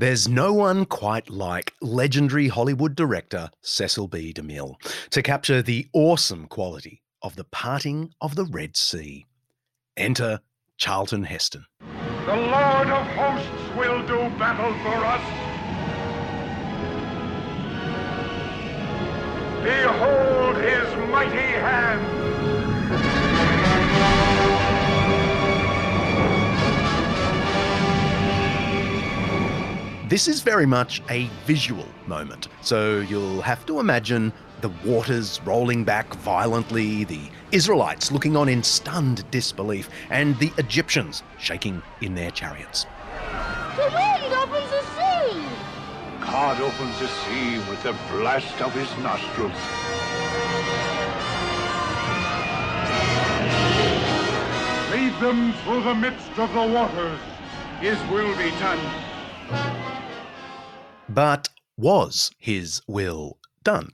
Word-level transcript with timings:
There's 0.00 0.28
no 0.28 0.52
one 0.52 0.84
quite 0.84 1.28
like 1.28 1.74
legendary 1.82 2.46
Hollywood 2.46 2.94
director 2.94 3.50
Cecil 3.62 4.06
B. 4.06 4.32
DeMille 4.32 4.76
to 5.10 5.22
capture 5.22 5.60
the 5.60 5.88
awesome 5.92 6.46
quality 6.46 7.02
of 7.20 7.34
the 7.34 7.42
parting 7.42 8.12
of 8.20 8.36
the 8.36 8.44
Red 8.44 8.76
Sea. 8.76 9.26
Enter 9.96 10.38
Charlton 10.76 11.24
Heston. 11.24 11.66
The 11.80 12.36
Lord 12.36 12.86
of 12.86 13.06
hosts 13.08 13.76
will 13.76 14.06
do 14.06 14.18
battle 14.38 14.72
for 14.84 15.04
us. 15.04 15.24
Behold 19.64 20.58
his 20.58 21.10
mighty 21.10 21.38
hand. 21.38 22.17
This 30.18 30.26
is 30.26 30.40
very 30.40 30.66
much 30.66 31.00
a 31.10 31.28
visual 31.46 31.86
moment, 32.08 32.48
so 32.60 32.98
you'll 32.98 33.40
have 33.40 33.64
to 33.66 33.78
imagine 33.78 34.32
the 34.62 34.68
waters 34.84 35.40
rolling 35.44 35.84
back 35.84 36.12
violently, 36.14 37.04
the 37.04 37.20
Israelites 37.52 38.10
looking 38.10 38.36
on 38.36 38.48
in 38.48 38.64
stunned 38.64 39.30
disbelief, 39.30 39.88
and 40.10 40.36
the 40.40 40.50
Egyptians 40.58 41.22
shaking 41.38 41.80
in 42.00 42.16
their 42.16 42.32
chariots. 42.32 42.84
The 43.76 43.88
wind 43.94 44.34
opens 44.34 44.68
the 44.70 44.82
sea. 44.96 45.46
God 46.18 46.60
opens 46.62 46.98
the 46.98 47.06
sea 47.06 47.58
with 47.70 47.80
the 47.84 47.94
blast 48.10 48.60
of 48.60 48.72
his 48.72 48.90
nostrils. 48.98 49.52
Lead 54.90 55.14
them 55.20 55.52
through 55.62 55.84
the 55.84 55.94
midst 55.94 56.36
of 56.40 56.52
the 56.54 56.66
waters. 56.74 57.20
His 57.78 57.98
will 58.10 58.36
be 58.36 58.50
done. 58.58 58.80
But 61.08 61.48
was 61.76 62.30
his 62.38 62.82
will 62.86 63.38
done? 63.62 63.92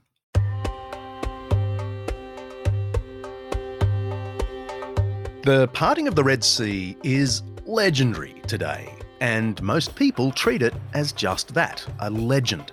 The 5.43 5.69
parting 5.73 6.07
of 6.07 6.15
the 6.15 6.23
Red 6.23 6.43
Sea 6.43 6.97
is 7.03 7.43
legendary 7.65 8.33
today, 8.47 8.94
and 9.19 9.61
most 9.61 9.95
people 9.95 10.31
treat 10.31 10.61
it 10.61 10.73
as 10.93 11.11
just 11.11 11.53
that 11.53 11.85
a 11.99 12.09
legend. 12.09 12.71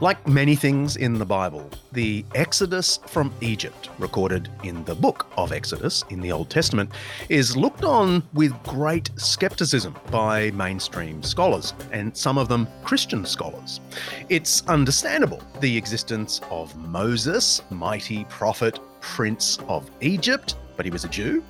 Like 0.00 0.26
many 0.26 0.56
things 0.56 0.96
in 0.96 1.14
the 1.14 1.24
Bible, 1.24 1.70
the 1.92 2.24
Exodus 2.34 2.98
from 3.06 3.32
Egypt, 3.40 3.88
recorded 4.00 4.48
in 4.64 4.82
the 4.84 4.96
book 4.96 5.28
of 5.36 5.52
Exodus 5.52 6.04
in 6.10 6.20
the 6.20 6.32
Old 6.32 6.50
Testament, 6.50 6.90
is 7.28 7.56
looked 7.56 7.84
on 7.84 8.22
with 8.32 8.52
great 8.64 9.10
skepticism 9.14 9.94
by 10.10 10.50
mainstream 10.52 11.22
scholars, 11.22 11.72
and 11.92 12.16
some 12.16 12.36
of 12.36 12.48
them 12.48 12.66
Christian 12.82 13.24
scholars. 13.24 13.80
It's 14.28 14.66
understandable 14.66 15.40
the 15.60 15.76
existence 15.76 16.40
of 16.50 16.76
Moses, 16.76 17.62
mighty 17.70 18.24
prophet, 18.24 18.80
prince 19.00 19.58
of 19.68 19.88
Egypt, 20.00 20.56
but 20.82 20.86
he 20.86 20.90
was 20.90 21.04
a 21.04 21.08
Jew. 21.08 21.44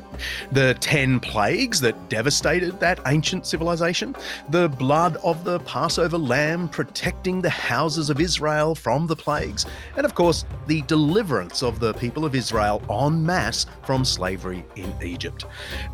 The 0.50 0.74
10 0.80 1.18
plagues 1.18 1.80
that 1.80 2.10
devastated 2.10 2.78
that 2.80 3.00
ancient 3.06 3.46
civilization. 3.46 4.14
The 4.50 4.68
blood 4.68 5.16
of 5.24 5.42
the 5.42 5.58
Passover 5.60 6.18
lamb 6.18 6.68
protecting 6.68 7.40
the 7.40 7.48
houses 7.48 8.10
of 8.10 8.20
Israel 8.20 8.74
from 8.74 9.06
the 9.06 9.16
plagues. 9.16 9.64
And 9.96 10.04
of 10.04 10.14
course, 10.14 10.44
the 10.66 10.82
deliverance 10.82 11.62
of 11.62 11.80
the 11.80 11.94
people 11.94 12.26
of 12.26 12.34
Israel 12.34 12.82
en 12.90 13.24
masse 13.24 13.64
from 13.84 14.04
slavery 14.04 14.66
in 14.76 14.94
Egypt. 15.02 15.46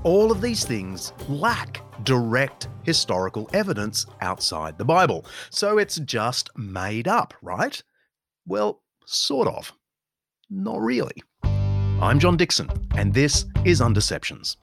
All 0.02 0.32
of 0.32 0.40
these 0.40 0.64
things 0.64 1.12
lack 1.28 1.80
direct 2.02 2.66
historical 2.82 3.48
evidence 3.52 4.04
outside 4.20 4.76
the 4.78 4.84
Bible. 4.84 5.24
So 5.50 5.78
it's 5.78 6.00
just 6.00 6.50
made 6.56 7.06
up, 7.06 7.34
right? 7.40 7.80
Well, 8.48 8.82
sort 9.06 9.46
of. 9.46 9.72
Not 10.50 10.80
really. 10.80 11.22
I'm 12.00 12.20
John 12.20 12.36
Dickson, 12.36 12.70
and 12.96 13.12
this 13.12 13.44
is 13.64 13.80
Undeceptions. 13.80 14.54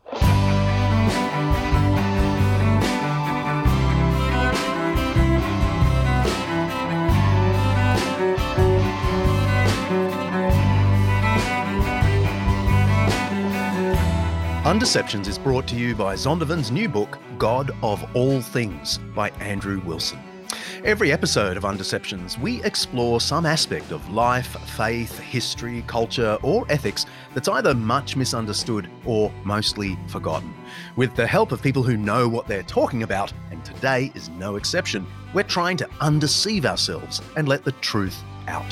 Undeceptions 14.64 15.28
is 15.28 15.38
brought 15.38 15.68
to 15.68 15.76
you 15.76 15.94
by 15.94 16.16
Zondervan's 16.16 16.72
new 16.72 16.88
book, 16.88 17.20
God 17.38 17.72
of 17.84 18.16
All 18.16 18.42
Things, 18.42 18.98
by 19.14 19.30
Andrew 19.42 19.82
Wilson. 19.82 20.20
Every 20.86 21.12
episode 21.12 21.58
of 21.58 21.64
Undeceptions, 21.64 22.38
we 22.38 22.64
explore 22.64 23.20
some 23.20 23.44
aspect 23.44 23.92
of 23.92 24.08
life, 24.12 24.56
faith, 24.78 25.18
history, 25.18 25.84
culture, 25.88 26.38
or 26.44 26.64
ethics 26.70 27.08
that's 27.34 27.48
either 27.48 27.74
much 27.74 28.16
misunderstood 28.16 28.88
or 29.04 29.32
mostly 29.44 29.98
forgotten. 30.06 30.54
With 30.96 31.16
the 31.16 31.26
help 31.26 31.52
of 31.52 31.60
people 31.60 31.82
who 31.82 31.98
know 31.98 32.30
what 32.30 32.46
they're 32.46 32.62
talking 32.62 33.02
about, 33.02 33.34
and 33.50 33.66
today 33.66 34.12
is 34.14 34.30
no 34.30 34.58
exception, 34.58 35.08
we're 35.34 35.42
trying 35.42 35.78
to 35.78 35.90
undeceive 36.02 36.68
ourselves 36.68 37.20
and 37.36 37.48
let 37.48 37.64
the 37.64 37.72
truth 37.72 38.22
out. 38.48 38.72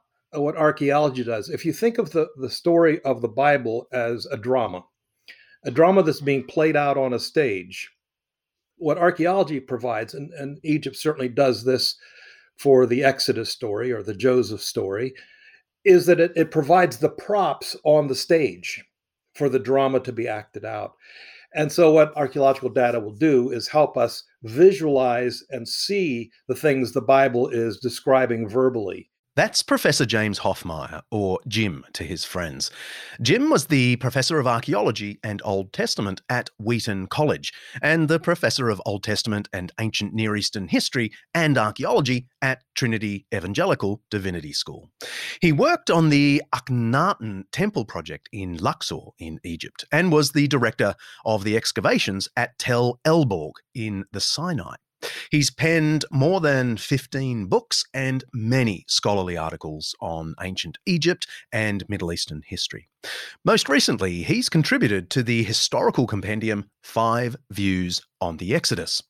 what 0.33 0.55
archaeology 0.55 1.23
does. 1.23 1.49
If 1.49 1.65
you 1.65 1.73
think 1.73 1.97
of 1.97 2.11
the, 2.11 2.27
the 2.37 2.49
story 2.49 3.01
of 3.01 3.21
the 3.21 3.27
Bible 3.27 3.87
as 3.91 4.25
a 4.27 4.37
drama, 4.37 4.83
a 5.65 5.71
drama 5.71 6.03
that's 6.03 6.21
being 6.21 6.45
played 6.45 6.75
out 6.75 6.97
on 6.97 7.13
a 7.13 7.19
stage, 7.19 7.89
what 8.77 8.97
archaeology 8.97 9.59
provides, 9.59 10.13
and, 10.13 10.33
and 10.33 10.59
Egypt 10.63 10.95
certainly 10.95 11.29
does 11.29 11.63
this 11.63 11.97
for 12.57 12.85
the 12.85 13.03
Exodus 13.03 13.49
story 13.49 13.91
or 13.91 14.01
the 14.01 14.15
Joseph 14.15 14.61
story, 14.61 15.13
is 15.83 16.05
that 16.05 16.19
it, 16.19 16.31
it 16.35 16.51
provides 16.51 16.97
the 16.97 17.09
props 17.09 17.75
on 17.83 18.07
the 18.07 18.15
stage 18.15 18.83
for 19.35 19.49
the 19.49 19.59
drama 19.59 19.99
to 19.99 20.11
be 20.11 20.27
acted 20.27 20.65
out. 20.65 20.93
And 21.53 21.71
so, 21.71 21.91
what 21.91 22.15
archaeological 22.15 22.69
data 22.69 22.99
will 22.99 23.13
do 23.13 23.51
is 23.51 23.67
help 23.67 23.97
us 23.97 24.23
visualize 24.43 25.43
and 25.49 25.67
see 25.67 26.31
the 26.47 26.55
things 26.55 26.91
the 26.91 27.01
Bible 27.01 27.49
is 27.49 27.79
describing 27.79 28.47
verbally. 28.47 29.10
That's 29.33 29.63
Professor 29.63 30.05
James 30.05 30.39
Hoffmeier, 30.39 31.03
or 31.09 31.39
Jim 31.47 31.85
to 31.93 32.03
his 32.03 32.25
friends. 32.25 32.69
Jim 33.21 33.49
was 33.49 33.67
the 33.67 33.95
Professor 33.95 34.39
of 34.39 34.45
Archaeology 34.45 35.21
and 35.23 35.41
Old 35.45 35.71
Testament 35.71 36.21
at 36.27 36.49
Wheaton 36.59 37.07
College, 37.07 37.53
and 37.81 38.09
the 38.09 38.19
Professor 38.19 38.69
of 38.69 38.81
Old 38.85 39.05
Testament 39.05 39.47
and 39.53 39.71
Ancient 39.79 40.13
Near 40.13 40.35
Eastern 40.35 40.67
History 40.67 41.13
and 41.33 41.57
Archaeology 41.57 42.27
at 42.41 42.63
Trinity 42.75 43.25
Evangelical 43.33 44.01
Divinity 44.11 44.51
School. 44.51 44.89
He 45.39 45.53
worked 45.53 45.89
on 45.89 46.09
the 46.09 46.43
Akhenaten 46.53 47.45
Temple 47.53 47.85
project 47.85 48.27
in 48.33 48.57
Luxor 48.57 49.11
in 49.17 49.39
Egypt, 49.45 49.85
and 49.93 50.11
was 50.11 50.33
the 50.33 50.49
director 50.49 50.93
of 51.23 51.45
the 51.45 51.55
excavations 51.55 52.27
at 52.35 52.59
Tell 52.59 52.99
el-Borg 53.05 53.53
in 53.73 54.03
the 54.11 54.19
Sinai. 54.19 54.75
He's 55.29 55.49
penned 55.49 56.05
more 56.11 56.41
than 56.41 56.77
15 56.77 57.47
books 57.47 57.85
and 57.93 58.23
many 58.33 58.85
scholarly 58.87 59.37
articles 59.37 59.95
on 59.99 60.35
ancient 60.41 60.77
Egypt 60.85 61.27
and 61.51 61.87
Middle 61.89 62.11
Eastern 62.11 62.41
history. 62.45 62.87
Most 63.43 63.69
recently, 63.69 64.23
he's 64.23 64.49
contributed 64.49 65.09
to 65.11 65.23
the 65.23 65.43
historical 65.43 66.07
compendium 66.07 66.69
Five 66.83 67.35
Views 67.51 68.01
on 68.19 68.37
the 68.37 68.53
Exodus. 68.53 69.01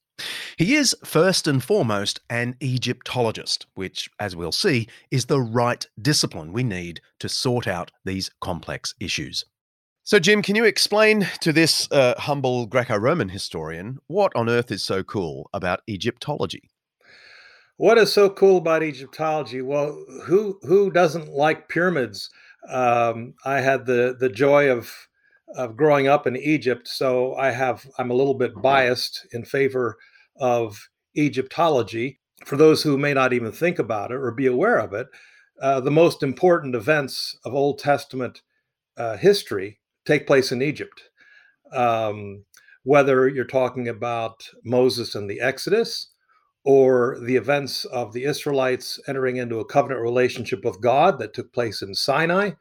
He 0.57 0.75
is 0.75 0.95
first 1.03 1.47
and 1.47 1.63
foremost 1.63 2.19
an 2.29 2.55
Egyptologist, 2.59 3.65
which, 3.73 4.09
as 4.19 4.35
we'll 4.35 4.51
see, 4.51 4.87
is 5.09 5.25
the 5.25 5.41
right 5.41 5.85
discipline 5.99 6.53
we 6.53 6.63
need 6.63 7.01
to 7.19 7.29
sort 7.29 7.67
out 7.67 7.91
these 8.05 8.29
complex 8.39 8.93
issues. 8.99 9.45
So, 10.11 10.19
Jim, 10.19 10.41
can 10.41 10.57
you 10.57 10.65
explain 10.65 11.29
to 11.39 11.53
this 11.53 11.89
uh, 11.89 12.15
humble 12.17 12.65
Greco 12.65 12.97
Roman 12.97 13.29
historian 13.29 13.97
what 14.07 14.33
on 14.35 14.49
earth 14.49 14.69
is 14.69 14.83
so 14.83 15.03
cool 15.03 15.49
about 15.53 15.83
Egyptology? 15.89 16.69
What 17.77 17.97
is 17.97 18.11
so 18.11 18.29
cool 18.29 18.57
about 18.57 18.83
Egyptology? 18.83 19.61
Well, 19.61 19.97
who 20.25 20.59
who 20.63 20.91
doesn't 20.91 21.29
like 21.29 21.69
pyramids? 21.69 22.29
Um, 22.67 23.35
I 23.45 23.61
had 23.61 23.85
the 23.85 24.13
the 24.19 24.27
joy 24.27 24.69
of 24.69 24.91
of 25.55 25.77
growing 25.77 26.09
up 26.09 26.27
in 26.27 26.35
Egypt, 26.35 26.89
so 26.89 27.33
I 27.35 27.51
have 27.51 27.87
I'm 27.97 28.11
a 28.11 28.15
little 28.15 28.35
bit 28.35 28.51
biased 28.61 29.25
in 29.31 29.45
favor 29.45 29.95
of 30.35 30.89
Egyptology. 31.15 32.19
For 32.43 32.57
those 32.57 32.83
who 32.83 32.97
may 32.97 33.13
not 33.13 33.31
even 33.31 33.53
think 33.53 33.79
about 33.79 34.11
it 34.11 34.15
or 34.15 34.31
be 34.31 34.47
aware 34.47 34.77
of 34.77 34.91
it, 34.91 35.07
uh, 35.61 35.79
the 35.79 35.89
most 35.89 36.21
important 36.21 36.75
events 36.75 37.37
of 37.45 37.53
Old 37.53 37.79
Testament 37.79 38.41
uh, 38.97 39.15
history 39.15 39.77
take 40.05 40.27
place 40.27 40.51
in 40.51 40.61
Egypt. 40.61 41.03
Um, 41.73 42.43
whether 42.83 43.27
you're 43.27 43.45
talking 43.45 43.87
about 43.87 44.43
Moses 44.63 45.15
and 45.15 45.29
the 45.29 45.39
Exodus 45.39 46.09
or 46.63 47.17
the 47.21 47.35
events 47.35 47.85
of 47.85 48.13
the 48.13 48.23
Israelites 48.25 48.99
entering 49.07 49.37
into 49.37 49.59
a 49.59 49.65
covenant 49.65 50.01
relationship 50.01 50.63
with 50.63 50.81
God 50.81 51.19
that 51.19 51.33
took 51.33 51.51
place 51.53 51.81
in 51.81 51.93
Sinai. 51.93 52.51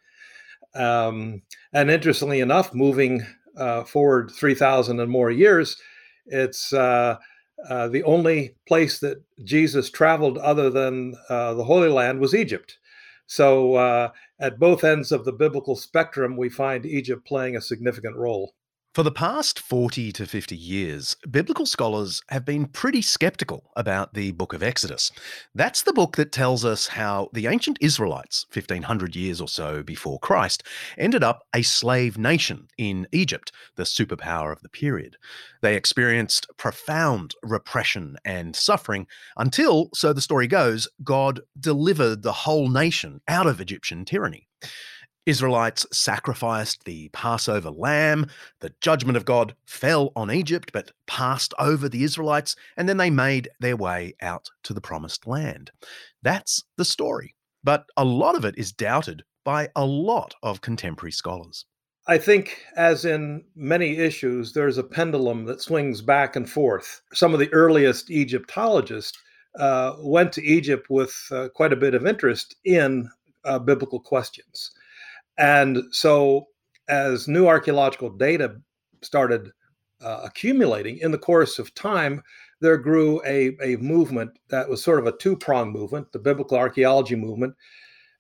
Um, 0.75 1.43
and 1.73 1.91
interestingly 1.91 2.41
enough, 2.41 2.75
moving 2.75 3.27
uh, 3.57 3.85
forward 3.85 4.31
3,000 4.31 5.01
and 5.01 5.11
more 5.11 5.31
years, 5.31 5.77
it's 6.27 6.73
uh, 6.73 7.17
uh, 7.69 7.89
the 7.89 8.03
only 8.05 8.55
place 8.67 9.01
that 9.01 9.23
Jesus 9.45 9.91
traveled 9.91 10.39
other 10.39 10.71
than 10.71 11.15
uh, 11.29 11.55
the 11.55 11.65
Holy 11.65 11.89
Land 11.89 12.21
was 12.21 12.35
Egypt. 12.35 12.79
So, 13.27 13.75
uh, 13.75 14.11
at 14.41 14.59
both 14.59 14.85
ends 14.85 15.13
of 15.13 15.25
the 15.25 15.33
biblical 15.33 15.77
spectrum, 15.77 16.37
we 16.37 16.49
find 16.49 16.87
Egypt 16.87 17.27
playing 17.27 17.57
a 17.57 17.61
significant 17.61 18.17
role. 18.17 18.55
For 18.93 19.05
the 19.05 19.13
past 19.13 19.61
40 19.61 20.11
to 20.15 20.27
50 20.27 20.57
years, 20.57 21.15
biblical 21.31 21.65
scholars 21.65 22.23
have 22.29 22.45
been 22.45 22.67
pretty 22.67 23.03
skeptical 23.03 23.71
about 23.77 24.15
the 24.15 24.33
book 24.33 24.53
of 24.53 24.65
Exodus. 24.65 25.13
That's 25.55 25.83
the 25.83 25.93
book 25.93 26.17
that 26.17 26.33
tells 26.33 26.65
us 26.65 26.89
how 26.89 27.29
the 27.33 27.47
ancient 27.47 27.79
Israelites, 27.81 28.47
1500 28.53 29.15
years 29.15 29.41
or 29.41 29.47
so 29.47 29.85
before 29.85 30.19
Christ, 30.19 30.65
ended 30.99 31.23
up 31.23 31.45
a 31.55 31.63
slave 31.63 32.19
nation 32.19 32.67
in 32.79 33.07
Egypt, 33.13 33.53
the 33.77 33.85
superpower 33.85 34.51
of 34.51 34.61
the 34.61 34.69
period. 34.69 35.17
They 35.63 35.77
experienced 35.77 36.49
profound 36.57 37.37
repression 37.45 38.17
and 38.25 38.57
suffering 38.57 39.07
until, 39.37 39.91
so 39.95 40.13
the 40.13 40.21
story 40.21 40.49
goes, 40.49 40.89
God 41.05 41.43
delivered 41.61 42.25
the 42.25 42.33
whole 42.33 42.69
nation 42.69 43.21
out 43.29 43.47
of 43.47 43.61
Egyptian 43.61 44.05
tyranny. 44.05 44.49
Israelites 45.27 45.87
sacrificed 45.93 46.85
the 46.85 47.09
Passover 47.11 47.71
lamb. 47.71 48.27
The 48.61 48.73
judgment 48.81 49.17
of 49.17 49.25
God 49.25 49.55
fell 49.67 50.13
on 50.17 50.31
Egypt, 50.31 50.71
but 50.73 50.93
passed 51.07 51.55
over 51.59 51.89
the 51.89 52.05
Israelites, 52.05 52.57
and 52.77 52.89
then 52.89 52.97
they 52.97 53.11
made 53.11 53.49
their 53.61 53.77
way 53.77 54.15
out 54.21 54.49
to 54.65 54.75
the 54.75 54.81
promised 54.81 55.27
land. 55.27 55.71
That's 56.23 56.65
the 56.77 56.85
story. 56.85 57.35
But 57.63 57.85
a 57.97 58.05
lot 58.05 58.37
of 58.37 58.45
it 58.45 58.57
is 58.57 58.73
doubted 58.73 59.23
by 59.45 59.69
a 59.77 59.85
lot 59.85 60.35
of 60.43 60.61
contemporary 60.61 61.13
scholars. 61.13 61.67
I 62.07 62.19
think, 62.19 62.65
as 62.77 63.05
in 63.05 63.45
many 63.55 63.99
issues, 63.99 64.53
there's 64.53 64.79
a 64.79 64.83
pendulum 64.83 65.45
that 65.45 65.61
swings 65.61 66.01
back 66.01 66.35
and 66.35 66.49
forth. 66.49 67.03
Some 67.13 67.35
of 67.35 67.41
the 67.41 67.53
earliest 67.53 68.11
Egyptologists 68.11 69.19
uh, 69.59 69.95
went 69.99 70.33
to 70.33 70.45
Egypt 70.45 70.89
with 70.89 71.15
uh, 71.31 71.49
quite 71.55 71.73
a 71.73 71.77
bit 71.77 71.95
of 71.95 72.07
interest 72.07 72.57
in 72.65 73.09
uh, 73.45 73.59
biblical 73.59 74.01
questions. 74.01 74.71
And 75.41 75.85
so, 75.91 76.49
as 76.89 77.27
new 77.27 77.47
archaeological 77.47 78.11
data 78.11 78.57
started 79.01 79.51
uh, 80.03 80.21
accumulating 80.25 80.99
in 80.99 81.13
the 81.13 81.19
course 81.19 81.59
of 81.59 81.75
time, 81.75 82.23
there 82.61 82.77
grew 82.77 83.23
a, 83.25 83.57
a 83.63 83.77
movement 83.79 84.39
that 84.51 84.69
was 84.69 84.85
sort 84.85 84.99
of 84.99 85.07
a 85.07 85.17
two 85.17 85.35
pronged 85.35 85.73
movement, 85.73 86.13
the 86.13 86.19
biblical 86.19 86.59
archaeology 86.59 87.17
movement. 87.17 87.55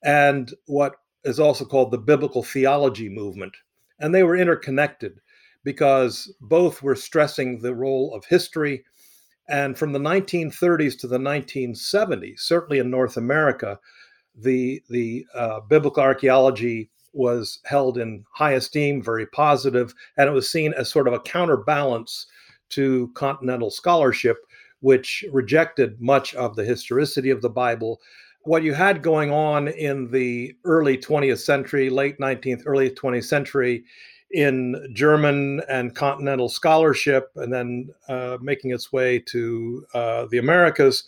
And 0.02 0.54
what 0.64 0.96
is 1.24 1.38
also 1.38 1.66
called 1.66 1.90
the 1.90 1.98
biblical 1.98 2.42
theology 2.42 3.10
movement. 3.10 3.54
And 3.98 4.14
they 4.14 4.22
were 4.22 4.36
interconnected 4.36 5.20
because 5.62 6.34
both 6.40 6.82
were 6.82 6.96
stressing 6.96 7.58
the 7.58 7.74
role 7.74 8.14
of 8.14 8.24
history. 8.24 8.82
And 9.46 9.76
from 9.76 9.92
the 9.92 9.98
1930s 9.98 10.98
to 11.00 11.06
the 11.06 11.18
1970s, 11.18 12.40
certainly 12.40 12.78
in 12.78 12.90
North 12.90 13.18
America, 13.18 13.78
the, 14.34 14.82
the 14.88 15.26
uh, 15.34 15.60
biblical 15.68 16.02
archaeology 16.02 16.88
was 17.12 17.60
held 17.64 17.98
in 17.98 18.24
high 18.32 18.52
esteem, 18.52 19.02
very 19.02 19.26
positive, 19.26 19.94
and 20.16 20.28
it 20.28 20.32
was 20.32 20.50
seen 20.50 20.72
as 20.74 20.88
sort 20.88 21.08
of 21.08 21.14
a 21.14 21.20
counterbalance 21.20 22.26
to 22.70 23.10
continental 23.14 23.70
scholarship, 23.70 24.38
which 24.80 25.24
rejected 25.32 26.00
much 26.00 26.34
of 26.34 26.56
the 26.56 26.64
historicity 26.64 27.30
of 27.30 27.42
the 27.42 27.50
Bible. 27.50 28.00
What 28.42 28.62
you 28.62 28.72
had 28.72 29.02
going 29.02 29.30
on 29.30 29.68
in 29.68 30.10
the 30.10 30.56
early 30.64 30.96
20th 30.96 31.40
century, 31.40 31.90
late 31.90 32.18
19th, 32.18 32.62
early 32.64 32.90
20th 32.90 33.24
century, 33.24 33.84
in 34.32 34.76
German 34.94 35.60
and 35.68 35.94
continental 35.94 36.48
scholarship, 36.48 37.30
and 37.36 37.52
then 37.52 37.90
uh, 38.08 38.38
making 38.40 38.70
its 38.70 38.92
way 38.92 39.18
to 39.18 39.84
uh, 39.92 40.26
the 40.30 40.38
Americas, 40.38 41.04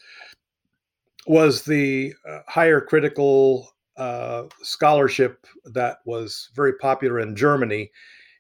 was 1.27 1.63
the 1.63 2.13
uh, 2.29 2.41
higher 2.49 2.81
critical 2.81 3.71
uh, 3.97 4.45
scholarship 4.63 5.47
that 5.65 5.99
was 6.07 6.51
very 6.55 6.75
popular 6.75 7.21
in 7.21 7.37
Germany 7.37 7.91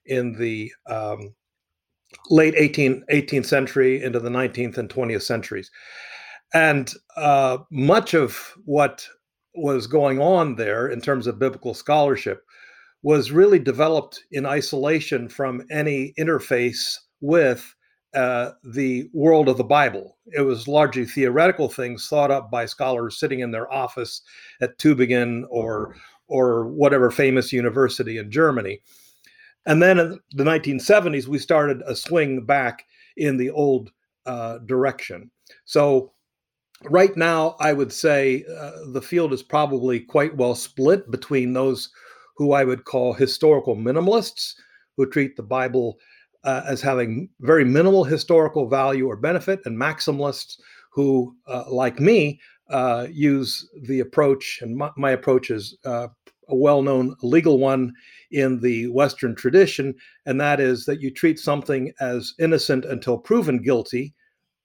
in 0.06 0.32
the 0.32 0.72
um, 0.86 1.34
late 2.30 2.54
18, 2.56 3.04
18th 3.10 3.46
century 3.46 4.02
into 4.02 4.20
the 4.20 4.30
19th 4.30 4.78
and 4.78 4.88
20th 4.88 5.22
centuries. 5.22 5.70
And 6.54 6.92
uh, 7.16 7.58
much 7.70 8.14
of 8.14 8.54
what 8.64 9.06
was 9.54 9.86
going 9.86 10.18
on 10.20 10.56
there 10.56 10.88
in 10.88 11.00
terms 11.00 11.26
of 11.26 11.38
biblical 11.38 11.74
scholarship 11.74 12.42
was 13.02 13.32
really 13.32 13.58
developed 13.58 14.22
in 14.30 14.46
isolation 14.46 15.28
from 15.28 15.62
any 15.70 16.14
interface 16.18 16.96
with 17.20 17.74
uh, 18.14 18.52
the 18.64 19.08
world 19.12 19.48
of 19.48 19.56
the 19.56 19.64
Bible. 19.64 20.18
It 20.26 20.42
was 20.42 20.68
largely 20.68 21.04
theoretical 21.04 21.68
things 21.68 22.08
thought 22.08 22.30
up 22.30 22.50
by 22.50 22.66
scholars 22.66 23.18
sitting 23.18 23.40
in 23.40 23.50
their 23.50 23.72
office 23.72 24.22
at 24.60 24.78
Tübingen 24.78 25.44
or 25.48 25.96
or 26.28 26.66
whatever 26.66 27.10
famous 27.10 27.52
university 27.52 28.18
in 28.18 28.30
Germany. 28.30 28.80
And 29.66 29.82
then 29.82 29.98
in 29.98 30.18
the 30.32 30.44
1970s, 30.44 31.26
we 31.26 31.38
started 31.38 31.82
a 31.86 31.94
swing 31.94 32.44
back 32.44 32.84
in 33.16 33.36
the 33.36 33.50
old 33.50 33.90
uh, 34.26 34.58
direction. 34.58 35.30
So 35.64 36.12
right 36.84 37.14
now, 37.16 37.56
I 37.60 37.72
would 37.72 37.92
say 37.92 38.44
uh, 38.58 38.72
the 38.92 39.02
field 39.02 39.32
is 39.32 39.42
probably 39.42 40.00
quite 40.00 40.36
well 40.36 40.54
split 40.54 41.10
between 41.10 41.52
those 41.52 41.90
who 42.36 42.52
I 42.52 42.64
would 42.64 42.84
call 42.84 43.12
historical 43.12 43.76
minimalists, 43.76 44.54
who 44.96 45.08
treat 45.08 45.36
the 45.36 45.42
Bible 45.42 45.98
uh, 46.44 46.62
as 46.66 46.80
having 46.80 47.28
very 47.40 47.64
minimal 47.64 48.04
historical 48.04 48.68
value 48.68 49.06
or 49.06 49.16
benefit, 49.16 49.60
and 49.64 49.78
maximalists 49.78 50.58
who, 50.90 51.34
uh, 51.46 51.64
like 51.68 52.00
me, 52.00 52.40
uh, 52.70 53.06
use 53.10 53.68
the 53.82 54.00
approach, 54.00 54.60
and 54.62 54.76
my, 54.76 54.90
my 54.96 55.10
approach 55.10 55.50
is 55.50 55.76
uh, 55.84 56.08
a 56.48 56.56
well 56.56 56.82
known 56.82 57.14
legal 57.22 57.58
one 57.58 57.92
in 58.30 58.60
the 58.60 58.86
Western 58.88 59.34
tradition, 59.34 59.94
and 60.26 60.40
that 60.40 60.60
is 60.60 60.84
that 60.86 61.00
you 61.00 61.10
treat 61.10 61.38
something 61.38 61.92
as 62.00 62.34
innocent 62.38 62.84
until 62.84 63.18
proven 63.18 63.62
guilty 63.62 64.14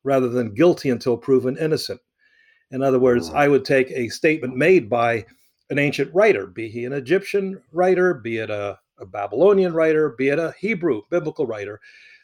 rather 0.03 0.29
than 0.29 0.53
guilty 0.53 0.89
until 0.89 1.17
proven 1.17 1.57
innocent. 1.57 1.99
In 2.71 2.81
other 2.81 2.99
words, 2.99 3.29
I 3.29 3.47
would 3.47 3.65
take 3.65 3.91
a 3.91 4.09
statement 4.09 4.55
made 4.55 4.89
by 4.89 5.25
an 5.69 5.79
ancient 5.79 6.13
writer, 6.13 6.47
be 6.47 6.69
he 6.69 6.85
an 6.85 6.93
Egyptian 6.93 7.61
writer, 7.71 8.13
be 8.13 8.37
it 8.37 8.49
a 8.49 8.79
a 8.99 9.05
Babylonian 9.05 9.73
writer, 9.73 10.15
be 10.17 10.29
it 10.29 10.39
a 10.39 10.53
Hebrew 10.59 11.01
biblical 11.09 11.45
writer, 11.45 11.79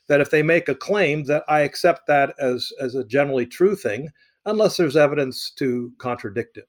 that 0.07 0.21
if 0.21 0.29
they 0.29 0.43
make 0.43 0.69
a 0.69 0.75
claim, 0.75 1.23
that 1.25 1.43
I 1.47 1.61
accept 1.61 2.07
that 2.07 2.35
as, 2.39 2.71
as 2.79 2.95
a 2.95 3.05
generally 3.05 3.45
true 3.45 3.75
thing, 3.75 4.09
unless 4.45 4.77
there's 4.77 4.97
evidence 4.97 5.51
to 5.57 5.91
contradict 5.97 6.57
it. 6.57 6.67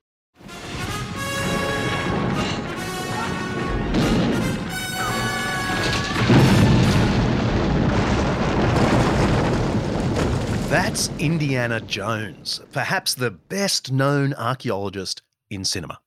That's 10.70 11.08
Indiana 11.20 11.80
Jones, 11.80 12.60
perhaps 12.72 13.14
the 13.14 13.30
best 13.30 13.92
known 13.92 14.34
archaeologist 14.34 15.22
in 15.48 15.64
cinema. 15.64 16.00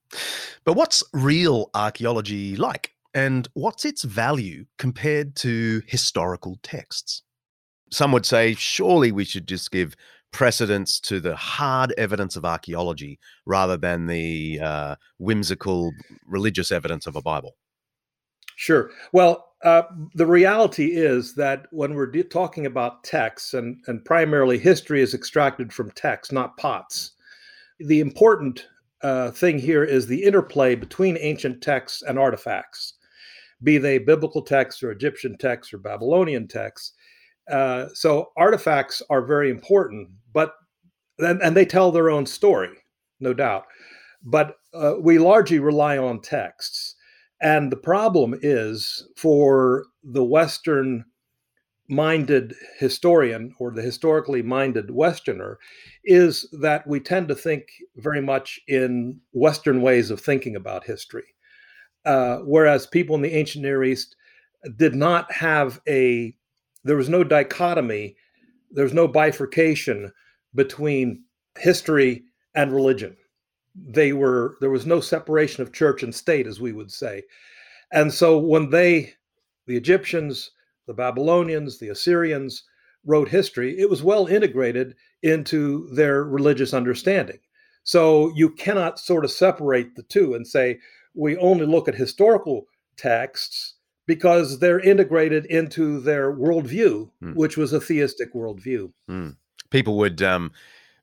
But 0.66 0.74
what's 0.74 1.04
real 1.13 1.70
archaeology 1.74 2.58
like? 2.58 2.92
And 3.17 3.47
what's 3.55 3.83
its 3.83 4.03
value 4.03 4.65
compared 4.77 5.36
to 5.38 5.81
historical 5.88 6.59
texts? 6.62 7.24
Some 7.91 8.12
would 8.12 8.27
say, 8.27 8.53
surely 8.53 9.12
we 9.12 9.25
should 9.25 9.47
just 9.47 9.71
give 9.71 9.95
precedence 10.31 11.00
to 11.00 11.19
the 11.19 11.36
hard 11.36 11.95
evidence 11.97 12.36
of 12.36 12.45
archaeology 12.45 13.17
rather 13.47 13.75
than 13.75 14.05
the 14.05 14.59
uh, 14.62 14.95
whimsical 15.17 15.93
religious 16.27 16.71
evidence 16.71 17.07
of 17.07 17.15
a 17.15 17.21
Bible. 17.24 17.55
Sure. 18.55 18.91
Well, 19.13 19.47
uh, 19.63 19.83
the 20.13 20.27
reality 20.27 20.95
is 20.95 21.33
that 21.36 21.65
when 21.71 21.95
we're 21.95 22.12
de- 22.12 22.21
talking 22.21 22.67
about 22.67 23.03
texts, 23.03 23.55
and, 23.55 23.77
and 23.88 24.05
primarily 24.05 24.59
history 24.59 25.01
is 25.01 25.15
extracted 25.15 25.74
from 25.74 25.89
texts, 25.89 26.31
not 26.31 26.55
pots, 26.57 27.13
the 27.79 28.00
important 28.00 28.67
uh, 29.01 29.31
thing 29.31 29.57
here 29.57 29.83
is 29.83 30.05
the 30.05 30.24
interplay 30.24 30.75
between 30.75 31.17
ancient 31.19 31.63
texts 31.63 32.03
and 32.03 32.19
artifacts 32.19 32.93
be 33.63 33.77
they 33.77 33.97
biblical 33.97 34.41
texts 34.41 34.83
or 34.83 34.91
Egyptian 34.91 35.37
texts 35.37 35.73
or 35.73 35.77
Babylonian 35.77 36.47
texts. 36.47 36.93
Uh, 37.51 37.87
so 37.93 38.31
artifacts 38.37 39.01
are 39.09 39.25
very 39.25 39.49
important, 39.49 40.09
but 40.33 40.53
and, 41.19 41.41
and, 41.41 41.55
they 41.55 41.65
tell 41.65 41.91
their 41.91 42.09
own 42.09 42.25
story, 42.25 42.69
no 43.19 43.33
doubt. 43.33 43.65
But 44.21 44.55
uh, 44.73 44.95
we 44.99 45.17
largely 45.17 45.59
rely 45.59 45.97
on 45.97 46.21
texts, 46.21 46.95
and 47.41 47.71
the 47.71 47.77
problem 47.77 48.37
is 48.41 49.07
for 49.15 49.85
the 50.03 50.25
Western 50.25 51.05
minded 51.89 52.53
historian 52.77 53.53
or 53.59 53.71
the 53.71 53.81
historically 53.81 54.41
minded 54.41 54.91
Westerner 54.91 55.57
is 56.03 56.47
that 56.61 56.85
we 56.85 56.99
tend 56.99 57.27
to 57.29 57.35
think 57.35 57.63
very 57.95 58.21
much 58.21 58.59
in 58.67 59.19
Western 59.31 59.81
ways 59.81 60.11
of 60.11 60.19
thinking 60.19 60.55
about 60.55 60.83
history. 60.83 61.23
Uh, 62.07 62.37
whereas 62.45 62.87
people 62.87 63.17
in 63.17 63.21
the 63.21 63.35
ancient 63.35 63.63
Near 63.63 63.83
East 63.83 64.15
did 64.77 64.95
not 64.95 65.29
have 65.29 65.81
a, 65.89 66.33
there 66.85 66.95
was 66.95 67.09
no 67.09 67.21
dichotomy, 67.21 68.15
there's 68.71 68.93
no 68.93 69.09
bifurcation 69.09 70.13
between 70.55 71.23
history 71.59 72.23
and 72.55 72.71
religion. 72.71 73.17
They 73.75 74.13
were, 74.13 74.55
there 74.61 74.69
was 74.69 74.85
no 74.85 75.01
separation 75.01 75.61
of 75.61 75.73
church 75.73 76.01
and 76.01 76.15
state, 76.15 76.47
as 76.47 76.61
we 76.61 76.71
would 76.71 76.91
say. 76.91 77.23
And 77.91 78.13
so 78.13 78.37
when 78.39 78.69
they, 78.69 79.13
the 79.65 79.75
Egyptians, 79.75 80.51
the 80.87 80.93
Babylonians, 80.93 81.77
the 81.77 81.89
Assyrians, 81.89 82.63
wrote 83.05 83.27
history, 83.27 83.77
it 83.77 83.89
was 83.89 84.01
well 84.01 84.27
integrated 84.27 84.95
into 85.23 85.89
their 85.93 86.23
religious 86.23 86.73
understanding. 86.73 87.39
So 87.83 88.31
you 88.33 88.49
cannot 88.49 88.97
sort 88.97 89.25
of 89.25 89.31
separate 89.31 89.95
the 89.95 90.03
two 90.03 90.35
and 90.35 90.47
say, 90.47 90.79
we 91.17 91.36
only 91.38 91.65
look 91.65 91.88
at 91.88 91.95
historical 91.95 92.67
texts 92.95 93.75
because 94.05 94.59
they're 94.59 94.79
integrated 94.79 95.45
into 95.47 96.00
their 96.00 96.33
worldview, 96.33 97.09
mm. 97.21 97.36
which 97.36 97.57
was 97.57 97.74
a 97.74 97.81
theistic 97.81 98.33
worldview. 98.33 98.91
Mm. 99.09 99.36
People 99.69 99.97
would 99.97 100.21
um, 100.21 100.51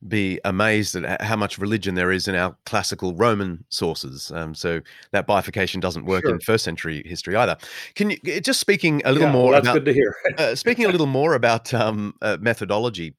be 0.09 0.41
amazed 0.45 0.97
at 0.97 1.21
how 1.21 1.37
much 1.37 1.59
religion 1.59 1.95
there 1.95 2.11
is 2.11 2.29
in 2.29 2.35
our 2.35 2.57
classical 2.65 3.15
Roman 3.15 3.65
sources. 3.69 4.33
Um, 4.35 4.55
so 4.55 4.81
that 5.13 5.27
bifurcation 5.27 5.81
doesn't 5.81 6.07
work 6.07 6.25
sure. 6.25 6.35
in 6.35 6.41
first 6.41 6.65
century 6.65 7.03
history 7.07 7.37
either. 7.37 7.57
Can 7.95 8.11
you 8.11 8.41
just 8.41 8.61
speaking 8.61 9.03
a 9.05 9.13
little 9.13 9.29
yeah, 9.29 9.33
more? 9.33 9.51
Well, 9.51 9.53
that's 9.53 9.67
about, 9.67 9.75
good 9.75 9.85
to 9.87 9.93
hear. 9.93 10.15
uh, 10.39 10.55
speaking 10.55 10.87
a 10.87 10.89
little 10.89 11.07
more 11.07 11.35
about 11.35 11.73
um, 11.75 12.15
uh, 12.23 12.39
methodology. 12.41 13.15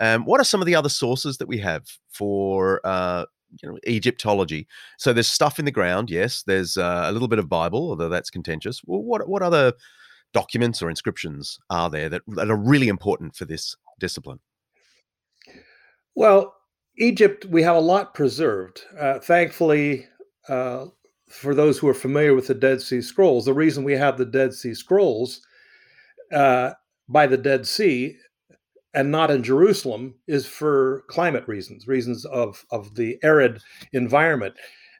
Um, 0.00 0.24
what 0.24 0.40
are 0.40 0.44
some 0.44 0.60
of 0.60 0.66
the 0.66 0.74
other 0.74 0.88
sources 0.88 1.38
that 1.38 1.46
we 1.46 1.58
have 1.58 1.86
for 2.10 2.80
uh, 2.84 3.26
you 3.60 3.68
know 3.68 3.78
Egyptology. 3.86 4.66
So 4.98 5.12
there's 5.12 5.28
stuff 5.28 5.58
in 5.58 5.64
the 5.64 5.70
ground. 5.70 6.10
Yes, 6.10 6.42
there's 6.42 6.76
uh, 6.76 7.04
a 7.06 7.12
little 7.12 7.28
bit 7.28 7.38
of 7.38 7.48
Bible, 7.48 7.90
although 7.90 8.08
that's 8.08 8.30
contentious. 8.30 8.80
Well, 8.84 9.02
what 9.02 9.28
what 9.28 9.42
other 9.42 9.72
documents 10.32 10.82
or 10.82 10.88
inscriptions 10.88 11.58
are 11.70 11.90
there 11.90 12.08
that, 12.08 12.22
that 12.28 12.50
are 12.50 12.56
really 12.56 12.88
important 12.88 13.36
for 13.36 13.44
this 13.44 13.76
discipline? 14.00 14.40
Well, 16.14 16.54
Egypt, 16.98 17.46
we 17.46 17.62
have 17.62 17.76
a 17.76 17.80
lot 17.80 18.14
preserved. 18.14 18.82
Uh, 18.98 19.18
thankfully, 19.18 20.06
uh, 20.48 20.86
for 21.28 21.54
those 21.54 21.78
who 21.78 21.88
are 21.88 21.94
familiar 21.94 22.34
with 22.34 22.46
the 22.46 22.54
Dead 22.54 22.82
Sea 22.82 23.00
Scrolls, 23.00 23.44
the 23.44 23.54
reason 23.54 23.84
we 23.84 23.94
have 23.94 24.18
the 24.18 24.26
Dead 24.26 24.52
Sea 24.52 24.74
Scrolls 24.74 25.40
uh, 26.32 26.72
by 27.08 27.26
the 27.26 27.38
Dead 27.38 27.66
Sea 27.66 28.16
and 28.94 29.10
not 29.10 29.30
in 29.30 29.42
Jerusalem 29.42 30.14
is 30.26 30.46
for 30.46 31.04
climate 31.08 31.46
reasons, 31.46 31.86
reasons 31.86 32.24
of, 32.26 32.64
of 32.70 32.94
the 32.94 33.18
arid 33.22 33.62
environment. 33.92 34.54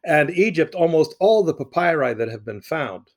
And 0.04 0.30
Egypt, 0.30 0.74
almost 0.74 1.14
all 1.20 1.42
the 1.42 1.54
papyri 1.54 2.14
that 2.14 2.28
have 2.28 2.44
been 2.44 2.62
found, 2.62 3.08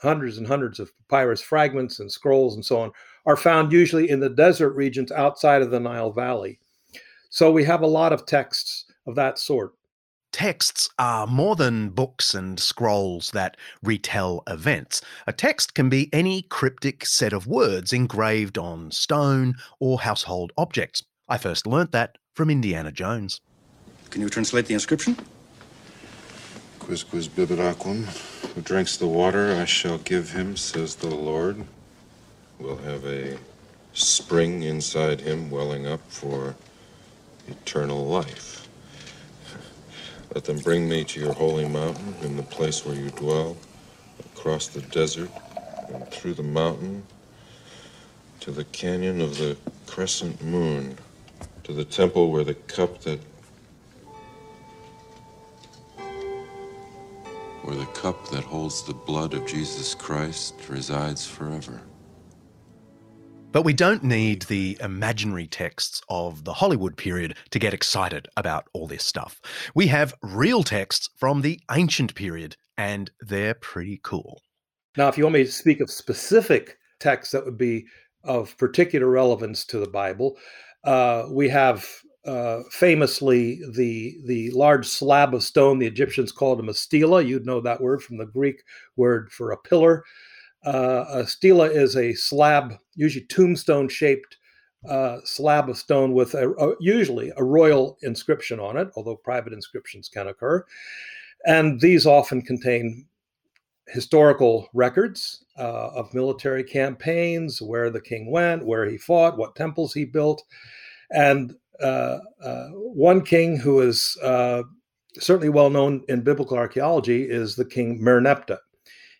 hundreds 0.00 0.38
and 0.38 0.46
hundreds 0.46 0.80
of 0.80 0.92
papyrus 1.08 1.40
fragments 1.40 2.00
and 2.00 2.10
scrolls 2.10 2.54
and 2.54 2.64
so 2.64 2.80
on, 2.80 2.92
are 3.26 3.36
found 3.36 3.72
usually 3.72 4.10
in 4.10 4.20
the 4.20 4.30
desert 4.30 4.70
regions 4.70 5.12
outside 5.12 5.62
of 5.62 5.70
the 5.70 5.80
Nile 5.80 6.10
Valley. 6.10 6.58
So 7.30 7.50
we 7.50 7.64
have 7.64 7.82
a 7.82 7.86
lot 7.86 8.12
of 8.12 8.26
texts 8.26 8.86
of 9.06 9.14
that 9.16 9.38
sort. 9.38 9.72
Texts 10.34 10.90
are 10.98 11.28
more 11.28 11.54
than 11.54 11.90
books 11.90 12.34
and 12.34 12.58
scrolls 12.58 13.30
that 13.30 13.56
retell 13.84 14.42
events. 14.48 15.00
A 15.28 15.32
text 15.32 15.74
can 15.74 15.88
be 15.88 16.12
any 16.12 16.42
cryptic 16.42 17.06
set 17.06 17.32
of 17.32 17.46
words 17.46 17.92
engraved 17.92 18.58
on 18.58 18.90
stone 18.90 19.54
or 19.78 20.00
household 20.00 20.50
objects. 20.58 21.04
I 21.28 21.38
first 21.38 21.68
learnt 21.68 21.92
that 21.92 22.18
from 22.34 22.50
Indiana 22.50 22.90
Jones. 22.90 23.42
Can 24.10 24.22
you 24.22 24.28
translate 24.28 24.66
the 24.66 24.74
inscription? 24.74 25.16
Quis 26.80 27.04
quis 27.04 27.28
bibit 27.28 27.60
aquam. 27.60 28.06
Who 28.56 28.60
drinks 28.60 28.96
the 28.96 29.06
water 29.06 29.54
I 29.54 29.66
shall 29.66 29.98
give 29.98 30.32
him, 30.32 30.56
says 30.56 30.96
the 30.96 31.14
Lord. 31.14 31.64
Will 32.58 32.78
have 32.78 33.06
a 33.06 33.38
spring 33.92 34.64
inside 34.64 35.20
him 35.20 35.48
welling 35.48 35.86
up 35.86 36.00
for 36.08 36.56
eternal 37.46 38.04
life. 38.04 38.53
Let 40.34 40.44
them 40.44 40.58
bring 40.58 40.88
me 40.88 41.04
to 41.04 41.20
your 41.20 41.32
holy 41.32 41.68
mountain 41.68 42.12
in 42.22 42.36
the 42.36 42.42
place 42.42 42.84
where 42.84 42.96
you 42.96 43.10
dwell, 43.10 43.56
across 44.36 44.66
the 44.66 44.82
desert 44.82 45.30
and 45.88 46.08
through 46.08 46.34
the 46.34 46.42
mountain 46.42 47.04
to 48.40 48.50
the 48.50 48.64
canyon 48.64 49.20
of 49.20 49.38
the 49.38 49.56
crescent 49.86 50.42
moon, 50.42 50.98
to 51.62 51.72
the 51.72 51.84
temple 51.84 52.32
where 52.32 52.42
the 52.42 52.54
cup 52.54 53.00
that 53.02 53.20
where 57.62 57.76
the 57.76 57.86
cup 57.86 58.28
that 58.30 58.42
holds 58.42 58.82
the 58.82 58.92
blood 58.92 59.34
of 59.34 59.46
Jesus 59.46 59.94
Christ 59.94 60.54
resides 60.68 61.24
forever. 61.26 61.80
But 63.54 63.62
we 63.62 63.72
don't 63.72 64.02
need 64.02 64.42
the 64.42 64.76
imaginary 64.80 65.46
texts 65.46 66.02
of 66.08 66.42
the 66.42 66.54
Hollywood 66.54 66.96
period 66.96 67.36
to 67.50 67.60
get 67.60 67.72
excited 67.72 68.26
about 68.36 68.66
all 68.72 68.88
this 68.88 69.04
stuff. 69.04 69.40
We 69.76 69.86
have 69.86 70.12
real 70.22 70.64
texts 70.64 71.08
from 71.18 71.40
the 71.40 71.60
ancient 71.70 72.16
period, 72.16 72.56
and 72.76 73.12
they're 73.20 73.54
pretty 73.54 74.00
cool. 74.02 74.42
Now, 74.96 75.06
if 75.06 75.16
you 75.16 75.22
want 75.22 75.34
me 75.34 75.44
to 75.44 75.52
speak 75.52 75.80
of 75.80 75.88
specific 75.88 76.78
texts 76.98 77.30
that 77.30 77.44
would 77.44 77.56
be 77.56 77.86
of 78.24 78.58
particular 78.58 79.08
relevance 79.08 79.64
to 79.66 79.78
the 79.78 79.86
Bible, 79.88 80.36
uh, 80.82 81.26
we 81.30 81.48
have 81.48 81.86
uh, 82.26 82.62
famously 82.72 83.60
the 83.72 84.16
the 84.26 84.50
large 84.50 84.88
slab 84.88 85.32
of 85.32 85.44
stone 85.44 85.78
the 85.78 85.86
Egyptians 85.86 86.32
called 86.32 86.58
a 86.58 86.64
mastila. 86.64 87.24
You'd 87.24 87.46
know 87.46 87.60
that 87.60 87.80
word 87.80 88.02
from 88.02 88.16
the 88.16 88.26
Greek 88.26 88.64
word 88.96 89.30
for 89.30 89.52
a 89.52 89.56
pillar. 89.56 90.02
Uh, 90.64 91.04
a 91.10 91.26
stela 91.26 91.68
is 91.68 91.96
a 91.96 92.14
slab, 92.14 92.74
usually 92.94 93.26
tombstone 93.26 93.88
shaped 93.88 94.38
uh, 94.88 95.18
slab 95.24 95.68
of 95.68 95.78
stone 95.78 96.12
with 96.12 96.34
a, 96.34 96.50
a, 96.52 96.74
usually 96.80 97.32
a 97.36 97.44
royal 97.44 97.96
inscription 98.02 98.60
on 98.60 98.76
it, 98.76 98.88
although 98.96 99.16
private 99.16 99.52
inscriptions 99.52 100.08
can 100.08 100.28
occur. 100.28 100.64
And 101.46 101.80
these 101.80 102.06
often 102.06 102.42
contain 102.42 103.06
historical 103.88 104.68
records 104.72 105.44
uh, 105.58 105.88
of 105.94 106.14
military 106.14 106.64
campaigns, 106.64 107.60
where 107.60 107.90
the 107.90 108.00
king 108.00 108.30
went, 108.30 108.66
where 108.66 108.86
he 108.86 108.96
fought, 108.96 109.36
what 109.36 109.56
temples 109.56 109.92
he 109.92 110.04
built. 110.04 110.42
And 111.10 111.54
uh, 111.82 112.18
uh, 112.42 112.68
one 112.68 113.22
king 113.22 113.56
who 113.56 113.80
is 113.80 114.16
uh, 114.22 114.62
certainly 115.18 115.48
well 115.48 115.70
known 115.70 116.02
in 116.08 116.22
biblical 116.22 116.56
archaeology 116.56 117.28
is 117.28 117.56
the 117.56 117.64
king 117.64 118.00
Merneptah. 118.00 118.58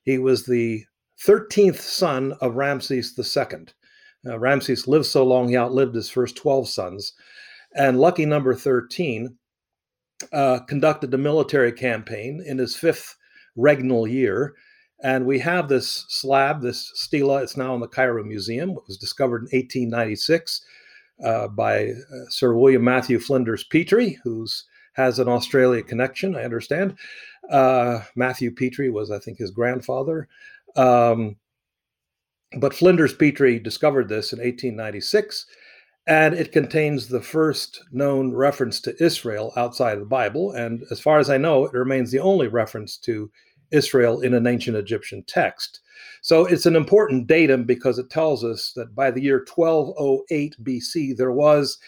He 0.03 0.19
was 0.19 0.45
the 0.45 0.85
13th 1.23 1.81
son 1.81 2.33
of 2.41 2.57
Ramses 2.57 3.19
II. 3.19 3.67
Uh, 4.27 4.39
Ramses 4.39 4.89
lived 4.89 5.07
so 5.07 5.25
long, 5.25 5.49
he 5.49 5.57
outlived 5.57 5.95
his 5.95 6.11
first 6.11 6.37
12 6.37 6.69
sons. 6.69 7.13
And 7.77 7.99
lucky 7.99 8.25
number 8.25 8.55
13 8.55 9.37
uh, 10.33 10.61
conducted 10.61 11.13
a 11.13 11.19
military 11.19 11.73
campaign 11.73 12.43
in 12.47 12.59
his 12.59 12.77
fifth 12.77 13.17
regnal 13.57 14.11
year. 14.11 14.55
And 15.03 15.27
we 15.27 15.39
have 15.41 15.69
this 15.69 16.07
slab, 16.09 16.63
this 16.63 16.91
stela, 16.95 17.43
it's 17.43 17.57
now 17.57 17.75
in 17.75 17.81
the 17.81 17.89
Cairo 17.89 18.25
Museum. 18.25 18.71
It 18.71 18.85
was 18.87 18.97
discovered 18.97 19.49
in 19.53 19.59
1896 19.59 20.65
uh, 21.23 21.49
by 21.49 21.89
uh, 21.89 22.31
Sir 22.31 22.55
William 22.55 22.85
Matthew 22.85 23.19
Flinders 23.19 23.65
Petrie, 23.65 24.19
who's 24.25 24.65
has 24.95 25.19
an 25.19 25.29
Australia 25.29 25.83
connection, 25.83 26.37
I 26.37 26.45
understand. 26.45 26.97
Uh, 27.51 28.01
Matthew 28.17 28.53
Petrie 28.53 28.91
was, 28.91 29.11
I 29.11 29.19
think, 29.19 29.39
his 29.39 29.51
grandfather. 29.51 30.29
Um, 30.77 31.37
but 32.59 32.75
Flinders 32.75 33.15
Petrie 33.15 33.59
discovered 33.59 34.09
this 34.09 34.33
in 34.33 34.39
1896, 34.39 35.47
and 36.07 36.35
it 36.35 36.53
contains 36.53 37.09
the 37.09 37.23
first 37.23 37.83
known 37.91 38.35
reference 38.35 38.81
to 38.81 39.03
Israel 39.03 39.53
outside 39.57 39.95
of 39.95 40.01
the 40.01 40.07
Bible. 40.07 40.53
And 40.53 40.85
as 40.91 41.01
far 41.01 41.19
as 41.19 41.31
I 41.31 41.39
know, 41.39 41.65
it 41.65 41.73
remains 41.73 42.11
the 42.11 42.21
only 42.21 42.49
reference 42.49 42.97
to 42.99 43.31
Israel 43.71 44.21
in 44.21 44.35
an 44.35 44.47
ancient 44.47 44.77
Egyptian 44.77 45.25
text. 45.27 45.81
So 46.21 46.45
it's 46.45 46.67
an 46.67 46.77
important 46.77 47.27
datum 47.27 47.65
because 47.65 47.99
it 47.99 48.11
tells 48.11 48.45
us 48.45 48.73
that 48.77 48.95
by 48.95 49.11
the 49.11 49.23
year 49.23 49.45
1208 49.53 50.57
BC, 50.63 51.17
there 51.17 51.33
was 51.33 51.79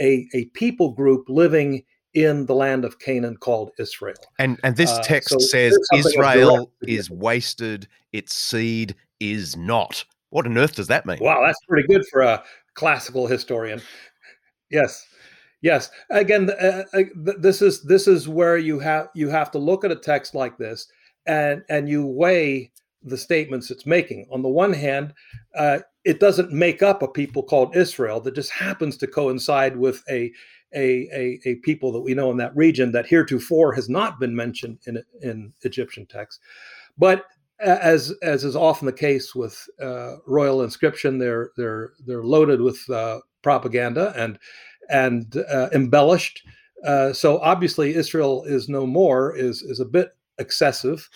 a, 0.00 0.26
a 0.34 0.46
people 0.46 0.92
group 0.92 1.26
living 1.28 1.84
in 2.24 2.46
the 2.46 2.54
land 2.54 2.84
of 2.84 2.98
Canaan 2.98 3.36
called 3.36 3.70
Israel. 3.78 4.16
And 4.38 4.58
and 4.62 4.76
this 4.76 4.90
uh, 4.90 5.02
text 5.02 5.34
uh, 5.34 5.38
so 5.38 5.46
says 5.46 5.78
Israel 5.94 6.70
is 6.82 7.10
wasted, 7.10 7.88
its 8.12 8.34
seed 8.34 8.94
is 9.20 9.56
not. 9.56 10.04
What 10.30 10.46
on 10.46 10.58
earth 10.58 10.74
does 10.74 10.88
that 10.88 11.06
mean? 11.06 11.18
Wow, 11.20 11.42
that's 11.44 11.60
pretty 11.68 11.88
good 11.88 12.04
for 12.10 12.20
a 12.20 12.42
classical 12.74 13.26
historian. 13.26 13.80
Yes. 14.70 15.06
Yes. 15.62 15.90
Again, 16.10 16.50
uh, 16.50 16.84
uh 16.92 17.02
this 17.14 17.62
is 17.62 17.82
this 17.82 18.06
is 18.06 18.28
where 18.28 18.58
you 18.58 18.78
have 18.78 19.08
you 19.14 19.28
have 19.28 19.50
to 19.52 19.58
look 19.58 19.84
at 19.84 19.90
a 19.90 19.96
text 19.96 20.34
like 20.34 20.56
this 20.58 20.86
and 21.26 21.62
and 21.68 21.88
you 21.88 22.06
weigh 22.06 22.70
the 23.02 23.16
statements 23.16 23.70
it's 23.70 23.86
making. 23.86 24.26
On 24.30 24.42
the 24.42 24.48
one 24.48 24.72
hand, 24.72 25.14
uh, 25.54 25.78
it 26.04 26.20
doesn't 26.20 26.52
make 26.52 26.82
up 26.82 27.02
a 27.02 27.08
people 27.08 27.42
called 27.42 27.76
Israel 27.76 28.20
that 28.20 28.34
just 28.34 28.50
happens 28.50 28.96
to 28.98 29.06
coincide 29.06 29.76
with 29.76 30.02
a 30.08 30.32
a, 30.74 31.08
a, 31.12 31.40
a, 31.46 31.54
people 31.56 31.92
that 31.92 32.00
we 32.00 32.14
know 32.14 32.30
in 32.30 32.36
that 32.36 32.56
region 32.56 32.92
that 32.92 33.06
heretofore 33.06 33.72
has 33.72 33.88
not 33.88 34.20
been 34.20 34.34
mentioned 34.34 34.78
in, 34.86 35.02
in 35.22 35.52
Egyptian 35.62 36.06
texts. 36.06 36.40
But 36.98 37.24
as 37.60 38.12
as 38.22 38.44
is 38.44 38.54
often 38.54 38.86
the 38.86 38.92
case 38.92 39.34
with 39.34 39.68
uh, 39.82 40.16
royal 40.26 40.62
inscription, 40.62 41.18
they're 41.18 41.50
they're 41.56 41.92
they're 42.06 42.24
loaded 42.24 42.60
with 42.60 42.78
uh, 42.90 43.20
propaganda 43.42 44.12
and 44.16 44.38
and 44.90 45.36
uh, 45.50 45.68
embellished. 45.72 46.42
Uh, 46.84 47.12
so 47.12 47.38
obviously, 47.40 47.94
Israel 47.94 48.44
is 48.44 48.68
no 48.68 48.86
more 48.86 49.34
is 49.36 49.62
is 49.62 49.80
a 49.80 49.84
bit 49.84 50.10
excessive. 50.38 51.08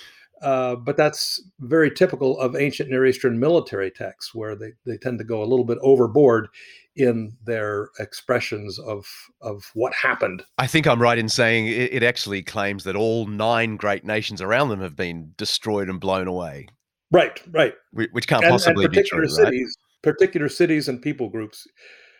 Uh, 0.43 0.75
but 0.75 0.97
that's 0.97 1.41
very 1.61 1.89
typical 1.89 2.37
of 2.41 2.57
ancient 2.57 2.91
Near 2.91 3.07
Eastern 3.07 3.39
military 3.39 3.93
texts, 3.93 4.35
where 4.35 4.57
they, 4.57 4.73
they 4.85 4.97
tend 4.97 5.19
to 5.19 5.25
go 5.25 5.41
a 5.41 5.47
little 5.47 5.65
bit 5.65 5.79
overboard 5.83 6.49
in 6.97 7.37
their 7.45 7.89
expressions 7.99 8.79
of 8.79 9.07
of 9.41 9.71
what 9.75 9.95
happened. 9.95 10.43
I 10.59 10.67
think 10.67 10.87
I'm 10.87 11.01
right 11.01 11.19
in 11.19 11.29
saying 11.29 11.67
it, 11.67 11.95
it, 11.95 12.03
actually 12.03 12.43
claims 12.43 12.85
that 12.85 12.97
all 12.97 13.27
nine 13.27 13.77
great 13.77 14.05
nations 14.05 14.43
around 14.43 14.69
them 14.69 14.81
have 14.81 14.97
been 14.97 15.33
destroyed 15.37 15.89
and 15.89 15.99
blown 15.99 16.29
away. 16.29 16.69
Right, 17.11 17.41
right. 17.51 17.75
Which 17.93 18.27
can't 18.27 18.45
and, 18.45 18.51
possibly 18.51 18.85
and 18.87 18.95
be 18.95 19.03
true. 19.03 19.29
Cities, 19.29 19.77
right? 20.05 20.15
Particular 20.15 20.49
cities 20.49 20.89
and 20.89 21.01
people 21.01 21.29
groups. 21.29 21.67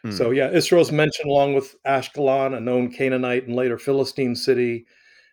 Hmm. 0.03 0.13
So 0.13 0.31
yeah, 0.31 0.51
Israel's 0.51 0.93
mentioned 0.93 1.29
along 1.29 1.55
with 1.55 1.75
Ashkelon, 1.87 2.57
a 2.57 2.61
known 2.61 2.91
Canaanite 2.91 3.47
and 3.47 3.57
later 3.57 3.79
Philistine 3.79 4.37
city, 4.37 4.87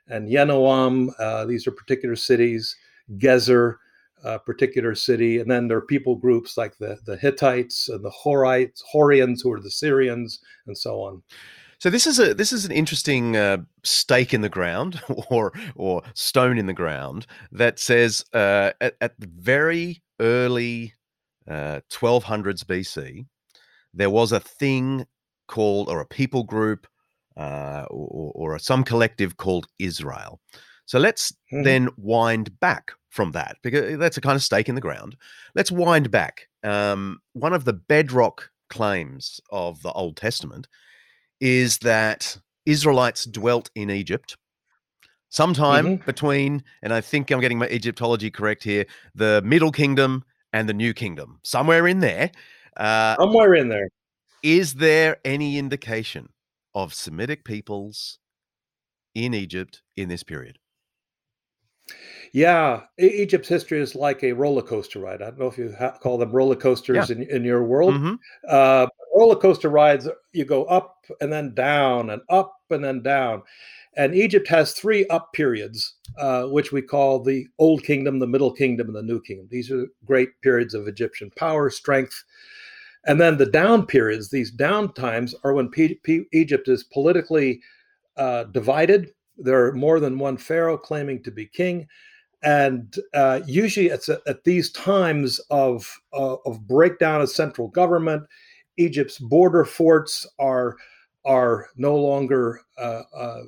and 0.08 0.30
Yenoam. 0.30 1.10
Uh, 1.20 1.46
these 1.46 1.66
are 1.68 1.72
particular 1.72 2.16
cities. 2.16 2.76
Gezer 3.18 3.76
uh, 4.24 4.38
particular 4.40 4.96
city. 4.96 5.40
And 5.40 5.50
then 5.50 5.68
there 5.68 5.78
are 5.78 5.86
people 5.86 6.16
groups 6.16 6.58
like 6.58 6.78
the, 6.78 6.98
the 7.06 7.18
Hittites 7.18 7.90
and 7.90 8.04
the 8.04 8.12
Horites, 8.12 8.82
Hurrians, 8.94 9.42
who 9.44 9.52
are 9.52 9.62
the 9.62 9.72
Syrians, 9.72 10.40
and 10.68 10.78
so 10.78 11.02
on. 11.02 11.24
So 11.80 11.90
this 11.90 12.06
is 12.06 12.20
a 12.20 12.34
this 12.34 12.52
is 12.52 12.66
an 12.66 12.74
interesting 12.74 13.38
uh, 13.38 13.60
stake 13.84 14.34
in 14.34 14.42
the 14.42 14.50
ground 14.50 15.02
or 15.30 15.54
or 15.76 16.04
stone 16.14 16.58
in 16.58 16.66
the 16.66 16.74
ground 16.74 17.26
that 17.54 17.80
says 17.80 18.26
uh, 18.34 18.72
at, 18.82 18.96
at, 19.00 19.18
the 19.18 19.30
very 19.34 20.02
early 20.20 20.94
uh, 21.50 21.80
1200s 21.90 22.66
BC 22.66 23.26
there 23.94 24.10
was 24.10 24.32
a 24.32 24.40
thing 24.40 25.06
called 25.48 25.90
or 25.90 26.00
a 26.00 26.06
people 26.06 26.44
group 26.44 26.88
uh, 27.38 27.86
or, 27.90 28.32
or, 28.36 28.60
some 28.60 28.84
collective 28.84 29.38
called 29.38 29.66
Israel. 29.80 30.42
So 30.86 31.00
let's 31.00 31.32
mm-hmm. 31.32 31.64
then 31.64 31.90
wind 31.98 32.60
back 32.60 32.92
from 33.10 33.32
that 33.32 33.58
because 33.64 33.98
that's 33.98 34.18
a 34.18 34.22
kind 34.22 34.36
of 34.36 34.44
stake 34.44 34.70
in 34.70 34.76
the 34.76 34.82
ground. 34.82 35.16
Let's 35.56 35.72
wind 35.72 36.12
back. 36.12 36.48
Um, 36.64 37.20
one 37.34 37.54
of 37.54 37.66
the 37.66 37.74
bedrock 37.74 38.50
claims 38.70 39.42
of 39.52 39.82
the 39.82 39.92
Old 39.94 40.16
Testament 40.18 40.68
is 41.42 41.80
that 41.80 42.38
Israelites 42.66 43.26
dwelt 43.26 43.70
in 43.76 43.90
Egypt 43.90 44.38
sometime 45.30 45.98
Mhm. 46.00 46.06
between, 46.06 46.64
and 46.84 46.94
I 46.94 47.02
think 47.02 47.32
I'm 47.32 47.40
getting 47.40 47.58
my 47.58 47.68
Egyptology 47.70 48.30
correct 48.30 48.64
here, 48.64 48.86
the 49.16 49.42
Middle 49.44 49.72
Kingdom 49.72 50.24
and 50.54 50.68
the 50.68 50.74
New 50.74 50.94
Kingdom, 50.94 51.40
somewhere 51.44 51.88
in 51.88 52.00
there. 52.00 52.32
Uh, 52.78 53.16
Somewhere 53.18 53.56
in 53.56 53.70
there. 53.70 53.88
is 54.44 54.76
there 54.76 55.18
any 55.26 55.58
indication 55.58 56.30
of 56.74 56.94
Semitic 56.94 57.44
peoples 57.44 58.20
in 59.16 59.34
Egypt 59.34 59.82
in 59.98 60.10
this 60.10 60.24
period? 60.24 60.58
Yeah, 62.34 62.82
Egypt's 63.00 63.50
history 63.50 63.80
is 63.80 63.96
like 63.96 64.24
a 64.24 64.34
roller 64.34 64.62
coaster 64.62 65.00
ride. 65.00 65.22
I 65.22 65.26
don't 65.26 65.40
know 65.40 65.48
if 65.48 65.58
you 65.58 65.74
ha- 65.78 65.98
call 66.02 66.18
them 66.18 66.32
roller 66.32 66.56
coasters 66.56 67.10
in, 67.10 67.24
in 67.24 67.44
your 67.44 67.64
world. 67.64 67.96
Mhm. 67.96 68.20
Uh, 68.48 68.88
roller 69.16 69.36
coaster 69.36 69.70
rides, 69.70 70.08
you 70.34 70.46
go 70.46 70.66
up 70.66 71.06
and 71.22 71.32
then 71.32 71.54
down 71.54 72.12
and 72.12 72.22
up 72.30 72.56
and 72.70 72.84
then 72.84 73.02
down. 73.02 73.42
And 73.98 74.14
Egypt 74.14 74.48
has 74.48 74.74
three 74.74 75.08
up 75.08 75.34
periods, 75.34 75.96
uh, 76.18 76.44
which 76.46 76.72
we 76.72 76.82
call 76.82 77.20
the 77.22 77.48
Old 77.58 77.84
Kingdom, 77.84 78.20
the 78.20 78.28
Middle 78.28 78.54
Kingdom, 78.54 78.88
and 78.88 78.96
the 78.96 79.02
New 79.02 79.20
Kingdom. 79.22 79.48
These 79.50 79.72
are 79.72 79.88
great 80.06 80.30
periods 80.42 80.74
of 80.74 80.88
Egyptian 80.88 81.32
power, 81.36 81.70
strength. 81.70 82.24
And 83.06 83.20
then 83.20 83.38
the 83.38 83.46
down 83.48 83.86
periods, 83.88 84.30
these 84.30 84.52
down 84.52 84.94
times, 84.94 85.34
are 85.44 85.54
when 85.54 85.70
P- 85.70 86.00
P- 86.04 86.26
Egypt 86.32 86.68
is 86.68 86.84
politically 86.84 87.60
uh, 88.18 88.44
divided. 88.46 89.12
There 89.38 89.66
are 89.66 89.74
more 89.74 90.00
than 90.00 90.20
one 90.20 90.38
pharaoh 90.38 90.78
claiming 90.78 91.24
to 91.24 91.32
be 91.32 91.48
king. 91.48 91.88
And 92.42 92.96
uh, 93.14 93.42
usually 93.46 93.88
it's 93.88 94.10
at, 94.10 94.22
at 94.28 94.44
these 94.44 94.72
times 94.72 95.40
of, 95.50 96.00
uh, 96.14 96.36
of 96.46 96.68
breakdown 96.68 97.22
of 97.22 97.30
central 97.30 97.68
government, 97.68 98.24
Egypt's 98.78 99.20
border 99.20 99.66
forts 99.66 100.26
are, 100.40 100.78
are 101.26 101.68
no 101.76 101.96
longer 101.98 102.62
uh, 102.78 103.02
uh, 103.16 103.42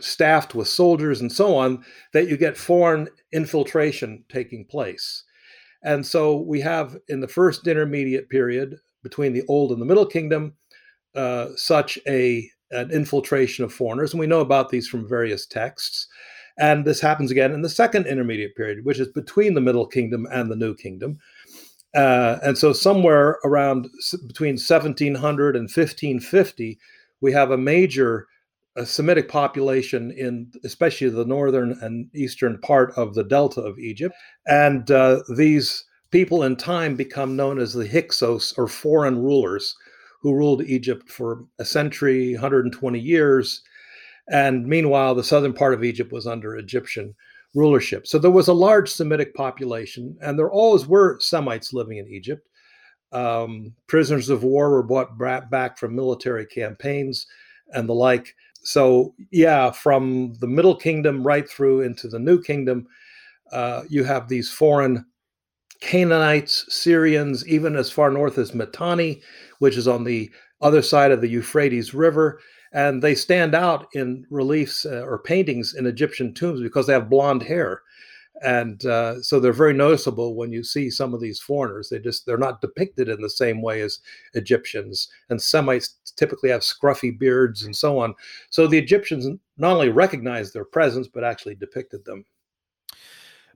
staffed 0.00 0.54
with 0.54 0.66
soldiers 0.66 1.20
and 1.20 1.30
so 1.30 1.56
on, 1.56 1.84
that 2.12 2.28
you 2.28 2.36
get 2.36 2.56
foreign 2.56 3.08
infiltration 3.32 4.24
taking 4.28 4.64
place. 4.64 5.22
And 5.84 6.04
so 6.04 6.40
we 6.40 6.60
have 6.62 6.96
in 7.08 7.20
the 7.20 7.28
first 7.28 7.68
intermediate 7.68 8.28
period 8.28 8.76
between 9.02 9.32
the 9.32 9.44
Old 9.48 9.70
and 9.70 9.80
the 9.80 9.86
Middle 9.86 10.06
Kingdom 10.06 10.54
uh, 11.14 11.48
such 11.56 11.98
a 12.08 12.50
an 12.70 12.90
infiltration 12.90 13.64
of 13.64 13.72
foreigners, 13.72 14.12
and 14.12 14.18
we 14.18 14.26
know 14.26 14.40
about 14.40 14.68
these 14.68 14.88
from 14.88 15.08
various 15.08 15.46
texts. 15.46 16.08
And 16.56 16.84
this 16.84 17.00
happens 17.00 17.30
again 17.30 17.52
in 17.52 17.62
the 17.62 17.68
second 17.68 18.06
intermediate 18.06 18.56
period, 18.56 18.84
which 18.84 19.00
is 19.00 19.08
between 19.08 19.54
the 19.54 19.60
Middle 19.60 19.86
Kingdom 19.86 20.26
and 20.30 20.50
the 20.50 20.56
New 20.56 20.74
Kingdom. 20.74 21.18
Uh, 21.94 22.38
and 22.42 22.58
so, 22.58 22.72
somewhere 22.72 23.38
around 23.44 23.88
between 24.26 24.54
1700 24.54 25.56
and 25.56 25.64
1550, 25.64 26.78
we 27.20 27.32
have 27.32 27.50
a 27.50 27.56
major 27.56 28.26
uh, 28.76 28.84
Semitic 28.84 29.28
population 29.28 30.10
in 30.12 30.50
especially 30.64 31.08
the 31.08 31.24
northern 31.24 31.78
and 31.80 32.08
eastern 32.14 32.58
part 32.58 32.92
of 32.96 33.14
the 33.14 33.24
delta 33.24 33.60
of 33.60 33.78
Egypt. 33.78 34.14
And 34.46 34.90
uh, 34.90 35.22
these 35.36 35.84
people 36.10 36.42
in 36.42 36.56
time 36.56 36.96
become 36.96 37.36
known 37.36 37.58
as 37.58 37.72
the 37.72 37.86
Hyksos 37.86 38.52
or 38.56 38.66
foreign 38.66 39.22
rulers 39.22 39.76
who 40.20 40.34
ruled 40.34 40.62
Egypt 40.62 41.10
for 41.10 41.44
a 41.58 41.64
century, 41.64 42.32
120 42.32 42.98
years. 42.98 43.62
And 44.28 44.66
meanwhile, 44.66 45.14
the 45.14 45.24
southern 45.24 45.52
part 45.52 45.74
of 45.74 45.84
Egypt 45.84 46.12
was 46.12 46.26
under 46.26 46.56
Egyptian 46.56 47.14
rulership. 47.54 48.06
So 48.06 48.18
there 48.18 48.30
was 48.30 48.48
a 48.48 48.54
large 48.54 48.90
Semitic 48.90 49.34
population, 49.34 50.16
and 50.20 50.38
there 50.38 50.50
always 50.50 50.86
were 50.86 51.18
Semites 51.20 51.72
living 51.72 51.98
in 51.98 52.08
Egypt. 52.08 52.48
Um, 53.12 53.74
prisoners 53.86 54.28
of 54.28 54.42
war 54.42 54.70
were 54.70 54.82
brought 54.82 55.50
back 55.50 55.78
from 55.78 55.94
military 55.94 56.46
campaigns 56.46 57.26
and 57.72 57.88
the 57.88 57.94
like. 57.94 58.34
So, 58.64 59.14
yeah, 59.30 59.70
from 59.70 60.34
the 60.40 60.46
Middle 60.46 60.74
Kingdom 60.74 61.24
right 61.24 61.48
through 61.48 61.82
into 61.82 62.08
the 62.08 62.18
New 62.18 62.42
Kingdom, 62.42 62.86
uh, 63.52 63.82
you 63.88 64.04
have 64.04 64.28
these 64.28 64.50
foreign 64.50 65.04
Canaanites, 65.80 66.64
Syrians, 66.74 67.46
even 67.46 67.76
as 67.76 67.90
far 67.90 68.10
north 68.10 68.38
as 68.38 68.54
Mitanni, 68.54 69.20
which 69.58 69.76
is 69.76 69.86
on 69.86 70.04
the 70.04 70.30
other 70.60 70.82
side 70.82 71.12
of 71.12 71.20
the 71.20 71.28
Euphrates 71.28 71.92
River. 71.92 72.40
And 72.74 73.00
they 73.00 73.14
stand 73.14 73.54
out 73.54 73.86
in 73.94 74.26
reliefs 74.30 74.84
uh, 74.84 75.04
or 75.06 75.18
paintings 75.20 75.74
in 75.74 75.86
Egyptian 75.86 76.34
tombs 76.34 76.60
because 76.60 76.86
they 76.86 76.92
have 76.92 77.08
blonde 77.08 77.42
hair. 77.42 77.82
And 78.42 78.84
uh, 78.84 79.22
so 79.22 79.38
they're 79.38 79.52
very 79.52 79.72
noticeable 79.72 80.34
when 80.34 80.52
you 80.52 80.64
see 80.64 80.90
some 80.90 81.14
of 81.14 81.20
these 81.20 81.38
foreigners. 81.38 81.88
They 81.88 82.00
just 82.00 82.26
they're 82.26 82.36
not 82.36 82.60
depicted 82.60 83.08
in 83.08 83.20
the 83.20 83.30
same 83.30 83.62
way 83.62 83.80
as 83.80 84.00
Egyptians. 84.34 85.08
And 85.30 85.40
Semites 85.40 86.00
typically 86.16 86.50
have 86.50 86.62
scruffy 86.62 87.16
beards 87.16 87.62
and 87.62 87.74
so 87.74 87.98
on. 88.00 88.12
So 88.50 88.66
the 88.66 88.78
Egyptians 88.78 89.26
not 89.56 89.74
only 89.74 89.88
recognized 89.88 90.52
their 90.52 90.64
presence 90.64 91.06
but 91.06 91.22
actually 91.22 91.54
depicted 91.54 92.04
them. 92.04 92.24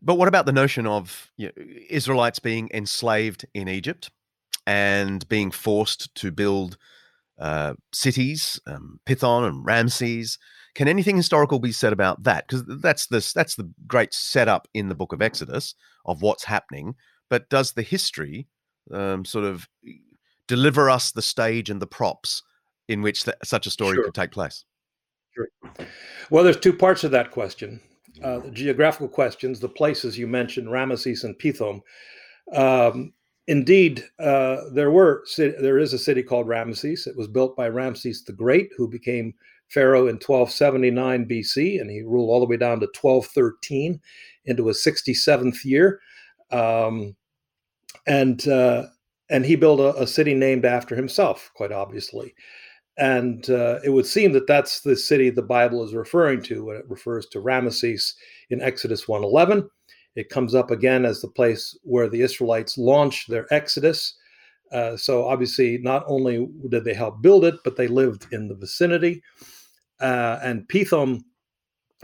But 0.01 0.15
what 0.15 0.29
about 0.29 0.47
the 0.47 0.53
notion 0.53 0.87
of 0.87 1.31
you 1.37 1.47
know, 1.47 1.65
Israelites 1.91 2.39
being 2.39 2.71
enslaved 2.73 3.45
in 3.55 3.69
Egypt 3.69 4.11
and 4.65 5.29
being 5.29 5.51
forced 5.51 6.15
to 6.15 6.31
build 6.31 6.79
uh, 7.39 7.75
cities, 7.93 8.61
um, 8.67 9.01
Pithom 9.07 9.47
and 9.47 9.65
Ramses? 9.65 10.39
Can 10.75 10.89
anything 10.89 11.17
historical 11.17 11.59
be 11.59 11.73
said 11.73 11.93
about 11.93 12.23
that? 12.25 12.47
Because 12.47 12.65
that's 12.81 13.07
the 13.07 13.33
that's 13.35 13.57
the 13.57 13.71
great 13.87 14.13
setup 14.15 14.69
in 14.75 14.89
the 14.89 14.95
Book 14.95 15.13
of 15.13 15.23
Exodus 15.23 15.75
of 16.05 16.23
what's 16.23 16.45
happening. 16.45 16.95
But 17.29 17.49
does 17.49 17.73
the 17.73 17.83
history 17.83 18.49
um, 18.93 19.25
sort 19.25 19.45
of 19.45 19.69
deliver 20.47 20.89
us 20.89 21.13
the 21.13 21.23
stage 21.23 21.71
and 21.71 21.81
the 21.81 21.87
props 21.87 22.43
in 22.89 23.03
which 23.03 23.25
th- 23.25 23.37
such 23.45 23.67
a 23.67 23.71
story 23.71 23.97
Sure. 23.97 24.05
could 24.05 24.15
take 24.15 24.31
place? 24.31 24.65
Well, 26.31 26.43
there's 26.43 26.59
two 26.59 26.73
parts 26.73 27.05
of 27.05 27.11
that 27.13 27.31
question. 27.31 27.81
Uh, 28.23 28.41
the 28.41 28.51
geographical 28.51 29.09
questions, 29.09 29.61
the 29.61 29.69
places 29.69 30.19
you 30.19 30.27
mentioned, 30.27 30.69
Ramesses 30.69 31.23
and 31.23 31.39
Pithom. 31.39 31.83
Um, 32.53 33.13
indeed, 33.49 34.05
uh, 34.21 34.59
there 34.73 34.91
were 34.91 35.25
there 35.37 35.79
is 35.79 35.93
a 35.93 35.99
city 35.99 36.23
called 36.23 36.47
Ramesses. 36.47 37.07
It 37.07 37.17
was 37.17 37.27
built 37.27 37.57
by 37.57 37.69
Ramses 37.69 38.23
the 38.23 38.33
Great, 38.33 38.71
who 38.77 38.87
became 38.87 39.35
pharaoh 39.69 40.07
in 40.07 40.17
1279 40.17 41.27
BC, 41.27 41.81
and 41.81 41.91
he 41.91 42.03
ruled 42.03 42.31
all 42.31 42.41
the 42.41 42.47
way 42.47 42.57
down 42.57 42.79
to 42.81 42.87
1213 42.87 44.01
into 44.45 44.67
his 44.67 44.79
67th 44.79 45.65
year. 45.65 46.01
Um, 46.51 47.17
and 48.07 48.47
uh, 48.47 48.87
and 49.31 49.45
he 49.45 49.57
built 49.57 49.81
a, 49.81 50.03
a 50.03 50.07
city 50.07 50.35
named 50.35 50.65
after 50.65 50.95
himself, 50.95 51.51
quite 51.55 51.73
obviously. 51.73 52.35
And 52.99 53.49
uh, 53.49 53.79
it 53.85 53.91
would 53.91 54.07
seem 54.07 54.33
that 54.33 54.47
that's 54.47 54.81
the 54.81 54.97
city 54.97 55.31
the 55.31 55.43
Bible 55.43 55.85
is 55.85 55.95
referring 55.95 56.43
to 56.45 56.65
when 56.65 56.77
it 56.77 56.89
refers 56.89 57.27
to 57.27 57.41
Ramesses 57.41 58.15
in 58.51 58.61
Exodus 58.61 59.07
1:11. 59.07 59.69
It 60.17 60.31
comes 60.31 60.55
up 60.55 60.71
again 60.71 61.05
as 61.05 61.21
the 61.21 61.29
place 61.29 61.79
where 61.83 62.09
the 62.09 62.23
Israelites 62.23 62.77
launched 62.77 63.29
their 63.29 63.47
exodus. 63.53 64.15
Uh, 64.73 64.97
so 64.97 65.27
obviously, 65.27 65.79
not 65.79 66.05
only 66.07 66.49
did 66.69 66.85
they 66.85 66.95
help 66.95 67.23
build 67.23 67.45
it, 67.45 67.55
but 67.65 67.77
they 67.77 67.89
lived 67.89 68.27
in 68.33 68.49
the 68.49 68.55
vicinity. 68.55 69.23
Uh, 70.01 70.39
and 70.43 70.69
Pithom 70.69 71.25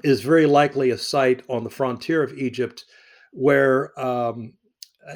is 0.03 0.23
very 0.23 0.47
likely 0.47 0.90
a 0.90 0.99
site 0.99 1.43
on 1.49 1.64
the 1.64 1.71
frontier 1.71 2.23
of 2.23 2.37
Egypt 2.38 2.85
where, 3.33 3.99
um, 4.01 4.53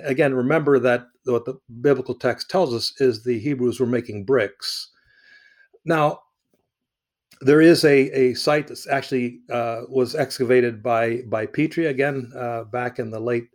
again, 0.04 0.34
remember 0.34 0.78
that 0.78 1.06
what 1.24 1.44
the 1.44 1.54
biblical 1.80 2.14
text 2.14 2.50
tells 2.50 2.74
us 2.74 2.92
is 3.00 3.22
the 3.22 3.38
Hebrews 3.38 3.80
were 3.80 3.86
making 3.86 4.24
bricks. 4.24 4.90
Now, 5.84 6.20
there 7.40 7.60
is 7.60 7.84
a, 7.84 8.10
a 8.10 8.34
site 8.34 8.68
that 8.68 8.86
actually 8.90 9.40
uh, 9.50 9.82
was 9.88 10.14
excavated 10.14 10.82
by 10.82 11.22
by 11.28 11.46
Petrie 11.46 11.86
again 11.86 12.32
uh, 12.36 12.64
back 12.64 12.98
in 12.98 13.10
the 13.10 13.20
late, 13.20 13.48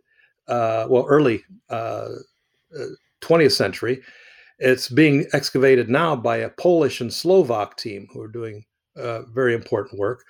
uh, 0.48 0.86
well, 0.88 1.06
early 1.08 1.42
uh, 1.70 2.08
uh, 2.78 2.86
20th 3.20 3.52
century. 3.52 4.02
It's 4.58 4.88
being 4.88 5.26
excavated 5.32 5.88
now 5.90 6.16
by 6.16 6.38
a 6.38 6.50
Polish 6.50 7.00
and 7.00 7.12
Slovak 7.12 7.76
team 7.76 8.08
who 8.12 8.20
are 8.22 8.28
doing 8.28 8.64
uh, 8.96 9.22
very 9.34 9.54
important 9.54 9.98
work. 10.00 10.24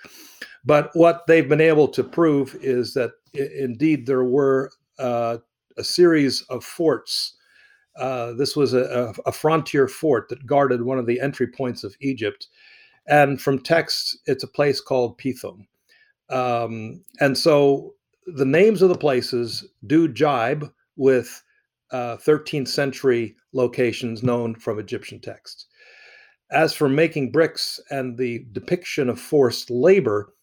But 0.65 0.89
what 0.93 1.27
they've 1.27 1.47
been 1.47 1.61
able 1.61 1.87
to 1.89 2.03
prove 2.03 2.55
is 2.61 2.93
that 2.95 3.11
i- 3.35 3.49
indeed 3.57 4.05
there 4.05 4.23
were 4.25 4.71
uh, 4.99 5.37
a 5.77 5.83
series 5.83 6.41
of 6.49 6.63
forts. 6.63 7.35
Uh, 7.97 8.33
this 8.33 8.55
was 8.55 8.73
a, 8.73 9.13
a 9.25 9.31
frontier 9.31 9.87
fort 9.87 10.29
that 10.29 10.45
guarded 10.45 10.81
one 10.81 10.99
of 10.99 11.05
the 11.05 11.19
entry 11.21 11.47
points 11.47 11.83
of 11.83 11.95
Egypt. 12.01 12.47
And 13.07 13.41
from 13.41 13.59
texts, 13.59 14.17
it's 14.25 14.43
a 14.43 14.47
place 14.47 14.81
called 14.81 15.17
Pithom. 15.17 15.67
Um, 16.29 17.03
and 17.19 17.37
so 17.37 17.93
the 18.25 18.45
names 18.45 18.81
of 18.81 18.89
the 18.89 18.97
places 18.97 19.67
do 19.85 20.07
jibe 20.07 20.71
with 20.95 21.43
uh, 21.91 22.17
13th 22.17 22.67
century 22.67 23.35
locations 23.53 24.23
known 24.23 24.55
from 24.55 24.79
Egyptian 24.79 25.19
texts. 25.19 25.67
As 26.51 26.73
for 26.73 26.89
making 26.89 27.31
bricks 27.31 27.79
and 27.89 28.17
the 28.17 28.45
depiction 28.51 29.09
of 29.09 29.19
forced 29.19 29.69
labor, 29.69 30.33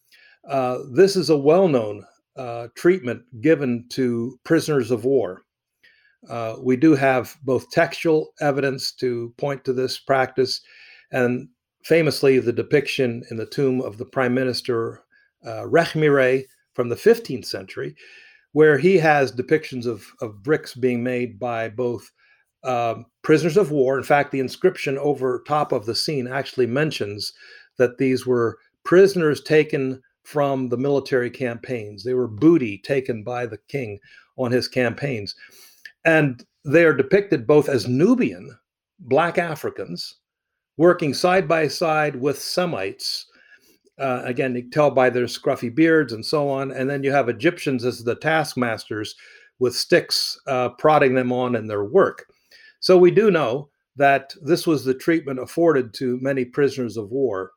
uh, 0.47 0.79
this 0.91 1.15
is 1.15 1.29
a 1.29 1.37
well 1.37 1.67
known 1.67 2.05
uh, 2.35 2.67
treatment 2.75 3.23
given 3.41 3.85
to 3.89 4.39
prisoners 4.43 4.91
of 4.91 5.05
war. 5.05 5.43
Uh, 6.29 6.55
we 6.61 6.75
do 6.75 6.95
have 6.95 7.35
both 7.43 7.69
textual 7.69 8.33
evidence 8.39 8.91
to 8.93 9.33
point 9.37 9.63
to 9.65 9.73
this 9.73 9.99
practice, 9.99 10.61
and 11.11 11.47
famously, 11.83 12.39
the 12.39 12.53
depiction 12.53 13.23
in 13.29 13.37
the 13.37 13.45
tomb 13.45 13.81
of 13.81 13.97
the 13.97 14.05
prime 14.05 14.33
minister 14.33 15.03
uh, 15.45 15.63
Rekhmire 15.65 16.43
from 16.73 16.89
the 16.89 16.95
15th 16.95 17.45
century, 17.45 17.95
where 18.53 18.77
he 18.77 18.97
has 18.97 19.31
depictions 19.31 19.85
of, 19.85 20.05
of 20.21 20.41
bricks 20.43 20.73
being 20.73 21.03
made 21.03 21.39
by 21.39 21.69
both 21.69 22.09
um, 22.63 23.05
prisoners 23.21 23.57
of 23.57 23.71
war. 23.71 23.97
In 23.97 24.03
fact, 24.03 24.31
the 24.31 24.39
inscription 24.39 24.97
over 24.97 25.43
top 25.45 25.71
of 25.71 25.85
the 25.85 25.95
scene 25.95 26.27
actually 26.27 26.67
mentions 26.67 27.33
that 27.77 27.97
these 27.97 28.25
were 28.25 28.57
prisoners 28.83 29.41
taken 29.41 30.01
from 30.23 30.69
the 30.69 30.77
military 30.77 31.29
campaigns. 31.29 32.03
They 32.03 32.13
were 32.13 32.27
booty 32.27 32.77
taken 32.79 33.23
by 33.23 33.45
the 33.45 33.59
king 33.67 33.99
on 34.37 34.51
his 34.51 34.67
campaigns. 34.67 35.35
And 36.05 36.45
they 36.65 36.85
are 36.85 36.95
depicted 36.95 37.45
both 37.45 37.67
as 37.67 37.87
Nubian, 37.87 38.57
black 38.99 39.37
Africans, 39.37 40.15
working 40.77 41.13
side 41.13 41.47
by 41.47 41.67
side 41.67 42.15
with 42.15 42.39
Semites. 42.39 43.27
Uh, 43.99 44.21
again, 44.25 44.55
you 44.55 44.69
tell 44.69 44.89
by 44.89 45.09
their 45.09 45.25
scruffy 45.25 45.73
beards 45.73 46.13
and 46.13 46.25
so 46.25 46.49
on. 46.49 46.71
And 46.71 46.89
then 46.89 47.03
you 47.03 47.11
have 47.11 47.29
Egyptians 47.29 47.85
as 47.85 48.03
the 48.03 48.15
taskmasters 48.15 49.15
with 49.59 49.75
sticks 49.75 50.39
uh, 50.47 50.69
prodding 50.69 51.13
them 51.13 51.31
on 51.31 51.55
in 51.55 51.67
their 51.67 51.85
work. 51.85 52.25
So 52.79 52.97
we 52.97 53.11
do 53.11 53.29
know 53.29 53.69
that 53.95 54.33
this 54.41 54.65
was 54.65 54.83
the 54.83 54.95
treatment 54.95 55.39
afforded 55.39 55.93
to 55.95 56.19
many 56.21 56.43
prisoners 56.43 56.97
of 56.97 57.11
war. 57.11 57.51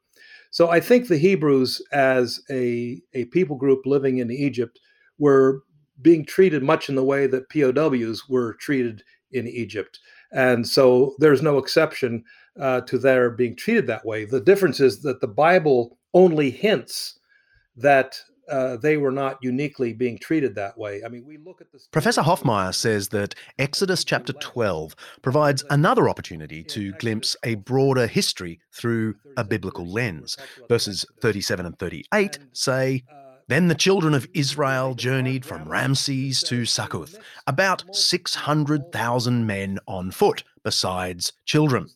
So 0.50 0.70
I 0.70 0.80
think 0.80 1.08
the 1.08 1.18
Hebrews, 1.18 1.82
as 1.92 2.40
a, 2.50 3.00
a 3.14 3.24
people 3.26 3.56
group 3.56 3.86
living 3.86 4.18
in 4.18 4.30
Egypt, 4.30 4.78
were 5.18 5.62
being 6.02 6.24
treated 6.24 6.62
much 6.62 6.88
in 6.88 6.94
the 6.94 7.04
way 7.04 7.26
that 7.26 7.48
POWs 7.48 8.28
were 8.28 8.54
treated 8.54 9.02
in 9.32 9.46
Egypt. 9.48 9.98
And 10.32 10.66
so 10.66 11.14
there's 11.18 11.42
no 11.42 11.58
exception 11.58 12.22
uh, 12.60 12.80
to 12.82 12.98
their 12.98 13.30
being 13.30 13.56
treated 13.56 13.86
that 13.86 14.04
way. 14.04 14.24
The 14.24 14.40
difference 14.40 14.80
is 14.80 15.02
that 15.02 15.20
the 15.20 15.28
Bible 15.28 15.98
only 16.14 16.50
hints 16.50 17.18
that 17.76 18.20
uh, 18.48 18.76
they 18.76 18.96
were 18.96 19.10
not 19.10 19.38
uniquely 19.42 19.92
being 19.92 20.18
treated 20.18 20.54
that 20.54 20.78
way. 20.78 21.02
I 21.04 21.08
mean, 21.08 21.24
we 21.26 21.36
look 21.36 21.60
at 21.60 21.72
this. 21.72 21.88
Professor 21.90 22.22
Hoffmeier 22.22 22.74
says 22.74 23.08
that 23.08 23.34
Exodus 23.58 24.04
chapter 24.04 24.32
12 24.34 24.94
provides 25.22 25.64
another 25.70 26.08
opportunity 26.08 26.62
to 26.64 26.92
glimpse 26.92 27.36
a 27.42 27.56
broader 27.56 28.06
history 28.06 28.60
through 28.72 29.16
a 29.36 29.44
biblical 29.44 29.86
lens. 29.86 30.36
Verses 30.68 31.04
37 31.20 31.66
and 31.66 31.78
38 31.78 32.38
say, 32.52 33.02
then 33.48 33.68
the 33.68 33.74
children 33.74 34.12
of 34.12 34.26
Israel 34.34 34.94
journeyed 34.94 35.44
from 35.44 35.68
Ramses 35.68 36.42
to 36.44 36.64
Succoth, 36.64 37.16
about 37.46 37.84
600,000 37.94 39.46
men 39.46 39.78
on 39.86 40.10
foot, 40.10 40.42
besides 40.64 41.32
children. 41.44 41.88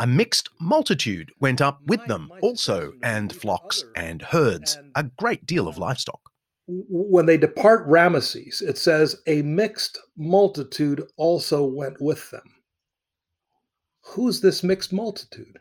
A 0.00 0.06
mixed 0.06 0.48
multitude 0.60 1.30
went 1.38 1.60
up 1.60 1.80
with 1.86 2.04
them 2.06 2.32
also, 2.42 2.92
and 3.02 3.32
flocks 3.32 3.84
and 3.94 4.20
herds, 4.20 4.78
a 4.96 5.04
great 5.04 5.46
deal 5.46 5.68
of 5.68 5.78
livestock. 5.78 6.20
When 6.66 7.26
they 7.26 7.36
depart 7.36 7.88
Ramesses, 7.88 8.60
it 8.60 8.76
says, 8.76 9.22
a 9.28 9.42
mixed 9.42 9.98
multitude 10.16 11.04
also 11.16 11.64
went 11.64 12.00
with 12.00 12.28
them. 12.32 12.42
Who's 14.02 14.40
this 14.40 14.64
mixed 14.64 14.92
multitude? 14.92 15.60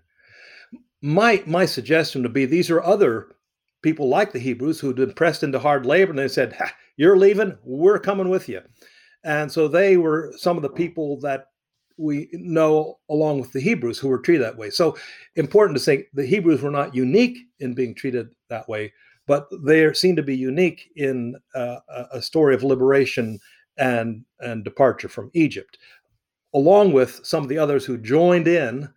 My, 1.04 1.44
my 1.46 1.68
suggestion 1.68 2.24
would 2.24 2.34
be 2.34 2.46
these 2.46 2.72
are 2.72 2.82
other 2.82 3.35
people 3.86 4.10
like 4.10 4.32
the 4.32 4.40
Hebrews 4.40 4.80
who'd 4.80 4.96
been 4.96 5.14
pressed 5.14 5.44
into 5.44 5.60
hard 5.60 5.86
labor 5.86 6.10
and 6.10 6.18
they 6.18 6.28
said, 6.28 6.58
You're 6.98 7.18
leaving, 7.18 7.56
we're 7.64 8.00
coming 8.00 8.30
with 8.30 8.50
you. 8.50 8.62
And 9.24 9.52
so 9.52 9.68
they 9.68 9.96
were 9.96 10.34
some 10.38 10.58
of 10.58 10.64
the 10.64 10.70
people 10.70 11.20
that 11.22 11.46
we 11.98 12.28
know 12.34 12.98
along 13.12 13.42
with 13.42 13.52
the 13.52 13.62
Hebrews 13.62 14.00
who 14.00 14.08
were 14.08 14.20
treated 14.20 14.44
that 14.44 14.58
way. 14.58 14.72
So 14.72 14.98
important 15.36 15.78
to 15.78 15.84
say 15.84 16.08
the 16.16 16.26
Hebrews 16.26 16.64
were 16.64 16.72
not 16.72 16.96
unique 16.96 17.38
in 17.60 17.76
being 17.76 17.94
treated 17.94 18.30
that 18.50 18.68
way, 18.68 18.92
but 19.28 19.48
they 19.64 19.94
seem 19.94 20.16
to 20.16 20.24
be 20.24 20.36
unique 20.36 20.90
in 20.96 21.36
uh, 21.54 21.78
a 22.12 22.22
story 22.24 22.56
of 22.56 22.64
liberation 22.64 23.40
and 23.78 24.26
and 24.40 24.64
departure 24.64 25.10
from 25.10 25.30
Egypt, 25.34 25.78
along 26.56 26.92
with 26.92 27.20
some 27.24 27.44
of 27.44 27.50
the 27.50 27.60
others 27.60 27.86
who 27.86 27.98
joined 28.00 28.48
in 28.48 28.90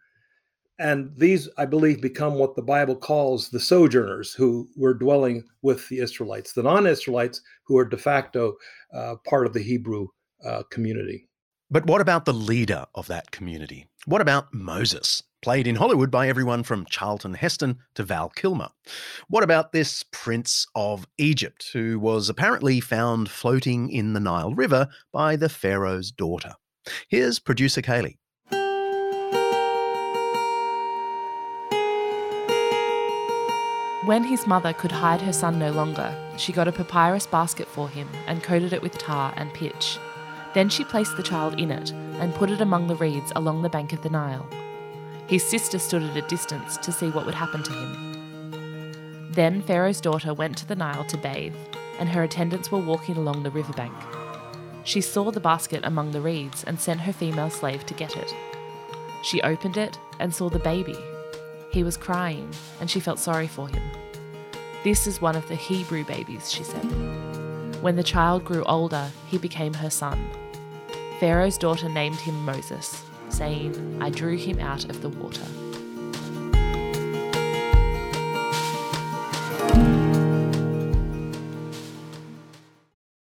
and 0.79 1.13
these, 1.17 1.49
I 1.59 1.67
believe, 1.67 2.01
become 2.01 2.35
what 2.35 2.55
the 2.55 2.63
Bible 2.63 2.95
calls 2.95 3.49
the 3.49 3.61
sojourners 3.61 4.33
who 4.33 4.69
were 4.77 4.95
dwelling 4.95 5.45
with 5.63 5.89
the 5.89 5.99
Israelites, 5.99 6.53
the 6.53 6.63
non 6.63 6.87
Israelites 6.87 7.41
who 7.65 7.77
are 7.79 7.85
de 7.85 7.97
facto 7.97 8.57
uh, 8.95 9.17
part 9.29 9.47
of 9.47 9.53
the 9.53 9.63
Hebrew 9.63 10.09
uh, 10.45 10.63
community. 10.71 11.27
But 11.71 11.87
what 11.87 12.01
about 12.01 12.25
the 12.25 12.33
leader 12.33 12.87
of 12.95 13.09
that 13.09 13.31
community? 13.31 13.87
What 14.07 14.23
about 14.23 14.55
Moses, 14.55 15.23
played 15.43 15.67
in 15.67 15.77
Hollywood 15.77 16.11
by 16.11 16.29
everyone 16.29 16.63
from 16.63 16.87
Charlton 16.87 17.35
Heston 17.35 17.79
to 17.95 18.05
Val 18.05 18.31
Kilmer? 18.31 18.71
What 19.29 19.45
about 19.45 19.73
this 19.73 20.05
prince 20.13 20.67
of 20.75 21.07
Egypt 21.19 21.69
who 21.73 21.99
was 21.99 22.29
apparently 22.29 22.81
found 22.81 23.29
floating 23.29 23.91
in 23.91 24.15
the 24.15 24.21
Nile 24.21 24.55
River 24.55 24.89
by 25.13 25.37
the 25.37 25.51
Pharaoh's 25.51 26.11
daughter? 26.11 26.55
Here's 27.09 27.39
producer 27.39 27.83
Kaylee. 27.83 28.17
When 34.09 34.25
his 34.25 34.47
mother 34.47 34.73
could 34.73 34.91
hide 34.91 35.21
her 35.21 35.35
son 35.35 35.59
no 35.59 35.71
longer, 35.71 36.17
she 36.39 36.51
got 36.51 36.67
a 36.67 36.73
papyrus 36.73 37.27
basket 37.27 37.69
for 37.69 37.91
him 37.91 38.09
and 38.27 38.43
coated 38.43 38.73
it 38.73 38.81
with 38.81 38.97
tar 38.97 39.35
and 39.37 39.53
pitch. 39.53 39.99
Then 40.55 40.71
she 40.71 40.83
placed 40.83 41.19
the 41.19 41.23
child 41.23 41.61
in 41.61 41.71
it 41.71 41.93
and 41.93 42.35
put 42.35 42.49
it 42.49 42.63
among 42.63 42.87
the 42.87 42.97
reeds 42.97 43.35
along 43.37 43.61
the 43.61 43.69
bank 43.69 43.93
of 43.93 44.03
the 44.03 44.09
Nile. 44.09 44.49
His 45.27 45.45
sister 45.45 45.79
stood 45.79 46.03
at 46.03 46.17
a 46.17 46.23
distance 46.23 46.79
to 46.79 46.91
see 46.91 47.11
what 47.11 47.27
would 47.27 47.35
happen 47.35 47.63
to 47.63 47.71
him. 47.71 49.31
Then 49.31 49.61
Pharaoh's 49.61 50.01
daughter 50.01 50.33
went 50.33 50.57
to 50.57 50.67
the 50.67 50.75
Nile 50.75 51.05
to 51.05 51.19
bathe, 51.19 51.53
and 51.99 52.09
her 52.09 52.23
attendants 52.23 52.73
were 52.73 52.79
walking 52.79 53.19
along 53.19 53.43
the 53.43 53.51
riverbank. 53.51 53.93
She 54.85 55.03
saw 55.03 55.31
the 55.31 55.39
basket 55.39 55.83
among 55.85 56.13
the 56.13 56.23
reeds 56.23 56.65
and 56.65 56.81
sent 56.81 57.01
her 57.01 57.13
female 57.13 57.51
slave 57.51 57.85
to 57.85 57.93
get 57.93 58.17
it. 58.17 58.35
She 59.23 59.43
opened 59.43 59.77
it 59.77 59.99
and 60.19 60.35
saw 60.35 60.49
the 60.49 60.61
baby 60.61 60.97
he 61.79 61.85
was 61.85 61.97
crying, 61.97 62.53
and 62.81 62.91
she 62.91 62.99
felt 62.99 63.21
sorry 63.21 63.47
for 63.47 63.69
him. 63.69 63.81
This 64.83 65.07
is 65.07 65.21
one 65.21 65.37
of 65.37 65.47
the 65.47 65.55
Hebrew 65.55 66.05
babies, 66.05 66.51
she 66.51 66.65
said. 66.65 66.83
When 67.81 67.95
the 67.95 68.03
child 68.03 68.45
grew 68.45 68.65
older, 68.65 69.09
he 69.29 69.39
became 69.39 69.73
her 69.75 69.89
son. 69.89 70.19
Pharaoh's 71.21 71.57
daughter 71.57 71.89
named 71.89 72.17
him 72.17 72.35
Moses, 72.45 73.01
saying, 73.29 73.99
I 74.01 74.11
drew 74.11 74.37
him 74.37 74.59
out 74.59 74.87
of 74.87 75.03
the 75.03 75.09
water. 75.09 75.45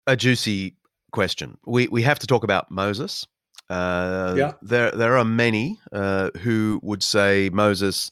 A 0.07 0.17
juicy 0.17 0.75
question. 1.13 1.59
We 1.67 1.89
we 1.89 2.01
have 2.01 2.19
to 2.21 2.27
talk 2.27 2.45
about 2.45 2.71
Moses. 2.71 3.27
Uh, 3.69 4.35
yeah. 4.39 4.53
There 4.63 4.91
there 4.93 5.19
are 5.19 5.25
many 5.27 5.79
uh, 5.93 6.31
who 6.39 6.81
would 6.83 7.03
say 7.03 7.51
Moses 7.53 8.11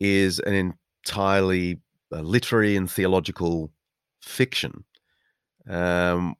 is 0.00 0.38
an 0.40 0.74
entirely 1.04 1.80
uh, 2.12 2.20
literary 2.20 2.76
and 2.76 2.90
theological 2.90 3.70
fiction. 4.20 4.84
Um, 5.68 6.34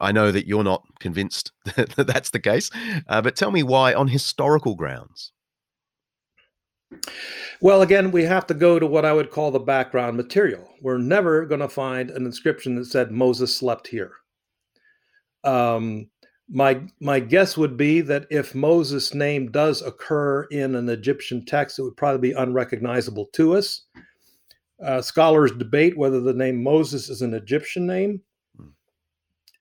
I 0.00 0.12
know 0.12 0.32
that 0.32 0.46
you're 0.46 0.64
not 0.64 0.84
convinced 0.98 1.52
that 1.76 1.94
that's 1.96 2.30
the 2.30 2.40
case, 2.40 2.70
uh, 3.08 3.20
but 3.20 3.36
tell 3.36 3.50
me 3.50 3.62
why 3.62 3.92
on 3.92 4.08
historical 4.08 4.74
grounds. 4.74 5.32
Well, 7.60 7.82
again, 7.82 8.10
we 8.10 8.24
have 8.24 8.46
to 8.48 8.54
go 8.54 8.78
to 8.78 8.86
what 8.86 9.04
I 9.04 9.12
would 9.12 9.30
call 9.30 9.50
the 9.50 9.60
background 9.60 10.16
material. 10.16 10.68
We're 10.80 10.98
never 10.98 11.44
going 11.46 11.60
to 11.60 11.68
find 11.68 12.10
an 12.10 12.24
inscription 12.24 12.74
that 12.76 12.86
said 12.86 13.12
Moses 13.12 13.54
slept 13.54 13.86
here. 13.86 14.12
Um, 15.44 16.08
my 16.50 16.80
my 17.00 17.20
guess 17.20 17.56
would 17.56 17.76
be 17.76 18.00
that 18.00 18.26
if 18.30 18.54
Moses' 18.54 19.14
name 19.14 19.50
does 19.50 19.82
occur 19.82 20.44
in 20.44 20.74
an 20.74 20.88
Egyptian 20.88 21.44
text, 21.44 21.78
it 21.78 21.82
would 21.82 21.96
probably 21.96 22.30
be 22.30 22.36
unrecognizable 22.36 23.26
to 23.34 23.54
us. 23.54 23.86
Uh, 24.84 25.00
scholars 25.00 25.52
debate 25.52 25.96
whether 25.96 26.20
the 26.20 26.34
name 26.34 26.62
Moses 26.62 27.08
is 27.08 27.22
an 27.22 27.34
Egyptian 27.34 27.86
name. 27.86 28.20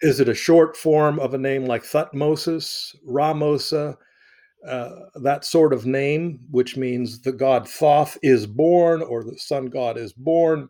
Is 0.02 0.20
it 0.20 0.30
a 0.30 0.34
short 0.34 0.78
form 0.78 1.20
of 1.20 1.34
a 1.34 1.38
name 1.38 1.66
like 1.66 1.84
Thutmoses, 1.84 2.96
Ramose, 3.06 3.74
uh, 3.74 4.92
that 5.16 5.44
sort 5.44 5.74
of 5.74 5.86
name, 5.86 6.40
which 6.50 6.78
means 6.78 7.22
the 7.22 7.34
god 7.34 7.68
Thoth 7.68 8.18
is 8.24 8.48
born 8.48 9.02
or 9.02 9.24
the 9.24 9.38
sun 9.38 9.68
god 9.68 9.98
is 9.98 10.14
born? 10.14 10.70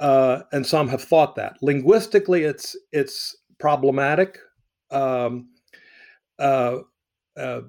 Uh, 0.00 0.42
and 0.52 0.66
some 0.66 0.88
have 0.88 1.02
thought 1.02 1.36
that 1.36 1.56
linguistically, 1.62 2.44
it's 2.44 2.76
it's 2.92 3.34
problematic 3.58 4.38
um, 4.96 5.48
uh, 6.38 6.78
uh, 7.36 7.60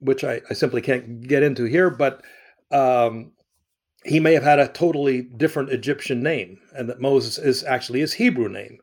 which 0.00 0.24
I, 0.24 0.40
I, 0.50 0.54
simply 0.54 0.82
can't 0.82 1.22
get 1.22 1.42
into 1.42 1.64
here, 1.64 1.90
but 1.90 2.22
um, 2.70 3.32
he 4.04 4.20
may 4.20 4.34
have 4.34 4.42
had 4.42 4.58
a 4.58 4.68
totally 4.68 5.22
different 5.22 5.70
Egyptian 5.70 6.22
name, 6.22 6.58
and 6.76 6.88
that 6.88 7.00
Moses 7.00 7.38
is 7.38 7.64
actually 7.64 8.00
his 8.00 8.12
Hebrew 8.12 8.48
name. 8.48 8.78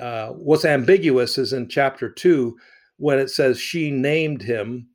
Uh, 0.00 0.28
what's 0.28 0.64
ambiguous 0.64 1.36
is 1.36 1.52
in 1.52 1.68
chapter 1.68 2.08
two 2.10 2.56
when 2.96 3.18
it 3.18 3.28
says 3.28 3.60
she 3.60 3.90
named 3.90 4.42
him. 4.42 4.88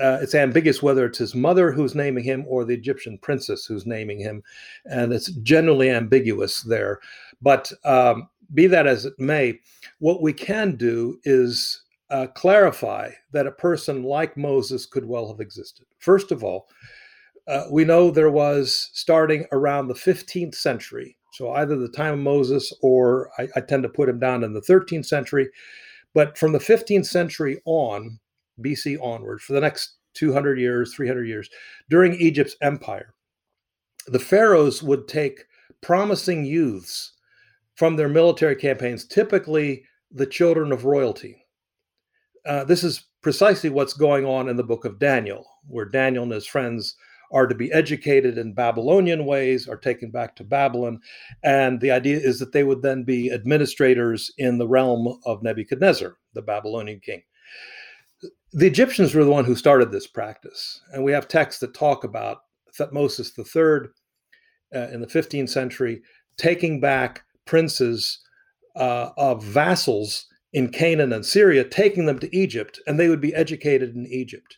uh, 0.00 0.18
it's 0.22 0.34
ambiguous 0.34 0.80
whether 0.82 1.06
it's 1.06 1.18
his 1.18 1.34
mother 1.34 1.72
who's 1.72 1.94
naming 1.94 2.22
him 2.22 2.44
or 2.46 2.64
the 2.64 2.74
Egyptian 2.74 3.18
princess 3.18 3.64
who's 3.66 3.86
naming 3.86 4.20
him, 4.20 4.42
and 4.84 5.12
it's 5.12 5.32
generally 5.42 5.90
ambiguous 5.90 6.62
there. 6.62 7.00
But 7.42 7.72
um, 7.84 8.28
be 8.54 8.66
that 8.66 8.86
as 8.86 9.04
it 9.04 9.14
may, 9.18 9.58
what 9.98 10.22
we 10.22 10.32
can 10.32 10.76
do 10.76 11.18
is 11.24 11.82
uh, 12.10 12.26
clarify 12.28 13.10
that 13.32 13.46
a 13.46 13.52
person 13.52 14.02
like 14.02 14.36
Moses 14.36 14.86
could 14.86 15.04
well 15.04 15.28
have 15.28 15.40
existed. 15.40 15.86
First 15.98 16.32
of 16.32 16.42
all, 16.42 16.68
uh, 17.46 17.64
we 17.70 17.84
know 17.84 18.10
there 18.10 18.30
was 18.30 18.90
starting 18.92 19.46
around 19.52 19.88
the 19.88 19.94
15th 19.94 20.54
century, 20.54 21.16
so 21.32 21.52
either 21.52 21.76
the 21.76 21.88
time 21.88 22.14
of 22.14 22.20
Moses 22.20 22.72
or 22.82 23.30
I, 23.38 23.48
I 23.56 23.60
tend 23.60 23.82
to 23.82 23.88
put 23.88 24.08
him 24.08 24.18
down 24.18 24.44
in 24.44 24.52
the 24.52 24.60
13th 24.60 25.06
century, 25.06 25.48
but 26.14 26.36
from 26.36 26.52
the 26.52 26.58
15th 26.58 27.06
century 27.06 27.60
on, 27.64 28.18
BC 28.60 29.00
onward, 29.02 29.40
for 29.40 29.52
the 29.52 29.60
next 29.60 29.96
200 30.14 30.58
years, 30.58 30.94
300 30.94 31.24
years, 31.28 31.48
during 31.88 32.14
Egypt's 32.14 32.56
empire, 32.62 33.14
the 34.06 34.18
pharaohs 34.18 34.82
would 34.82 35.06
take 35.06 35.44
promising 35.82 36.44
youths 36.44 37.12
from 37.78 37.94
their 37.94 38.08
military 38.08 38.56
campaigns, 38.56 39.06
typically 39.06 39.84
the 40.10 40.26
children 40.26 40.72
of 40.72 40.84
royalty. 40.84 41.46
Uh, 42.44 42.64
this 42.64 42.82
is 42.82 43.04
precisely 43.22 43.70
what's 43.70 43.92
going 43.92 44.26
on 44.26 44.48
in 44.48 44.56
the 44.56 44.64
book 44.64 44.84
of 44.84 44.98
Daniel, 44.98 45.46
where 45.68 45.84
Daniel 45.84 46.24
and 46.24 46.32
his 46.32 46.44
friends 46.44 46.96
are 47.30 47.46
to 47.46 47.54
be 47.54 47.72
educated 47.72 48.36
in 48.36 48.52
Babylonian 48.52 49.26
ways, 49.26 49.68
are 49.68 49.76
taken 49.76 50.10
back 50.10 50.34
to 50.34 50.42
Babylon. 50.42 50.98
And 51.44 51.80
the 51.80 51.92
idea 51.92 52.16
is 52.16 52.40
that 52.40 52.52
they 52.52 52.64
would 52.64 52.82
then 52.82 53.04
be 53.04 53.30
administrators 53.30 54.32
in 54.38 54.58
the 54.58 54.66
realm 54.66 55.16
of 55.24 55.44
Nebuchadnezzar, 55.44 56.16
the 56.34 56.42
Babylonian 56.42 56.98
king. 56.98 57.22
The 58.54 58.66
Egyptians 58.66 59.14
were 59.14 59.24
the 59.24 59.30
one 59.30 59.44
who 59.44 59.54
started 59.54 59.92
this 59.92 60.08
practice. 60.08 60.80
And 60.92 61.04
we 61.04 61.12
have 61.12 61.28
texts 61.28 61.60
that 61.60 61.74
talk 61.74 62.02
about 62.02 62.38
Thutmose 62.76 63.20
III 63.38 63.90
uh, 64.74 64.88
in 64.88 65.00
the 65.00 65.06
15th 65.06 65.50
century 65.50 66.02
taking 66.38 66.80
back 66.80 67.22
princes 67.48 68.20
uh, 68.76 69.10
of 69.16 69.42
vassals 69.42 70.26
in 70.52 70.70
Canaan 70.70 71.12
and 71.12 71.26
Syria, 71.26 71.64
taking 71.64 72.06
them 72.06 72.18
to 72.20 72.36
Egypt, 72.36 72.78
and 72.86 73.00
they 73.00 73.08
would 73.08 73.20
be 73.20 73.34
educated 73.34 73.96
in 73.96 74.06
Egypt. 74.06 74.56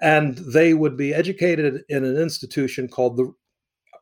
And 0.00 0.36
they 0.38 0.72
would 0.74 0.96
be 0.96 1.12
educated 1.12 1.82
in 1.88 2.04
an 2.04 2.16
institution 2.16 2.88
called 2.88 3.16
the, 3.16 3.32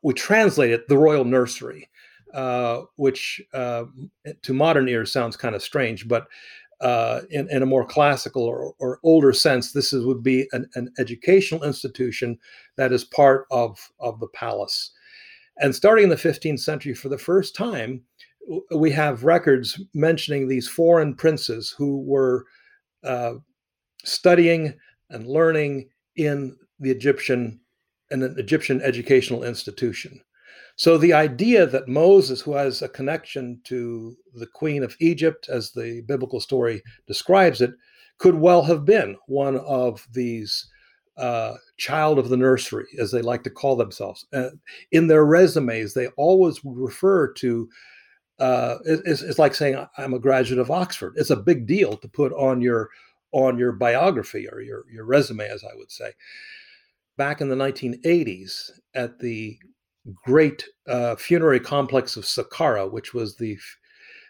we 0.02 0.14
translate 0.14 0.70
it, 0.70 0.86
the 0.88 0.96
Royal 0.96 1.24
Nursery, 1.24 1.90
uh, 2.32 2.82
which 2.96 3.40
uh, 3.52 3.84
to 4.42 4.54
modern 4.54 4.88
ears 4.88 5.12
sounds 5.12 5.36
kind 5.36 5.54
of 5.54 5.62
strange, 5.62 6.06
but 6.06 6.26
uh, 6.80 7.20
in, 7.30 7.50
in, 7.50 7.62
a 7.62 7.66
more 7.66 7.84
classical 7.84 8.42
or, 8.42 8.72
or 8.78 9.00
older 9.02 9.34
sense, 9.34 9.72
this 9.72 9.92
is, 9.92 10.06
would 10.06 10.22
be 10.22 10.48
an, 10.52 10.66
an, 10.76 10.90
educational 10.98 11.62
institution 11.62 12.38
that 12.76 12.90
is 12.90 13.04
part 13.04 13.44
of, 13.50 13.78
of 13.98 14.18
the 14.18 14.28
palace. 14.28 14.90
And 15.58 15.74
starting 15.74 16.04
in 16.04 16.10
the 16.10 16.16
15th 16.16 16.60
century, 16.60 16.94
for 16.94 17.10
the 17.10 17.18
first 17.18 17.54
time, 17.54 18.02
we 18.74 18.90
have 18.90 19.24
records 19.24 19.80
mentioning 19.94 20.48
these 20.48 20.68
foreign 20.68 21.14
princes 21.14 21.74
who 21.76 22.00
were 22.02 22.44
uh, 23.04 23.34
studying 24.04 24.74
and 25.10 25.26
learning 25.26 25.88
in 26.16 26.56
the 26.78 26.90
Egyptian 26.90 27.60
an 28.10 28.22
Egyptian 28.38 28.80
educational 28.82 29.44
institution. 29.44 30.20
So 30.74 30.98
the 30.98 31.12
idea 31.12 31.66
that 31.66 31.88
Moses, 31.88 32.40
who 32.40 32.54
has 32.54 32.82
a 32.82 32.88
connection 32.88 33.60
to 33.64 34.16
the 34.34 34.46
Queen 34.46 34.82
of 34.82 34.96
Egypt, 34.98 35.48
as 35.48 35.70
the 35.70 36.02
biblical 36.08 36.40
story 36.40 36.82
describes 37.06 37.60
it, 37.60 37.70
could 38.18 38.34
well 38.34 38.62
have 38.62 38.84
been 38.84 39.16
one 39.26 39.58
of 39.58 40.06
these 40.12 40.68
uh, 41.16 41.54
child 41.76 42.18
of 42.18 42.30
the 42.30 42.36
nursery, 42.36 42.86
as 42.98 43.12
they 43.12 43.22
like 43.22 43.42
to 43.44 43.50
call 43.50 43.76
themselves. 43.76 44.26
Uh, 44.32 44.50
in 44.90 45.06
their 45.06 45.24
resumes, 45.24 45.94
they 45.94 46.08
always 46.16 46.60
refer 46.64 47.32
to 47.34 47.68
uh, 48.40 48.78
it's, 48.84 49.22
it's 49.22 49.38
like 49.38 49.54
saying 49.54 49.84
I'm 49.98 50.14
a 50.14 50.18
graduate 50.18 50.58
of 50.58 50.70
Oxford. 50.70 51.14
It's 51.16 51.30
a 51.30 51.36
big 51.36 51.66
deal 51.66 51.96
to 51.96 52.08
put 52.08 52.32
on 52.32 52.60
your 52.60 52.90
on 53.32 53.58
your 53.58 53.72
biography 53.72 54.48
or 54.48 54.60
your 54.60 54.84
your 54.90 55.04
resume, 55.04 55.46
as 55.48 55.62
I 55.62 55.74
would 55.76 55.90
say. 55.90 56.12
Back 57.16 57.40
in 57.40 57.48
the 57.48 57.56
1980s, 57.56 58.70
at 58.94 59.18
the 59.18 59.58
great 60.24 60.64
uh, 60.88 61.16
funerary 61.16 61.60
complex 61.60 62.16
of 62.16 62.24
Saqqara, 62.24 62.90
which 62.90 63.12
was 63.14 63.36
the 63.36 63.58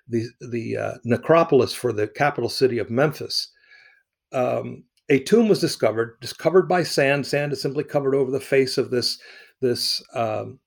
the 0.09 0.27
the 0.40 0.77
uh, 0.77 0.94
necropolis 1.05 1.73
for 1.73 1.92
the 1.92 2.09
capital 2.09 2.51
city 2.51 2.79
of 2.79 2.90
Memphis, 2.90 3.51
um, 4.33 4.85
a 5.09 5.20
tomb 5.20 5.49
was 5.49 5.61
discovered, 5.61 6.18
discovered 6.20 6.68
by 6.68 6.83
sand. 6.83 7.27
Sand 7.27 7.53
is 7.53 7.62
simply 7.62 7.85
covered 7.85 8.14
over 8.14 8.31
the 8.31 8.40
face 8.40 8.77
of 8.79 8.90
this 8.90 9.18
this 9.61 10.03
um, 10.14 10.59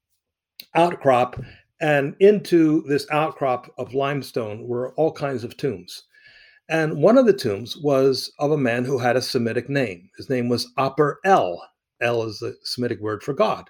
outcrop, 0.75 1.39
and 1.81 2.15
into 2.19 2.83
this 2.83 3.05
outcrop 3.11 3.73
of 3.77 3.93
limestone 3.93 4.67
were 4.67 4.93
all 4.95 5.11
kinds 5.11 5.43
of 5.43 5.57
tombs. 5.57 6.03
And 6.69 7.01
one 7.01 7.17
of 7.17 7.25
the 7.25 7.33
tombs 7.33 7.77
was 7.77 8.31
of 8.39 8.51
a 8.51 8.57
man 8.57 8.85
who 8.85 8.97
had 8.97 9.17
a 9.17 9.21
Semitic 9.21 9.69
name. 9.69 10.09
His 10.17 10.29
name 10.29 10.49
was 10.49 10.71
Aper 10.79 11.19
El. 11.25 11.61
El 12.01 12.23
is 12.23 12.39
the 12.39 12.55
Semitic 12.63 12.99
word 12.99 13.21
for 13.21 13.33
God. 13.33 13.69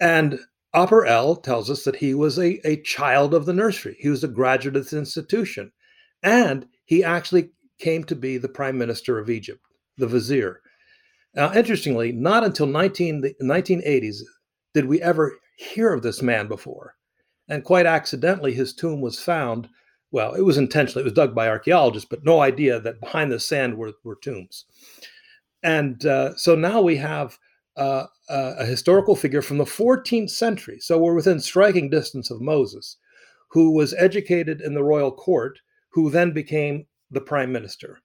And 0.00 0.38
Aper 0.74 1.06
El 1.06 1.36
tells 1.36 1.70
us 1.70 1.84
that 1.84 1.96
he 1.96 2.14
was 2.14 2.38
a, 2.38 2.60
a 2.66 2.80
child 2.82 3.34
of 3.34 3.46
the 3.46 3.52
nursery. 3.52 3.96
He 3.98 4.08
was 4.08 4.22
a 4.22 4.28
graduate 4.28 4.76
of 4.76 4.84
this 4.84 4.92
institution. 4.92 5.72
And 6.22 6.66
he 6.84 7.02
actually 7.02 7.50
came 7.78 8.04
to 8.04 8.16
be 8.16 8.38
the 8.38 8.48
prime 8.48 8.78
minister 8.78 9.18
of 9.18 9.28
Egypt, 9.28 9.60
the 9.96 10.06
vizier. 10.06 10.60
Now, 11.34 11.52
interestingly, 11.52 12.12
not 12.12 12.44
until 12.44 12.66
19, 12.66 13.20
the 13.20 13.34
1980s 13.42 14.18
did 14.72 14.86
we 14.86 15.02
ever 15.02 15.36
hear 15.56 15.92
of 15.92 16.02
this 16.02 16.22
man 16.22 16.46
before. 16.46 16.94
And 17.48 17.64
quite 17.64 17.86
accidentally, 17.86 18.54
his 18.54 18.74
tomb 18.74 19.00
was 19.00 19.20
found. 19.20 19.68
Well, 20.10 20.34
it 20.34 20.42
was 20.42 20.56
intentional, 20.56 21.00
it 21.00 21.04
was 21.04 21.12
dug 21.12 21.34
by 21.34 21.48
archaeologists, 21.48 22.08
but 22.08 22.24
no 22.24 22.40
idea 22.40 22.80
that 22.80 23.00
behind 23.00 23.32
the 23.32 23.40
sand 23.40 23.76
were, 23.76 23.92
were 24.04 24.16
tombs. 24.22 24.64
And 25.62 26.04
uh, 26.06 26.36
so 26.36 26.54
now 26.54 26.80
we 26.82 26.96
have 26.96 27.38
uh, 27.76 28.06
a 28.28 28.64
historical 28.64 29.16
figure 29.16 29.42
from 29.42 29.58
the 29.58 29.64
14th 29.64 30.30
century. 30.30 30.78
So 30.78 30.98
we're 30.98 31.14
within 31.14 31.40
striking 31.40 31.90
distance 31.90 32.30
of 32.30 32.40
Moses, 32.40 32.96
who 33.50 33.72
was 33.72 33.94
educated 33.94 34.60
in 34.60 34.74
the 34.74 34.84
royal 34.84 35.10
court, 35.10 35.58
who 35.90 36.10
then 36.10 36.32
became 36.32 36.86
the 37.10 37.20
prime 37.20 37.52
minister. 37.52 38.00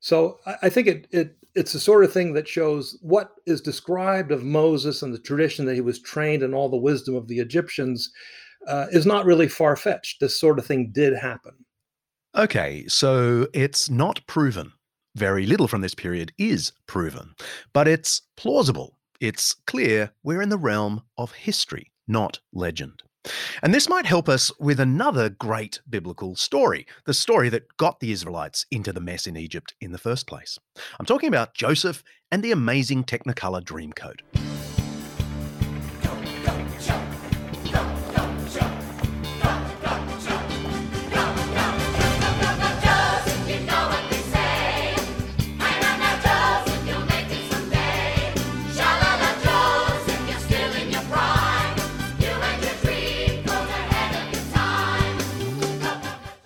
So 0.00 0.38
I, 0.62 0.68
think 0.68 0.86
it, 0.86 1.08
it 1.10 1.36
it's 1.54 1.72
the 1.72 1.80
sort 1.80 2.04
of 2.04 2.12
thing 2.12 2.34
that 2.34 2.46
shows 2.46 2.96
what 3.02 3.32
is 3.46 3.60
described 3.60 4.30
of 4.30 4.44
Moses 4.44 5.02
and 5.02 5.12
the 5.12 5.18
tradition 5.18 5.64
that 5.66 5.74
he 5.74 5.80
was 5.80 6.00
trained 6.00 6.42
in 6.42 6.54
all 6.54 6.68
the 6.68 6.76
wisdom 6.76 7.14
of 7.14 7.26
the 7.26 7.40
Egyptians 7.40 8.10
uh, 8.66 8.86
is 8.90 9.06
not 9.06 9.24
really 9.24 9.48
far 9.48 9.76
fetched. 9.76 10.20
This 10.20 10.38
sort 10.38 10.58
of 10.58 10.66
thing 10.66 10.90
did 10.92 11.16
happen. 11.16 11.52
Okay, 12.36 12.84
so 12.86 13.48
it's 13.52 13.90
not 13.90 14.26
proven. 14.26 14.72
Very 15.16 15.46
little 15.46 15.66
from 15.66 15.80
this 15.80 15.94
period 15.94 16.32
is 16.38 16.72
proven, 16.86 17.34
but 17.72 17.88
it's 17.88 18.22
plausible. 18.36 18.98
It's 19.20 19.54
clear 19.66 20.12
we're 20.22 20.42
in 20.42 20.48
the 20.48 20.58
realm 20.58 21.02
of 21.16 21.32
history, 21.32 21.90
not 22.06 22.38
legend. 22.52 23.02
And 23.62 23.74
this 23.74 23.88
might 23.88 24.06
help 24.06 24.28
us 24.28 24.50
with 24.58 24.80
another 24.80 25.28
great 25.28 25.80
biblical 25.88 26.36
story, 26.36 26.86
the 27.04 27.14
story 27.14 27.48
that 27.48 27.76
got 27.76 28.00
the 28.00 28.12
Israelites 28.12 28.66
into 28.70 28.92
the 28.92 29.00
mess 29.00 29.26
in 29.26 29.36
Egypt 29.36 29.74
in 29.80 29.92
the 29.92 29.98
first 29.98 30.26
place. 30.26 30.58
I'm 30.98 31.06
talking 31.06 31.28
about 31.28 31.54
Joseph 31.54 32.02
and 32.30 32.42
the 32.42 32.52
amazing 32.52 33.04
Technicolor 33.04 33.62
Dreamcoat. 33.62 34.57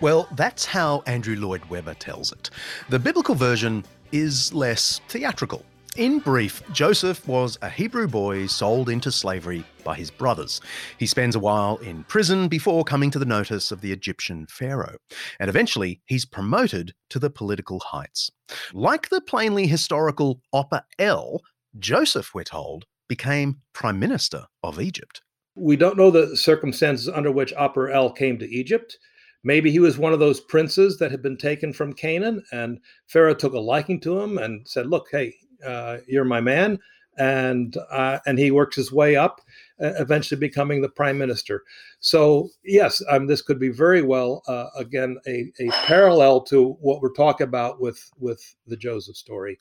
Well, 0.02 0.26
that's 0.32 0.64
how 0.64 1.04
Andrew 1.06 1.36
Lloyd 1.36 1.64
Webber 1.66 1.94
tells 1.94 2.32
it. 2.32 2.50
The 2.88 2.98
biblical 2.98 3.36
version 3.36 3.84
is 4.10 4.52
less 4.52 5.00
theatrical. 5.06 5.64
In 5.96 6.18
brief, 6.18 6.60
Joseph 6.72 7.24
was 7.28 7.56
a 7.62 7.70
Hebrew 7.70 8.08
boy 8.08 8.46
sold 8.46 8.88
into 8.88 9.12
slavery 9.12 9.64
by 9.84 9.94
his 9.94 10.10
brothers. 10.10 10.60
He 10.98 11.06
spends 11.06 11.36
a 11.36 11.38
while 11.38 11.76
in 11.76 12.02
prison 12.02 12.48
before 12.48 12.82
coming 12.82 13.12
to 13.12 13.20
the 13.20 13.24
notice 13.24 13.70
of 13.70 13.80
the 13.80 13.92
Egyptian 13.92 14.48
pharaoh, 14.50 14.96
and 15.38 15.48
eventually 15.48 16.00
he's 16.06 16.24
promoted 16.24 16.94
to 17.10 17.20
the 17.20 17.30
political 17.30 17.78
heights. 17.78 18.28
Like 18.72 19.08
the 19.08 19.20
plainly 19.20 19.68
historical 19.68 20.40
Aper 20.52 20.82
El, 20.98 21.42
Joseph, 21.78 22.34
we're 22.34 22.42
told, 22.42 22.86
became 23.08 23.60
prime 23.72 24.00
minister 24.00 24.46
of 24.64 24.80
Egypt. 24.80 25.22
We 25.54 25.76
don't 25.76 25.96
know 25.96 26.10
the 26.10 26.36
circumstances 26.36 27.08
under 27.08 27.30
which 27.30 27.52
Aper 27.56 27.88
El 27.88 28.10
came 28.10 28.40
to 28.40 28.50
Egypt. 28.50 28.98
Maybe 29.44 29.70
he 29.70 29.78
was 29.78 29.98
one 29.98 30.12
of 30.12 30.20
those 30.20 30.40
princes 30.40 30.98
that 30.98 31.10
had 31.10 31.22
been 31.22 31.36
taken 31.36 31.72
from 31.72 31.92
Canaan, 31.92 32.44
and 32.52 32.78
Pharaoh 33.06 33.34
took 33.34 33.54
a 33.54 33.58
liking 33.58 34.00
to 34.00 34.20
him 34.20 34.38
and 34.38 34.66
said, 34.68 34.86
"Look, 34.86 35.08
hey, 35.10 35.34
uh, 35.66 35.98
you're 36.06 36.24
my 36.24 36.40
man, 36.40 36.78
and 37.18 37.76
uh, 37.90 38.18
and 38.26 38.38
he 38.38 38.50
works 38.50 38.76
his 38.76 38.92
way 38.92 39.16
up, 39.16 39.40
uh, 39.82 39.92
eventually 39.98 40.38
becoming 40.38 40.80
the 40.80 40.88
prime 40.88 41.18
minister. 41.18 41.62
So 42.00 42.50
yes, 42.64 43.02
um, 43.10 43.26
this 43.26 43.42
could 43.42 43.58
be 43.58 43.70
very 43.70 44.02
well 44.02 44.42
uh, 44.48 44.66
again 44.76 45.18
a, 45.26 45.52
a 45.60 45.68
parallel 45.86 46.42
to 46.44 46.72
what 46.80 47.00
we're 47.00 47.12
talking 47.12 47.46
about 47.46 47.80
with 47.80 48.10
with 48.18 48.54
the 48.66 48.76
Joseph 48.76 49.16
story. 49.16 49.58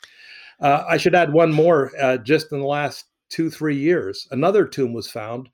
Uh, 0.60 0.84
I 0.88 0.98
should 0.98 1.16
add 1.16 1.34
one 1.34 1.52
more. 1.52 1.92
Uh, 2.00 2.18
just 2.18 2.52
in 2.52 2.60
the 2.60 2.66
last 2.66 3.06
two 3.30 3.50
three 3.50 3.78
years, 3.78 4.28
another 4.32 4.66
tomb 4.66 4.94
was 4.94 5.10
found. 5.10 5.50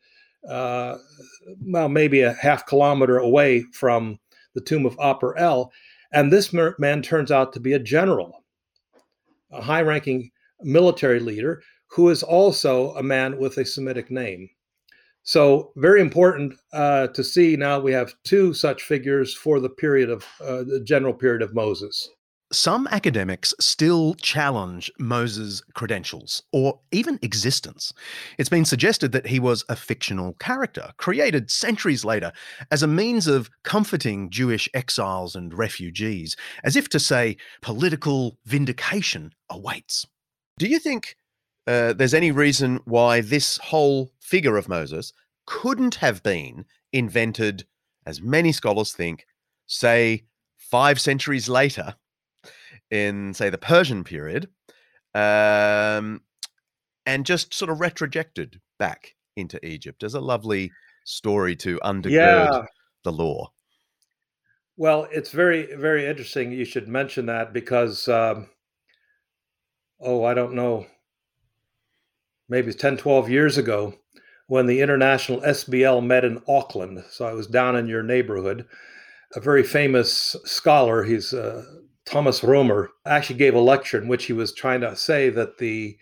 Uh, 0.49 0.97
well, 1.61 1.89
maybe 1.89 2.21
a 2.21 2.33
half 2.33 2.65
kilometer 2.65 3.17
away 3.17 3.61
from 3.73 4.19
the 4.55 4.61
tomb 4.61 4.85
of 4.85 4.97
Aper 4.99 5.37
El, 5.37 5.71
and 6.13 6.31
this 6.31 6.53
man 6.53 7.01
turns 7.01 7.31
out 7.31 7.53
to 7.53 7.59
be 7.59 7.73
a 7.73 7.79
general, 7.79 8.43
a 9.51 9.61
high-ranking 9.61 10.31
military 10.61 11.19
leader 11.19 11.61
who 11.87 12.09
is 12.09 12.23
also 12.23 12.93
a 12.95 13.03
man 13.03 13.37
with 13.37 13.57
a 13.57 13.65
Semitic 13.65 14.09
name. 14.11 14.49
So, 15.23 15.73
very 15.75 15.99
important 15.99 16.53
uh, 16.71 17.07
to 17.07 17.23
see 17.23 17.57
now 17.57 17.79
we 17.79 17.91
have 17.91 18.15
two 18.23 18.53
such 18.53 18.83
figures 18.83 19.33
for 19.33 19.59
the 19.59 19.69
period 19.69 20.09
of 20.09 20.25
uh, 20.41 20.63
the 20.63 20.81
general 20.85 21.13
period 21.13 21.41
of 21.41 21.53
Moses. 21.53 22.09
Some 22.51 22.87
academics 22.91 23.53
still 23.59 24.13
challenge 24.13 24.89
Moses' 24.97 25.61
credentials 25.73 26.43
or 26.53 26.79
even 26.93 27.19
existence. 27.21 27.93
It's 28.37 28.47
been 28.47 28.63
suggested 28.63 29.11
that 29.11 29.27
he 29.27 29.37
was 29.37 29.65
a 29.67 29.75
fictional 29.75 30.31
character 30.33 30.93
created 30.95 31.51
centuries 31.51 32.05
later 32.05 32.31
as 32.71 32.83
a 32.83 32.87
means 32.87 33.27
of 33.27 33.49
comforting 33.63 34.29
Jewish 34.29 34.69
exiles 34.73 35.35
and 35.35 35.53
refugees, 35.53 36.37
as 36.63 36.77
if 36.77 36.87
to 36.89 37.01
say 37.01 37.35
political 37.61 38.37
vindication 38.45 39.33
awaits. 39.49 40.05
Do 40.57 40.67
you 40.67 40.79
think 40.79 41.17
uh, 41.67 41.91
there's 41.91 42.13
any 42.13 42.31
reason 42.31 42.79
why 42.85 43.19
this 43.19 43.57
whole 43.57 44.13
figure 44.21 44.55
of 44.55 44.69
Moses 44.69 45.11
couldn't 45.45 45.95
have 45.95 46.23
been 46.23 46.63
invented, 46.93 47.65
as 48.05 48.21
many 48.21 48.53
scholars 48.53 48.93
think, 48.93 49.25
say 49.65 50.23
five 50.55 51.01
centuries 51.01 51.49
later 51.49 51.95
in, 52.91 53.33
say, 53.33 53.49
the 53.49 53.57
Persian 53.57 54.03
period, 54.03 54.49
um, 55.13 56.21
and 57.05 57.25
just 57.25 57.53
sort 57.53 57.71
of 57.71 57.79
retrojected 57.79 58.59
back 58.79 59.15
into 59.35 59.63
Egypt 59.65 60.03
as 60.03 60.13
a 60.13 60.19
lovely 60.19 60.71
story 61.05 61.55
to 61.55 61.79
undergird 61.83 62.11
yeah. 62.11 62.61
the 63.03 63.11
law. 63.11 63.51
Well, 64.75 65.07
it's 65.11 65.31
very, 65.31 65.73
very 65.75 66.05
interesting. 66.05 66.51
You 66.51 66.65
should 66.65 66.87
mention 66.87 67.25
that 67.27 67.51
because, 67.51 68.07
um, 68.07 68.47
oh, 69.99 70.23
I 70.23 70.33
don't 70.33 70.53
know, 70.53 70.85
maybe 72.47 72.73
10, 72.73 72.97
12 72.97 73.29
years 73.29 73.57
ago, 73.57 73.95
when 74.47 74.67
the 74.67 74.81
International 74.81 75.41
SBL 75.41 76.05
met 76.05 76.23
in 76.23 76.41
Auckland. 76.47 77.03
So 77.09 77.25
I 77.25 77.33
was 77.33 77.47
down 77.47 77.75
in 77.75 77.87
your 77.87 78.03
neighborhood. 78.03 78.65
A 79.35 79.41
very 79.41 79.63
famous 79.63 80.35
scholar, 80.45 81.03
he's 81.03 81.33
uh, 81.33 81.65
Thomas 82.07 82.41
Romer, 82.41 82.89
actually 83.05 83.37
gave 83.37 83.53
a 83.53 83.59
lecture 83.59 84.01
in 84.01 84.07
which 84.07 84.25
he 84.25 84.33
was 84.33 84.53
trying 84.53 84.81
to 84.81 84.95
say 84.95 85.29
that 85.29 85.57
the 85.57 85.97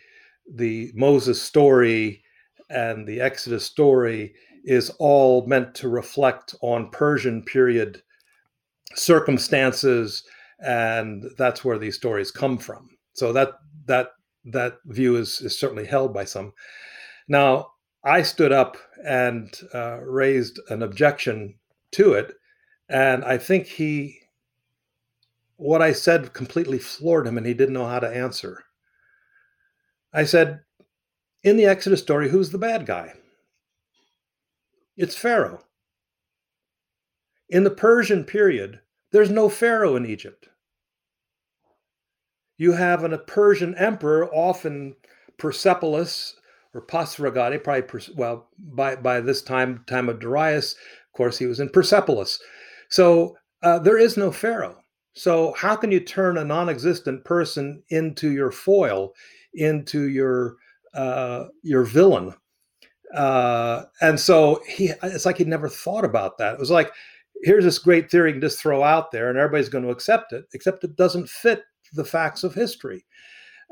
the 0.53 0.91
Moses 0.93 1.41
story 1.41 2.22
and 2.70 3.08
the 3.08 3.20
Exodus 3.20 3.66
story 3.66 4.36
is 4.64 4.91
all 4.99 5.47
meant 5.47 5.74
to 5.76 5.89
reflect 5.89 6.53
on 6.62 6.91
Persian 6.91 7.41
period 7.43 8.03
circumstances, 8.93 10.24
and 10.60 11.26
that's 11.39 11.66
where 11.66 11.80
these 11.80 11.95
stories 11.95 12.32
come 12.32 12.60
from. 12.60 12.89
So 13.14 13.34
that 13.34 13.53
that 13.88 14.10
that 14.45 14.78
view 14.86 15.18
is, 15.18 15.41
is 15.41 15.60
certainly 15.60 15.86
held 15.86 16.14
by 16.14 16.26
some. 16.26 16.53
Now, 17.28 17.72
I 18.03 18.22
stood 18.22 18.51
up 18.51 18.78
and 19.03 19.51
uh, 19.74 19.97
raised 20.01 20.60
an 20.70 20.84
objection 20.84 21.56
to 21.93 22.14
it, 22.14 22.34
and 22.89 23.26
I 23.26 23.39
think 23.39 23.66
he, 23.66 24.20
what 25.58 25.82
I 25.82 25.91
said 25.91 26.34
completely 26.34 26.80
floored 26.80 27.28
him, 27.28 27.38
and 27.38 27.45
he 27.45 27.53
didn't 27.53 27.74
know 27.74 27.88
how 27.88 27.99
to 27.99 28.08
answer. 28.08 28.64
I 30.14 30.26
said, 30.26 30.62
in 31.43 31.58
the 31.58 31.66
Exodus 31.66 32.01
story, 32.01 32.30
who's 32.30 32.49
the 32.49 32.58
bad 32.58 32.86
guy? 32.86 33.14
It's 34.97 35.16
Pharaoh. 35.16 35.64
In 37.49 37.64
the 37.64 37.72
Persian 37.72 38.24
period, 38.24 38.80
there's 39.12 39.30
no 39.30 39.49
Pharaoh 39.49 39.95
in 39.95 40.06
Egypt. 40.06 40.49
You 42.58 42.72
have 42.72 43.03
an, 43.03 43.14
a 43.14 43.18
Persian 43.18 43.76
emperor, 43.76 44.34
often 44.34 44.95
Persepolis, 45.38 46.36
or 46.74 46.82
Pasargadae, 46.82 47.64
probably 47.64 48.14
well 48.16 48.49
by 48.58 48.95
by 48.95 49.22
this 49.22 49.41
time 49.41 49.84
time 49.88 50.10
of 50.10 50.20
Darius, 50.20 50.74
of 50.74 51.18
course 51.18 51.38
he 51.38 51.45
was 51.45 51.60
in 51.60 51.70
Persepolis. 51.70 52.39
So 52.89 53.38
uh, 53.62 53.80
there 53.80 53.97
is 53.97 54.18
no 54.18 54.32
pharaoh. 54.32 54.84
So 55.16 55.53
how 55.53 55.76
can 55.76 55.91
you 55.91 56.01
turn 56.01 56.38
a 56.38 56.45
non-existent 56.45 57.24
person 57.24 57.82
into 57.89 58.32
your 58.32 58.51
foil, 58.51 59.13
into 59.53 60.09
your 60.09 60.57
uh, 60.93 61.45
your 61.63 61.84
villain? 61.84 62.34
Uh, 63.13 63.84
and 64.01 64.20
so 64.20 64.61
he 64.68 64.91
it's 65.03 65.26
like 65.26 65.38
he 65.38 65.45
never 65.45 65.70
thought 65.70 66.03
about 66.03 66.38
that. 66.38 66.53
It 66.53 66.59
was 66.59 66.72
like 66.72 66.91
here's 67.43 67.63
this 67.63 67.80
great 67.80 68.11
theory 68.11 68.30
you 68.30 68.34
can 68.36 68.41
just 68.41 68.59
throw 68.59 68.84
out 68.84 69.11
there 69.11 69.30
and 69.30 69.38
everybody's 69.38 69.70
going 69.70 69.84
to 69.86 69.91
accept 69.91 70.34
it, 70.34 70.45
except 70.53 70.84
it 70.84 70.95
doesn't 70.95 71.30
fit 71.30 71.63
the 71.93 72.05
facts 72.05 72.43
of 72.43 72.53
history. 72.53 73.05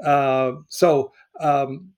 Uh, 0.03 0.53
so 0.69 1.11
um, 1.39 1.89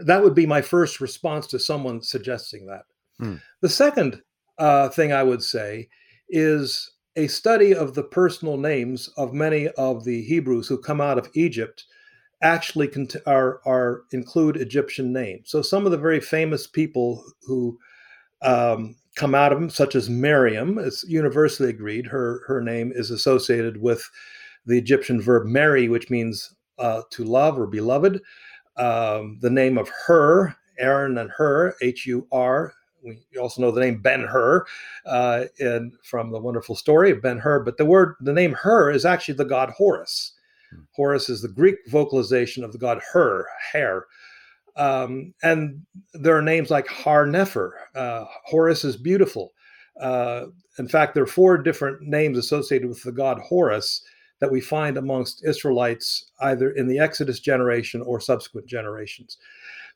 that 0.00 0.22
would 0.22 0.34
be 0.34 0.46
my 0.46 0.62
first 0.62 1.00
response 1.00 1.46
to 1.48 1.58
someone 1.58 2.00
suggesting 2.00 2.66
that. 2.66 2.82
Mm. 3.20 3.40
The 3.60 3.68
second 3.68 4.22
uh, 4.58 4.88
thing 4.88 5.12
I 5.12 5.22
would 5.22 5.42
say 5.42 5.88
is 6.28 6.95
a 7.16 7.26
study 7.26 7.74
of 7.74 7.94
the 7.94 8.02
personal 8.02 8.56
names 8.56 9.08
of 9.16 9.32
many 9.32 9.68
of 9.68 10.04
the 10.04 10.22
Hebrews 10.22 10.68
who 10.68 10.78
come 10.78 11.00
out 11.00 11.18
of 11.18 11.30
Egypt 11.34 11.84
actually 12.42 12.88
cont- 12.88 13.16
are, 13.26 13.60
are 13.64 14.02
include 14.12 14.58
Egyptian 14.58 15.12
names. 15.12 15.50
So 15.50 15.62
some 15.62 15.86
of 15.86 15.92
the 15.92 15.98
very 15.98 16.20
famous 16.20 16.66
people 16.66 17.24
who 17.46 17.78
um, 18.42 18.96
come 19.14 19.34
out 19.34 19.52
of 19.52 19.58
them, 19.58 19.70
such 19.70 19.94
as 19.94 20.10
Miriam, 20.10 20.78
is 20.78 21.04
universally 21.08 21.70
agreed. 21.70 22.06
Her 22.06 22.42
her 22.46 22.60
name 22.60 22.92
is 22.94 23.10
associated 23.10 23.80
with 23.80 24.08
the 24.66 24.76
Egyptian 24.76 25.20
verb 25.22 25.46
"meri," 25.46 25.88
which 25.88 26.10
means 26.10 26.54
uh, 26.78 27.02
to 27.10 27.24
love 27.24 27.58
or 27.58 27.66
beloved 27.66 28.20
um, 28.76 29.38
the 29.40 29.50
name 29.50 29.78
of 29.78 29.88
Hur, 29.88 30.54
Aaron 30.78 31.16
and 31.16 31.30
Hur, 31.30 31.74
H 31.80 32.06
U 32.06 32.26
R. 32.30 32.74
We 33.06 33.38
also 33.38 33.62
know 33.62 33.70
the 33.70 33.80
name 33.80 34.02
Ben 34.02 34.22
Hur, 34.22 34.66
uh, 35.06 35.44
in, 35.58 35.92
from 36.02 36.30
the 36.30 36.40
wonderful 36.40 36.74
story 36.74 37.10
of 37.10 37.22
Ben 37.22 37.38
Hur. 37.38 37.60
But 37.60 37.76
the 37.76 37.84
word, 37.84 38.16
the 38.20 38.32
name 38.32 38.52
Hur, 38.52 38.90
is 38.90 39.04
actually 39.04 39.34
the 39.34 39.44
god 39.44 39.70
Horus. 39.70 40.32
Hmm. 40.70 40.80
Horus 40.92 41.28
is 41.28 41.42
the 41.42 41.48
Greek 41.48 41.76
vocalization 41.88 42.64
of 42.64 42.72
the 42.72 42.78
god 42.78 43.00
Hur, 43.12 43.46
hair. 43.72 44.06
Um, 44.76 45.32
and 45.42 45.82
there 46.12 46.36
are 46.36 46.42
names 46.42 46.70
like 46.70 46.86
Har 46.88 47.26
Nefer. 47.26 47.78
Uh, 47.94 48.24
Horus 48.44 48.84
is 48.84 48.96
beautiful. 48.96 49.52
Uh, 50.00 50.46
in 50.78 50.88
fact, 50.88 51.14
there 51.14 51.22
are 51.22 51.28
four 51.28 51.56
different 51.56 52.02
names 52.02 52.36
associated 52.36 52.88
with 52.88 53.02
the 53.02 53.12
god 53.12 53.38
Horus 53.38 54.02
that 54.40 54.50
we 54.50 54.60
find 54.60 54.98
amongst 54.98 55.46
Israelites 55.46 56.30
either 56.40 56.70
in 56.72 56.88
the 56.88 56.98
Exodus 56.98 57.40
generation 57.40 58.02
or 58.02 58.20
subsequent 58.20 58.66
generations. 58.66 59.38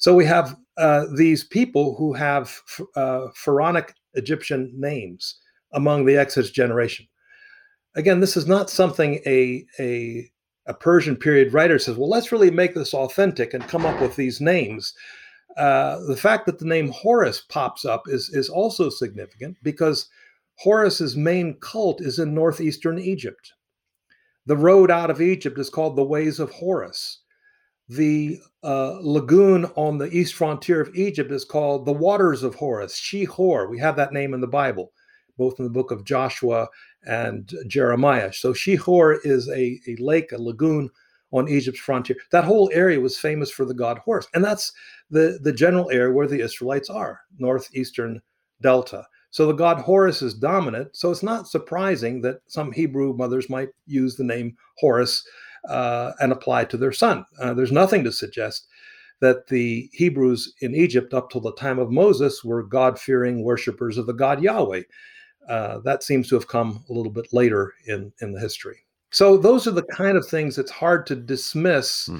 So 0.00 0.14
we 0.14 0.24
have 0.24 0.56
uh, 0.78 1.04
these 1.14 1.44
people 1.44 1.94
who 1.94 2.14
have 2.14 2.58
uh, 2.96 3.28
pharaonic 3.34 3.94
Egyptian 4.14 4.72
names 4.74 5.36
among 5.72 6.06
the 6.06 6.16
Exodus 6.16 6.50
generation. 6.50 7.06
Again, 7.94 8.20
this 8.20 8.34
is 8.34 8.46
not 8.46 8.70
something 8.70 9.20
a, 9.26 9.66
a, 9.78 10.30
a 10.66 10.72
Persian 10.72 11.16
period 11.16 11.52
writer 11.52 11.78
says, 11.78 11.98
well, 11.98 12.08
let's 12.08 12.32
really 12.32 12.50
make 12.50 12.74
this 12.74 12.94
authentic 12.94 13.52
and 13.52 13.68
come 13.68 13.84
up 13.84 14.00
with 14.00 14.16
these 14.16 14.40
names. 14.40 14.94
Uh, 15.58 15.98
the 16.06 16.16
fact 16.16 16.46
that 16.46 16.58
the 16.58 16.64
name 16.64 16.88
Horus 16.88 17.42
pops 17.42 17.84
up 17.84 18.04
is, 18.06 18.30
is 18.30 18.48
also 18.48 18.88
significant 18.88 19.58
because 19.62 20.08
Horus's 20.54 21.14
main 21.14 21.58
cult 21.60 22.00
is 22.00 22.18
in 22.18 22.34
northeastern 22.34 22.98
Egypt. 22.98 23.52
The 24.46 24.56
road 24.56 24.90
out 24.90 25.10
of 25.10 25.20
Egypt 25.20 25.58
is 25.58 25.68
called 25.68 25.94
the 25.94 26.04
Ways 26.04 26.40
of 26.40 26.50
Horus. 26.52 27.20
The 27.90 28.38
uh, 28.62 28.98
lagoon 29.00 29.64
on 29.74 29.98
the 29.98 30.08
east 30.16 30.34
frontier 30.34 30.80
of 30.80 30.94
Egypt 30.94 31.32
is 31.32 31.44
called 31.44 31.84
the 31.84 31.92
Waters 31.92 32.44
of 32.44 32.54
Horus, 32.54 32.94
Shihor. 32.94 33.68
We 33.68 33.80
have 33.80 33.96
that 33.96 34.12
name 34.12 34.32
in 34.32 34.40
the 34.40 34.46
Bible, 34.46 34.92
both 35.36 35.58
in 35.58 35.64
the 35.64 35.72
book 35.72 35.90
of 35.90 36.04
Joshua 36.04 36.68
and 37.04 37.52
Jeremiah. 37.66 38.32
So 38.32 38.52
Shihor 38.52 39.18
is 39.24 39.48
a, 39.48 39.80
a 39.88 39.96
lake, 39.96 40.30
a 40.30 40.40
lagoon 40.40 40.88
on 41.32 41.48
Egypt's 41.48 41.80
frontier. 41.80 42.14
That 42.30 42.44
whole 42.44 42.70
area 42.72 43.00
was 43.00 43.18
famous 43.18 43.50
for 43.50 43.64
the 43.64 43.74
god 43.74 43.98
Horus. 43.98 44.28
And 44.34 44.44
that's 44.44 44.72
the, 45.10 45.40
the 45.42 45.52
general 45.52 45.90
area 45.90 46.14
where 46.14 46.28
the 46.28 46.40
Israelites 46.40 46.90
are, 46.90 47.22
northeastern 47.40 48.22
delta. 48.62 49.04
So 49.30 49.48
the 49.48 49.52
god 49.52 49.78
Horus 49.78 50.22
is 50.22 50.34
dominant. 50.34 50.94
So 50.94 51.10
it's 51.10 51.24
not 51.24 51.48
surprising 51.48 52.20
that 52.22 52.38
some 52.46 52.70
Hebrew 52.70 53.14
mothers 53.14 53.50
might 53.50 53.70
use 53.86 54.14
the 54.14 54.22
name 54.22 54.56
Horus 54.78 55.26
uh, 55.68 56.12
and 56.20 56.32
apply 56.32 56.64
to 56.66 56.76
their 56.76 56.92
son. 56.92 57.24
Uh, 57.40 57.54
there's 57.54 57.72
nothing 57.72 58.04
to 58.04 58.12
suggest 58.12 58.66
that 59.20 59.48
the 59.48 59.88
Hebrews 59.92 60.54
in 60.60 60.74
Egypt 60.74 61.12
up 61.12 61.30
till 61.30 61.40
the 61.40 61.54
time 61.54 61.78
of 61.78 61.90
Moses 61.90 62.42
were 62.42 62.62
God 62.62 62.98
fearing 62.98 63.44
worshippers 63.44 63.98
of 63.98 64.06
the 64.06 64.14
God 64.14 64.42
Yahweh. 64.42 64.82
Uh, 65.48 65.78
that 65.80 66.02
seems 66.02 66.28
to 66.28 66.34
have 66.34 66.48
come 66.48 66.84
a 66.88 66.92
little 66.92 67.12
bit 67.12 67.32
later 67.32 67.74
in, 67.86 68.12
in 68.20 68.32
the 68.32 68.40
history. 68.40 68.78
So, 69.10 69.36
those 69.36 69.66
are 69.66 69.72
the 69.72 69.82
kind 69.82 70.16
of 70.16 70.26
things 70.26 70.56
it's 70.56 70.70
hard 70.70 71.06
to 71.06 71.16
dismiss 71.16 72.06
hmm. 72.06 72.18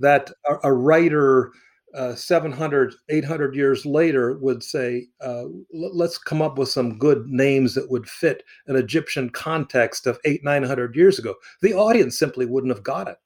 that 0.00 0.30
a, 0.48 0.56
a 0.64 0.72
writer 0.72 1.52
uh, 1.94 2.14
700, 2.14 2.94
800 3.08 3.54
years 3.54 3.86
later 3.86 4.36
would 4.38 4.62
say, 4.62 5.06
uh, 5.20 5.44
let's 5.72 6.18
come 6.18 6.42
up 6.42 6.58
with 6.58 6.68
some 6.68 6.98
good 6.98 7.26
names 7.28 7.74
that 7.74 7.90
would 7.90 8.08
fit 8.08 8.42
an 8.66 8.76
Egyptian 8.76 9.30
context 9.30 10.06
of 10.06 10.18
eight, 10.24 10.42
900 10.44 10.96
years 10.96 11.18
ago. 11.18 11.34
The 11.62 11.74
audience 11.74 12.18
simply 12.18 12.46
wouldn't 12.46 12.74
have 12.74 12.84
got 12.84 13.08
it. 13.08 13.16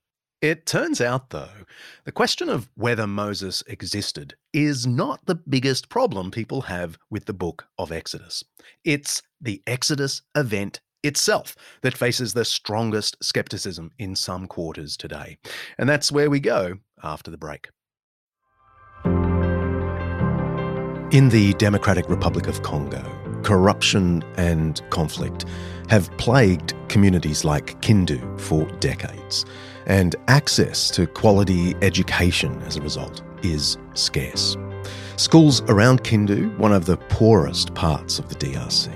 It 0.40 0.66
turns 0.66 1.00
out, 1.00 1.30
though, 1.30 1.48
the 2.04 2.12
question 2.12 2.48
of 2.48 2.70
whether 2.76 3.08
Moses 3.08 3.64
existed 3.66 4.36
is 4.52 4.86
not 4.86 5.26
the 5.26 5.34
biggest 5.34 5.88
problem 5.88 6.30
people 6.30 6.62
have 6.62 6.96
with 7.10 7.24
the 7.24 7.32
book 7.32 7.66
of 7.76 7.90
Exodus. 7.90 8.44
It's 8.84 9.20
the 9.40 9.62
Exodus 9.66 10.22
event 10.36 10.80
itself 11.02 11.56
that 11.82 11.96
faces 11.96 12.34
the 12.34 12.44
strongest 12.44 13.16
skepticism 13.20 13.90
in 13.98 14.14
some 14.14 14.46
quarters 14.46 14.96
today. 14.96 15.38
And 15.76 15.88
that's 15.88 16.12
where 16.12 16.30
we 16.30 16.38
go 16.38 16.74
after 17.02 17.32
the 17.32 17.38
break. 17.38 17.68
In 21.10 21.30
the 21.30 21.54
Democratic 21.54 22.10
Republic 22.10 22.48
of 22.48 22.62
Congo, 22.62 23.02
corruption 23.42 24.22
and 24.36 24.82
conflict 24.90 25.46
have 25.88 26.14
plagued 26.18 26.74
communities 26.90 27.46
like 27.46 27.80
Kindu 27.80 28.38
for 28.38 28.66
decades, 28.80 29.46
and 29.86 30.14
access 30.28 30.90
to 30.90 31.06
quality 31.06 31.74
education 31.80 32.60
as 32.64 32.76
a 32.76 32.82
result 32.82 33.22
is 33.42 33.78
scarce. 33.94 34.54
Schools 35.16 35.62
around 35.62 36.04
Kindu, 36.04 36.54
one 36.58 36.74
of 36.74 36.84
the 36.84 36.98
poorest 37.08 37.72
parts 37.72 38.18
of 38.18 38.28
the 38.28 38.34
DRC, 38.34 38.92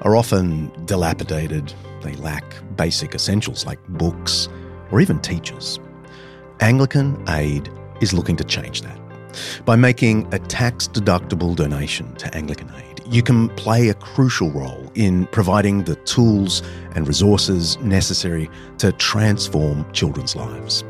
are 0.00 0.16
often 0.16 0.72
dilapidated, 0.86 1.74
they 2.00 2.14
lack 2.14 2.44
basic 2.76 3.14
essentials 3.14 3.66
like 3.66 3.78
books 3.88 4.48
or 4.90 5.02
even 5.02 5.20
teachers. 5.20 5.78
Anglican 6.60 7.22
Aid 7.28 7.70
is 8.00 8.14
looking 8.14 8.36
to 8.36 8.44
change 8.44 8.80
that. 8.80 8.98
By 9.64 9.76
making 9.76 10.32
a 10.32 10.38
tax 10.38 10.88
deductible 10.88 11.54
donation 11.54 12.14
to 12.16 12.34
Anglican 12.34 12.70
Aid, 12.76 13.02
you 13.06 13.22
can 13.22 13.48
play 13.50 13.88
a 13.88 13.94
crucial 13.94 14.50
role 14.50 14.90
in 14.94 15.26
providing 15.26 15.84
the 15.84 15.96
tools 15.96 16.62
and 16.94 17.06
resources 17.06 17.78
necessary 17.78 18.48
to 18.78 18.92
transform 18.92 19.90
children's 19.92 20.34
lives. 20.36 20.84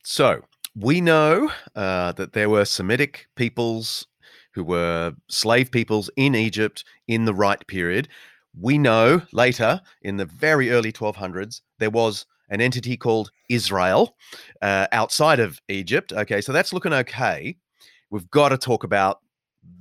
So, 0.02 0.40
we 0.74 1.00
know 1.00 1.52
uh, 1.76 2.10
that 2.12 2.32
there 2.32 2.48
were 2.48 2.64
Semitic 2.64 3.26
peoples 3.36 4.06
who 4.54 4.64
were 4.64 5.12
slave 5.28 5.70
peoples 5.70 6.08
in 6.16 6.34
Egypt 6.34 6.84
in 7.06 7.26
the 7.26 7.34
right 7.34 7.64
period. 7.66 8.08
We 8.58 8.78
know 8.78 9.20
later, 9.32 9.82
in 10.02 10.16
the 10.16 10.24
very 10.24 10.70
early 10.70 10.92
1200s, 10.92 11.60
there 11.78 11.90
was 11.90 12.26
an 12.48 12.60
entity 12.60 12.96
called 12.96 13.30
Israel 13.48 14.16
uh, 14.62 14.86
outside 14.92 15.40
of 15.40 15.60
Egypt. 15.68 16.12
Okay, 16.12 16.40
so 16.40 16.52
that's 16.52 16.72
looking 16.72 16.92
okay. 16.92 17.56
We've 18.10 18.30
got 18.30 18.50
to 18.50 18.58
talk 18.58 18.84
about 18.84 19.20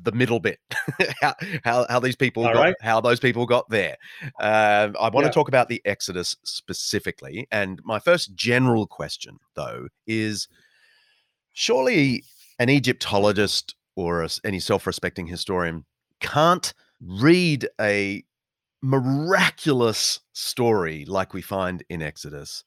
the 0.03 0.11
middle 0.11 0.39
bit, 0.39 0.59
how, 1.21 1.33
how, 1.63 1.85
how 1.89 1.99
these 1.99 2.15
people 2.15 2.43
got, 2.43 2.55
right. 2.55 2.75
how 2.81 3.01
those 3.01 3.19
people 3.19 3.45
got 3.45 3.69
there. 3.69 3.97
Uh, 4.39 4.89
I 4.99 5.09
want 5.09 5.25
yeah. 5.25 5.29
to 5.29 5.29
talk 5.29 5.47
about 5.47 5.69
the 5.69 5.81
Exodus 5.85 6.35
specifically, 6.43 7.47
and 7.51 7.81
my 7.83 7.99
first 7.99 8.33
general 8.35 8.87
question 8.87 9.39
though 9.55 9.87
is: 10.07 10.47
surely 11.53 12.23
an 12.59 12.69
Egyptologist 12.69 13.75
or 13.95 14.23
a, 14.23 14.29
any 14.43 14.59
self-respecting 14.59 15.27
historian 15.27 15.85
can't 16.19 16.73
read 17.01 17.67
a 17.79 18.23
miraculous 18.83 20.19
story 20.33 21.05
like 21.05 21.33
we 21.33 21.41
find 21.41 21.83
in 21.89 22.01
Exodus 22.01 22.65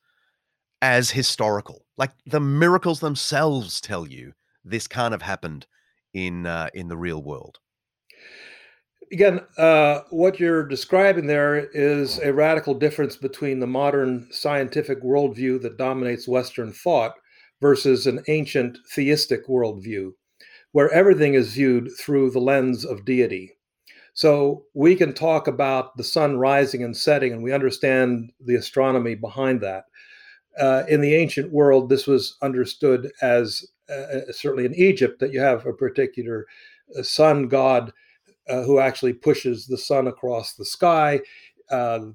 as 0.81 1.11
historical. 1.11 1.85
Like 1.99 2.13
the 2.25 2.41
miracles 2.41 3.01
themselves 3.01 3.81
tell 3.81 4.07
you 4.07 4.33
this 4.65 4.89
can't 4.89 5.13
have 5.13 5.23
happened 5.23 5.67
in 6.15 6.47
uh, 6.47 6.71
in 6.75 6.89
the 6.89 6.97
real 6.97 7.23
world. 7.23 7.59
Again, 9.13 9.41
uh, 9.57 10.01
what 10.11 10.41
you're 10.41 10.67
describing 10.67 11.29
there 11.29 11.69
is 11.73 12.19
a 12.19 12.33
radical 12.33 12.75
difference 12.75 13.17
between 13.17 13.61
the 13.61 13.67
modern 13.67 14.27
scientific 14.33 15.03
worldview 15.03 15.63
that 15.63 15.77
dominates 15.77 16.27
Western 16.27 16.73
thought 16.73 17.13
versus 17.61 18.07
an 18.07 18.25
ancient 18.27 18.79
theistic 18.91 19.47
worldview, 19.47 20.13
where 20.73 20.91
everything 20.91 21.35
is 21.35 21.53
viewed 21.53 21.91
through 21.97 22.31
the 22.31 22.41
lens 22.41 22.85
of 22.85 23.05
deity. 23.05 23.56
So 24.17 24.65
we 24.73 24.97
can 24.97 25.13
talk 25.13 25.47
about 25.47 25.95
the 25.99 26.03
sun 26.03 26.39
rising 26.39 26.83
and 26.83 26.97
setting, 26.97 27.35
and 27.35 27.43
we 27.43 27.53
understand 27.53 28.33
the 28.41 28.55
astronomy 28.55 29.15
behind 29.15 29.61
that. 29.61 29.85
Uh, 30.59 30.85
in 30.89 31.03
the 31.03 31.15
ancient 31.15 31.53
world, 31.53 31.91
this 31.91 32.07
was 32.07 32.39
understood 32.41 33.13
as 33.21 33.63
uh, 33.91 33.93
uh 33.93 34.33
certainly 34.33 34.65
in 34.65 34.75
Egypt 34.75 35.21
that 35.21 35.35
you 35.35 35.41
have 35.41 35.67
a 35.67 35.73
particular 35.75 36.47
uh, 36.99 37.03
sun 37.03 37.47
god 37.47 37.93
uh, 38.49 38.63
who 38.63 38.79
actually 38.79 39.13
pushes 39.13 39.67
the 39.67 39.77
sun 39.77 40.07
across 40.07 40.55
the 40.55 40.65
sky. 40.65 41.21
Uh, 41.71 42.07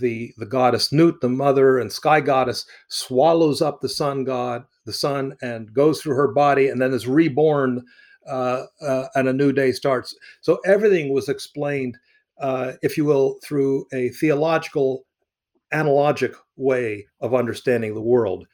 the 0.00 0.32
the 0.38 0.46
goddess 0.46 0.92
Nut, 0.92 1.20
the 1.20 1.28
mother 1.28 1.80
and 1.80 1.92
sky 1.92 2.20
goddess, 2.20 2.66
swallows 2.86 3.60
up 3.60 3.80
the 3.80 3.88
sun 3.88 4.22
god, 4.22 4.64
the 4.86 4.92
sun, 4.92 5.36
and 5.42 5.74
goes 5.74 6.00
through 6.00 6.14
her 6.14 6.28
body, 6.28 6.68
and 6.68 6.80
then 6.80 6.92
is 6.92 7.08
reborn 7.08 7.84
uh, 8.26 8.64
uh, 8.80 9.06
and 9.14 9.28
a 9.28 9.32
new 9.32 9.52
day 9.52 9.72
starts. 9.72 10.14
So 10.40 10.58
everything 10.64 11.12
was 11.12 11.28
explained, 11.28 11.98
uh, 12.40 12.72
if 12.82 12.96
you 12.96 13.04
will, 13.04 13.38
through 13.44 13.86
a 13.92 14.08
theological, 14.10 15.04
analogic 15.72 16.34
way 16.56 17.06
of 17.20 17.34
understanding 17.34 17.94
the 17.94 18.00
world. 18.00 18.46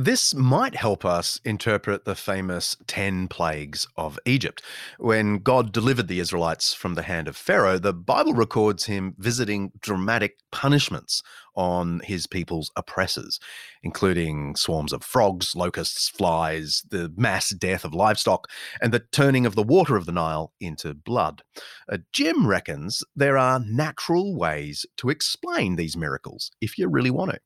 This 0.00 0.34
might 0.34 0.76
help 0.76 1.04
us 1.04 1.42
interpret 1.44 2.06
the 2.06 2.14
famous 2.14 2.74
10 2.86 3.28
plagues 3.28 3.86
of 3.98 4.18
Egypt. 4.24 4.62
When 4.98 5.40
God 5.40 5.72
delivered 5.72 6.08
the 6.08 6.20
Israelites 6.20 6.72
from 6.72 6.94
the 6.94 7.02
hand 7.02 7.28
of 7.28 7.36
Pharaoh, 7.36 7.78
the 7.78 7.92
Bible 7.92 8.32
records 8.32 8.86
him 8.86 9.14
visiting 9.18 9.72
dramatic 9.78 10.38
punishments 10.52 11.22
on 11.54 12.00
his 12.02 12.26
people's 12.26 12.70
oppressors, 12.76 13.38
including 13.82 14.56
swarms 14.56 14.94
of 14.94 15.04
frogs, 15.04 15.54
locusts, 15.54 16.08
flies, 16.08 16.82
the 16.88 17.12
mass 17.14 17.50
death 17.50 17.84
of 17.84 17.92
livestock, 17.92 18.48
and 18.80 18.94
the 18.94 19.04
turning 19.12 19.44
of 19.44 19.54
the 19.54 19.62
water 19.62 19.96
of 19.96 20.06
the 20.06 20.12
Nile 20.12 20.54
into 20.60 20.94
blood. 20.94 21.42
Uh, 21.92 21.98
Jim 22.10 22.46
reckons 22.46 23.04
there 23.14 23.36
are 23.36 23.60
natural 23.60 24.34
ways 24.34 24.86
to 24.96 25.10
explain 25.10 25.76
these 25.76 25.94
miracles 25.94 26.50
if 26.62 26.78
you 26.78 26.88
really 26.88 27.10
want 27.10 27.32
to. 27.32 27.40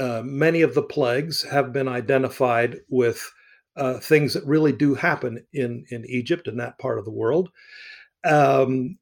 Uh, 0.00 0.22
many 0.24 0.62
of 0.62 0.74
the 0.74 0.82
plagues 0.82 1.42
have 1.42 1.72
been 1.72 1.88
identified 1.88 2.80
with 2.88 3.30
uh, 3.76 3.98
things 3.98 4.34
that 4.34 4.46
really 4.46 4.72
do 4.72 4.94
happen 4.94 5.44
in 5.52 5.84
in 5.90 6.04
Egypt 6.06 6.48
and 6.48 6.58
that 6.60 6.78
part 6.78 6.98
of 6.98 7.04
the 7.04 7.10
world. 7.10 7.50
Um, 8.24 8.98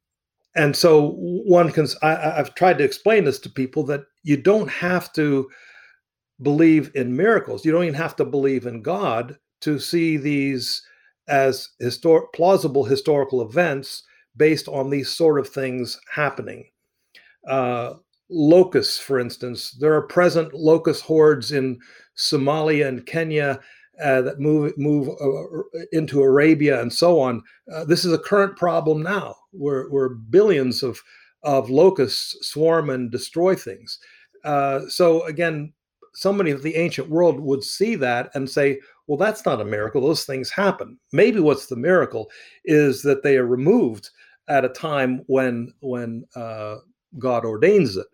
and 0.57 0.75
so 0.75 1.13
one 1.17 1.71
can 1.71 1.87
I, 2.03 2.15
have 2.15 2.55
tried 2.55 2.79
to 2.79 2.85
explain 2.85 3.25
this 3.25 3.39
to 3.41 3.51
people 3.51 3.85
that 3.85 4.03
you 4.23 4.37
don't 4.37 4.69
have 4.69 5.13
to 5.13 5.49
believe 6.43 6.91
in 6.95 7.17
miracles. 7.17 7.65
You 7.65 7.73
don't 7.73 7.85
even 7.85 7.95
have 7.95 8.17
to 8.17 8.25
believe 8.25 8.67
in 8.67 8.83
God 8.83 9.39
to 9.61 9.79
see 9.79 10.17
these 10.17 10.83
as 11.29 11.69
histor- 11.81 12.33
plausible 12.35 12.85
historical 12.85 13.43
events 13.43 14.03
based 14.37 14.67
on 14.69 14.91
these 14.91 15.09
sort 15.11 15.39
of 15.39 15.49
things 15.49 16.01
happening. 16.13 16.71
Uh, 17.47 17.95
locusts, 18.31 18.99
for 18.99 19.19
instance, 19.19 19.73
there 19.73 19.95
are 19.95 20.03
present 20.03 20.55
locust 20.55 21.03
hordes 21.03 21.53
in 21.53 21.79
Somalia 22.17 22.87
and 22.87 23.05
Kenya 23.07 23.61
uh, 24.03 24.23
that 24.23 24.41
move 24.41 24.73
move 24.79 25.09
uh, 25.09 25.63
into 25.93 26.23
Arabia 26.23 26.81
and 26.81 26.93
so 26.93 27.21
on. 27.21 27.43
Uh, 27.73 27.85
this 27.85 28.05
is 28.05 28.13
a 28.13 28.19
current 28.19 28.57
problem 28.57 29.03
now, 29.03 29.35
where, 29.51 29.89
where 29.89 30.09
billions 30.09 30.83
of 30.83 31.01
of 31.43 31.71
locusts 31.71 32.37
swarm 32.47 32.91
and 32.91 33.11
destroy 33.11 33.55
things. 33.55 33.99
Uh, 34.45 34.81
so 34.89 35.25
again, 35.25 35.73
somebody 36.15 36.51
of 36.51 36.63
the 36.63 36.77
ancient 36.77 37.09
world 37.09 37.41
would 37.41 37.65
see 37.65 37.95
that 37.97 38.31
and 38.35 38.49
say, 38.49 38.81
"Well, 39.07 39.19
that's 39.19 39.45
not 39.45 39.61
a 39.61 39.65
miracle. 39.65 40.01
Those 40.01 40.25
things 40.25 40.51
happen. 40.51 40.99
Maybe 41.13 41.41
what's 41.41 41.67
the 41.67 41.77
miracle 41.77 42.31
is 42.65 43.03
that 43.03 43.23
they 43.23 43.37
are 43.37 43.47
removed 43.47 44.11
at 44.49 44.65
a 44.65 44.69
time 44.69 45.23
when 45.27 45.73
when 45.81 46.25
uh, 46.35 46.77
God 47.19 47.45
ordains 47.45 47.97
it." 47.97 48.07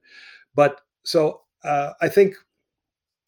But 0.55 0.81
so 1.05 1.43
uh, 1.65 1.93
I 2.01 2.09
think 2.09 2.35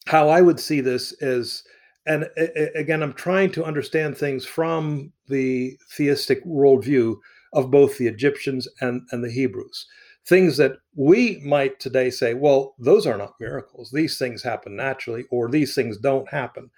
how 0.07 0.29
I 0.29 0.41
would 0.41 0.59
see 0.59 0.81
this 0.81 1.13
is 1.21 1.63
and 2.09 2.27
again, 2.75 3.03
I'm 3.03 3.13
trying 3.13 3.51
to 3.51 3.63
understand 3.63 4.17
things 4.17 4.43
from 4.43 5.13
the 5.27 5.77
theistic 5.91 6.43
worldview 6.43 7.15
of 7.53 7.69
both 7.69 7.97
the 7.97 8.07
Egyptians 8.07 8.67
and, 8.81 9.03
and 9.11 9.23
the 9.23 9.31
Hebrews. 9.31 9.85
Things 10.25 10.57
that 10.57 10.77
we 10.95 11.39
might 11.45 11.79
today 11.79 12.09
say, 12.09 12.33
well, 12.33 12.75
those 12.79 13.05
are 13.05 13.17
not 13.17 13.33
miracles. 13.39 13.91
These 13.91 14.17
things 14.17 14.41
happen 14.41 14.75
naturally, 14.75 15.25
or 15.29 15.49
these 15.49 15.75
things 15.75 15.97
don't 15.97 16.27
happen. 16.29 16.71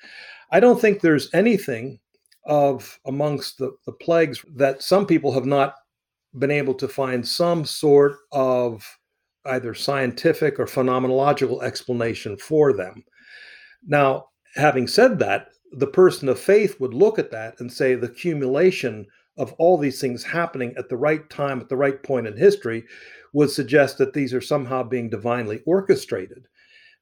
I 0.51 0.59
don't 0.59 0.81
think 0.81 0.99
there's 0.99 1.33
anything 1.33 1.99
of 2.45 2.99
amongst 3.05 3.57
the, 3.57 3.71
the 3.85 3.93
plagues 3.93 4.43
that 4.55 4.83
some 4.83 5.05
people 5.05 5.31
have 5.31 5.45
not 5.45 5.75
been 6.37 6.51
able 6.51 6.73
to 6.75 6.87
find 6.87 7.27
some 7.27 7.65
sort 7.65 8.17
of 8.31 8.85
either 9.45 9.73
scientific 9.73 10.59
or 10.59 10.65
phenomenological 10.65 11.63
explanation 11.63 12.37
for 12.37 12.73
them. 12.73 13.03
Now, 13.85 14.25
having 14.55 14.87
said 14.87 15.19
that, 15.19 15.47
the 15.73 15.87
person 15.87 16.29
of 16.29 16.39
faith 16.39 16.79
would 16.79 16.93
look 16.93 17.17
at 17.17 17.31
that 17.31 17.59
and 17.59 17.71
say 17.71 17.95
the 17.95 18.07
accumulation 18.07 19.07
of 19.37 19.53
all 19.53 19.77
these 19.77 19.99
things 19.99 20.23
happening 20.23 20.73
at 20.77 20.89
the 20.89 20.97
right 20.97 21.27
time, 21.29 21.59
at 21.61 21.69
the 21.69 21.77
right 21.77 22.03
point 22.03 22.27
in 22.27 22.35
history, 22.37 22.83
would 23.33 23.49
suggest 23.49 23.97
that 23.97 24.13
these 24.13 24.33
are 24.33 24.41
somehow 24.41 24.83
being 24.83 25.09
divinely 25.09 25.61
orchestrated. 25.65 26.45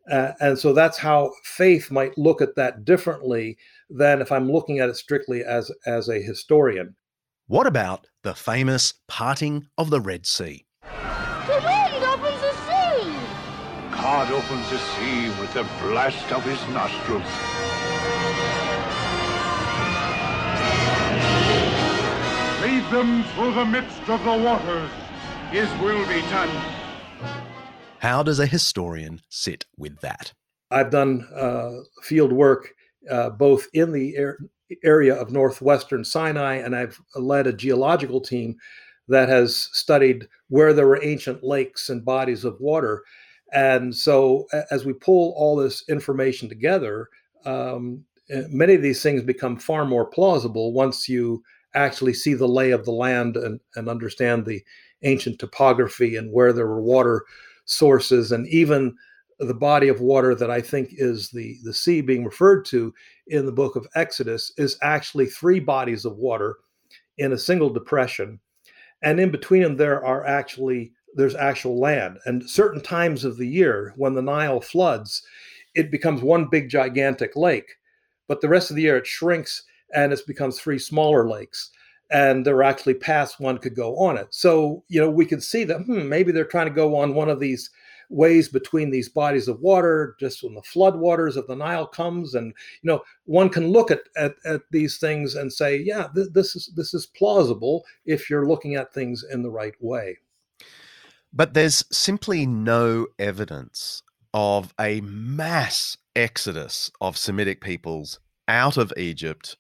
Uh, 0.10 0.32
and 0.40 0.58
so 0.58 0.74
that's 0.74 0.98
how 0.98 1.32
faith 1.44 1.92
might 1.92 2.18
look 2.18 2.42
at 2.42 2.56
that 2.56 2.86
differently 2.86 3.58
than 3.90 4.22
if 4.22 4.32
I'm 4.32 4.52
looking 4.52 4.80
at 4.80 4.90
it 4.90 4.96
strictly 4.96 5.44
as, 5.44 5.72
as 5.86 6.10
a 6.10 6.22
historian. 6.22 6.96
What 7.50 7.66
about 7.66 8.06
the 8.22 8.36
famous 8.36 8.94
parting 9.08 9.66
of 9.76 9.90
the 9.90 10.00
Red 10.00 10.28
Sea? 10.28 10.68
The 10.84 11.60
wind 11.66 12.04
opens 12.04 12.40
the 12.42 12.54
sea! 12.68 13.12
God 13.90 14.32
opens 14.32 14.70
the 14.70 14.78
sea 14.78 15.30
with 15.42 15.52
the 15.56 15.64
blast 15.82 16.32
of 16.32 16.44
his 16.44 16.62
nostrils. 16.68 17.24
Lead 22.62 22.84
them 22.94 23.24
through 23.34 23.56
the 23.56 23.66
midst 23.66 24.08
of 24.08 24.24
the 24.24 24.44
waters. 24.44 24.92
His 25.50 25.70
will 25.82 26.08
be 26.08 26.22
done. 26.30 26.56
How 27.98 28.22
does 28.22 28.40
a 28.40 28.46
historian 28.46 29.22
sit 29.28 29.66
with 29.76 30.02
that? 30.02 30.34
I've 30.70 30.92
done 30.92 31.28
uh, 31.36 31.78
field 32.04 32.32
work 32.32 32.76
uh, 33.10 33.32
both 33.32 33.66
in 33.74 33.92
the 33.92 34.16
area 34.84 35.16
of 35.16 35.32
northwestern 35.32 36.04
Sinai, 36.04 36.56
and 36.56 36.76
I've 36.76 37.00
led 37.16 37.48
a 37.48 37.54
geological 37.54 38.22
team 38.22 38.58
that 39.08 39.30
has 39.30 39.70
studied 39.74 40.28
where 40.50 40.74
there 40.74 40.88
were 40.88 41.04
ancient 41.04 41.44
lakes 41.44 41.90
and 41.90 42.06
bodies 42.06 42.46
of 42.46 42.60
water. 42.60 43.04
And 43.52 43.96
so, 43.96 44.46
as 44.70 44.86
we 44.86 44.94
pull 44.94 45.34
all 45.36 45.56
this 45.56 45.84
information 45.90 46.48
together, 46.48 47.10
um, 47.46 48.04
eh, 48.30 48.44
many 48.50 48.76
of 48.76 48.84
these 48.84 49.02
things 49.02 49.24
become 49.24 49.58
far 49.58 49.86
more 49.86 50.06
plausible 50.06 50.74
once 50.74 51.10
you 51.10 51.44
actually 51.74 52.14
see 52.14 52.34
the 52.34 52.48
lay 52.48 52.72
of 52.72 52.86
the 52.86 52.92
land 52.92 53.38
and, 53.38 53.60
and 53.76 53.90
understand 53.90 54.46
the 54.46 54.64
ancient 55.04 55.40
topography 55.40 56.16
and 56.16 56.32
where 56.32 56.54
there 56.54 56.68
were 56.68 56.82
water 56.82 57.24
sources 57.66 58.32
and 58.32 58.48
even 58.48 58.96
the 59.40 59.54
body 59.54 59.88
of 59.88 60.02
water 60.02 60.36
that 60.36 60.52
I 60.52 60.62
think 60.62 60.90
is 60.92 61.30
the, 61.30 61.58
the 61.64 61.74
sea 61.74 62.02
being 62.02 62.26
referred 62.26 62.66
to 62.66 62.94
in 63.30 63.46
the 63.46 63.52
book 63.52 63.76
of 63.76 63.88
Exodus 63.96 64.52
is 64.58 64.78
actually 64.82 65.28
three 65.28 65.60
bodies 65.60 66.06
of 66.06 66.18
water 66.18 66.58
in 67.18 67.34
a 67.34 67.38
single 67.38 67.70
depression. 67.70 68.40
And 69.02 69.20
in 69.20 69.32
between 69.32 69.64
them, 69.64 69.78
there 69.78 70.04
are 70.04 70.26
actually 70.26 70.94
there's 71.16 71.36
actual 71.36 71.80
land. 71.80 72.20
And 72.26 72.48
certain 72.48 72.82
times 72.82 73.26
of 73.26 73.38
the 73.38 73.48
year, 73.48 73.94
when 73.98 74.14
the 74.14 74.22
Nile 74.22 74.62
floods, 74.62 75.24
it 75.76 75.92
becomes 75.92 76.22
one 76.22 76.46
big 76.46 76.70
gigantic 76.70 77.36
lake. 77.36 77.76
But 78.28 78.42
the 78.42 78.50
rest 78.50 78.70
of 78.70 78.76
the 78.76 78.84
year, 78.84 78.98
it 78.98 79.08
shrinks 79.08 79.64
and 79.94 80.14
it 80.14 80.20
becomes 80.28 80.60
three 80.60 80.80
smaller 80.80 81.28
lakes. 81.28 81.72
And 82.12 82.46
there 82.46 82.56
are 82.58 82.64
actually 82.64 82.96
paths 82.96 83.40
one 83.40 83.58
could 83.58 83.76
go 83.76 83.96
on 83.98 84.18
it. 84.18 84.28
So, 84.32 84.84
you 84.88 85.00
know, 85.00 85.10
we 85.10 85.26
can 85.26 85.42
see 85.42 85.64
that 85.66 85.82
hmm, 85.82 86.08
maybe 86.08 86.32
they're 86.32 86.46
trying 86.46 86.68
to 86.68 86.74
go 86.74 86.96
on 86.96 87.14
one 87.14 87.30
of 87.30 87.40
these 87.40 87.70
ways 88.10 88.50
between 88.50 88.90
these 88.90 89.08
bodies 89.08 89.48
of 89.48 89.62
water 89.62 90.16
just 90.20 90.44
when 90.44 90.56
the 90.56 90.62
floodwaters 90.62 91.36
of 91.36 91.48
the 91.48 91.56
Nile 91.56 91.88
comes. 91.88 92.34
And, 92.36 92.48
you 92.82 92.88
know, 92.88 93.02
one 93.26 93.50
can 93.50 93.70
look 93.70 93.92
at, 93.92 94.02
at, 94.18 94.34
at 94.46 94.62
these 94.72 94.98
things 94.98 95.36
and 95.36 95.52
say, 95.52 95.78
yeah, 95.78 96.08
th- 96.14 96.30
this 96.34 96.56
is 96.56 96.72
this 96.76 96.94
is 96.94 97.06
plausible 97.06 97.86
if 98.06 98.30
you're 98.30 98.48
looking 98.48 98.76
at 98.76 98.94
things 98.94 99.24
in 99.32 99.44
the 99.44 99.52
right 99.52 99.76
way. 99.80 100.18
But 101.32 101.54
there's 101.54 101.86
simply 101.92 102.46
no 102.46 103.08
evidence 103.20 104.02
of 104.34 104.74
a 104.80 105.02
mass 105.02 105.98
exodus 106.16 106.92
of 107.02 107.18
Semitic 107.18 107.62
peoples 107.62 108.20
out 108.48 108.78
of 108.78 108.92
Egypt 108.98 109.56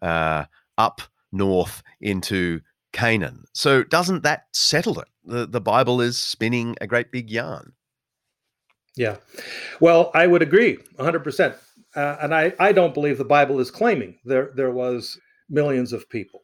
uh, 0.00 0.44
up 0.76 1.02
north 1.32 1.82
into 2.00 2.60
Canaan. 2.92 3.44
So 3.52 3.82
doesn't 3.82 4.22
that 4.22 4.44
settle 4.52 5.00
it? 5.00 5.08
The, 5.24 5.46
the 5.46 5.60
Bible 5.60 6.00
is 6.00 6.16
spinning 6.16 6.76
a 6.80 6.86
great 6.86 7.12
big 7.12 7.30
yarn. 7.30 7.72
Yeah. 8.98 9.16
Well, 9.80 10.10
I 10.12 10.26
would 10.26 10.42
agree 10.42 10.76
100%. 10.98 11.54
Uh, 11.94 12.16
and 12.20 12.34
I, 12.34 12.52
I 12.58 12.72
don't 12.72 12.92
believe 12.92 13.16
the 13.16 13.24
Bible 13.24 13.60
is 13.60 13.70
claiming 13.70 14.18
there, 14.24 14.50
there 14.56 14.72
was 14.72 15.16
millions 15.48 15.92
of 15.92 16.10
people. 16.10 16.42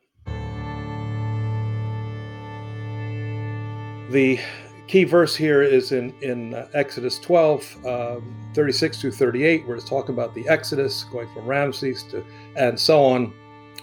The 4.10 4.38
key 4.86 5.02
verse 5.02 5.34
here 5.34 5.62
is 5.62 5.90
in, 5.90 6.14
in 6.22 6.54
uh, 6.54 6.68
Exodus 6.74 7.18
12, 7.18 7.86
um, 7.86 8.52
36 8.54 9.00
through 9.00 9.12
38, 9.12 9.66
where 9.66 9.76
it's 9.76 9.88
talking 9.88 10.14
about 10.14 10.32
the 10.34 10.48
Exodus 10.48 11.02
going 11.04 11.26
from 11.34 11.46
Ramses 11.46 12.04
to 12.04 12.24
and 12.54 12.78
so 12.78 13.04
on. 13.04 13.34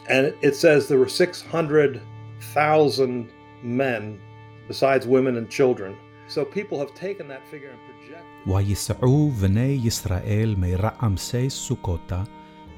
And 0.08 0.34
it 0.42 0.56
says 0.56 0.88
there 0.88 0.98
were 0.98 1.10
600,000 1.10 3.30
men 3.64 4.22
besides 4.68 5.06
women 5.06 5.36
and 5.36 5.50
children. 5.50 5.98
So 6.31 6.45
people 6.45 6.79
have 6.79 6.93
taken 6.95 7.29
that 7.29 7.45
figure 7.51 7.71
and 7.75 7.81
projected. 7.89 8.53
ויסעו 8.53 9.31
בני 9.31 9.81
ישראל 9.85 10.55
מרעמסי 10.59 11.51
סוכותה 11.51 12.23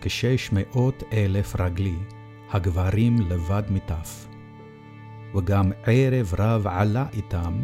כשש 0.00 0.50
מאות 0.52 1.02
אלף 1.12 1.60
רגלי, 1.60 1.96
הגברים 2.50 3.16
לבד 3.20 3.62
מטף. 3.70 4.26
וגם 5.34 5.72
ערב 5.86 6.34
רב 6.38 6.66
עלה 6.66 7.06
איתם, 7.12 7.60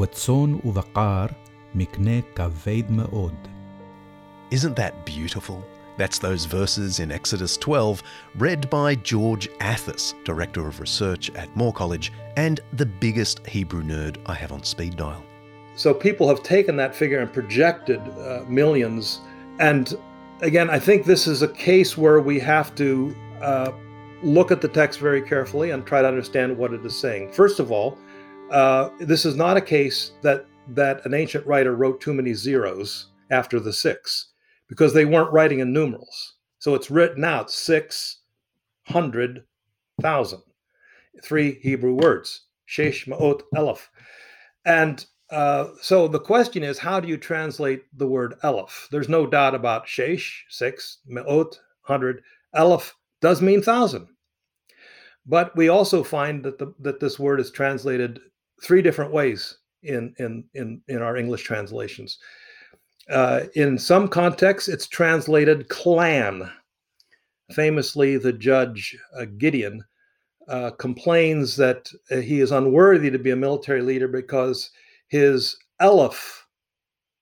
וצאן 0.00 0.54
ובקר 0.64 1.26
מקנה 1.74 2.20
כבד 2.34 2.90
מאוד. 2.90 3.34
Isn't 4.52 4.76
that 4.76 5.10
beautiful? 5.10 5.69
That's 5.97 6.19
those 6.19 6.45
verses 6.45 6.99
in 6.99 7.11
Exodus 7.11 7.57
12, 7.57 8.01
read 8.37 8.69
by 8.69 8.95
George 8.95 9.49
Athas, 9.59 10.13
Director 10.23 10.67
of 10.67 10.79
Research 10.79 11.29
at 11.31 11.55
Moore 11.55 11.73
College 11.73 12.11
and 12.37 12.59
the 12.73 12.85
biggest 12.85 13.45
Hebrew 13.45 13.83
nerd 13.83 14.17
I 14.25 14.33
have 14.33 14.51
on 14.51 14.63
speed 14.63 14.95
dial. 14.95 15.23
So 15.75 15.93
people 15.93 16.27
have 16.27 16.43
taken 16.43 16.75
that 16.77 16.95
figure 16.95 17.19
and 17.19 17.31
projected 17.31 17.99
uh, 17.99 18.43
millions. 18.47 19.21
And 19.59 19.93
again, 20.41 20.69
I 20.69 20.79
think 20.79 21.05
this 21.05 21.27
is 21.27 21.41
a 21.41 21.47
case 21.47 21.97
where 21.97 22.19
we 22.21 22.39
have 22.39 22.75
to 22.75 23.15
uh, 23.41 23.71
look 24.23 24.51
at 24.51 24.61
the 24.61 24.67
text 24.67 24.99
very 24.99 25.21
carefully 25.21 25.71
and 25.71 25.85
try 25.85 26.01
to 26.01 26.07
understand 26.07 26.57
what 26.57 26.73
it 26.73 26.85
is 26.85 26.97
saying. 26.97 27.31
First 27.31 27.59
of 27.59 27.71
all, 27.71 27.97
uh, 28.51 28.89
this 28.99 29.25
is 29.25 29.35
not 29.35 29.57
a 29.57 29.61
case 29.61 30.11
that 30.21 30.45
that 30.67 31.03
an 31.05 31.13
ancient 31.13 31.45
writer 31.47 31.75
wrote 31.75 31.99
too 31.99 32.13
many 32.13 32.33
zeros 32.33 33.07
after 33.31 33.59
the 33.59 33.73
six 33.73 34.30
because 34.71 34.93
they 34.93 35.03
weren't 35.03 35.33
writing 35.33 35.59
in 35.59 35.73
numerals. 35.73 36.35
So 36.59 36.75
it's 36.75 36.89
written 36.89 37.25
out 37.25 37.51
six 37.51 38.21
hundred 38.87 39.43
thousand, 40.01 40.41
three 41.21 41.59
Hebrew 41.61 41.93
words, 41.93 42.45
shesh 42.65 43.05
ma'ot 43.05 43.41
elef. 43.53 43.81
And 44.63 45.05
uh, 45.29 45.71
so 45.81 46.07
the 46.07 46.19
question 46.19 46.63
is, 46.63 46.77
how 46.79 47.01
do 47.01 47.09
you 47.09 47.17
translate 47.17 47.83
the 47.97 48.07
word 48.07 48.35
elef? 48.45 48.87
There's 48.91 49.09
no 49.09 49.27
doubt 49.27 49.55
about 49.55 49.87
shesh, 49.87 50.45
six, 50.47 50.99
me'ot, 51.05 51.59
hundred. 51.81 52.23
Elef 52.55 52.93
does 53.19 53.41
mean 53.41 53.61
thousand. 53.61 54.07
But 55.25 55.53
we 55.57 55.67
also 55.67 56.01
find 56.01 56.43
that 56.45 56.59
the, 56.59 56.73
that 56.79 57.01
this 57.01 57.19
word 57.19 57.41
is 57.41 57.51
translated 57.51 58.21
three 58.63 58.81
different 58.81 59.11
ways 59.11 59.57
in 59.83 60.13
in 60.17 60.45
in, 60.53 60.81
in 60.87 61.01
our 61.01 61.17
English 61.17 61.43
translations. 61.43 62.17
Uh, 63.11 63.43
in 63.55 63.77
some 63.77 64.07
contexts, 64.07 64.69
it's 64.69 64.87
translated 64.87 65.67
clan. 65.67 66.49
Famously, 67.51 68.17
the 68.17 68.31
judge 68.31 68.97
uh, 69.19 69.25
Gideon 69.37 69.83
uh, 70.47 70.71
complains 70.71 71.57
that 71.57 71.91
uh, 72.09 72.17
he 72.17 72.39
is 72.39 72.51
unworthy 72.51 73.11
to 73.11 73.19
be 73.19 73.31
a 73.31 73.35
military 73.35 73.81
leader 73.81 74.07
because 74.07 74.71
his 75.09 75.57
Eleph 75.81 76.47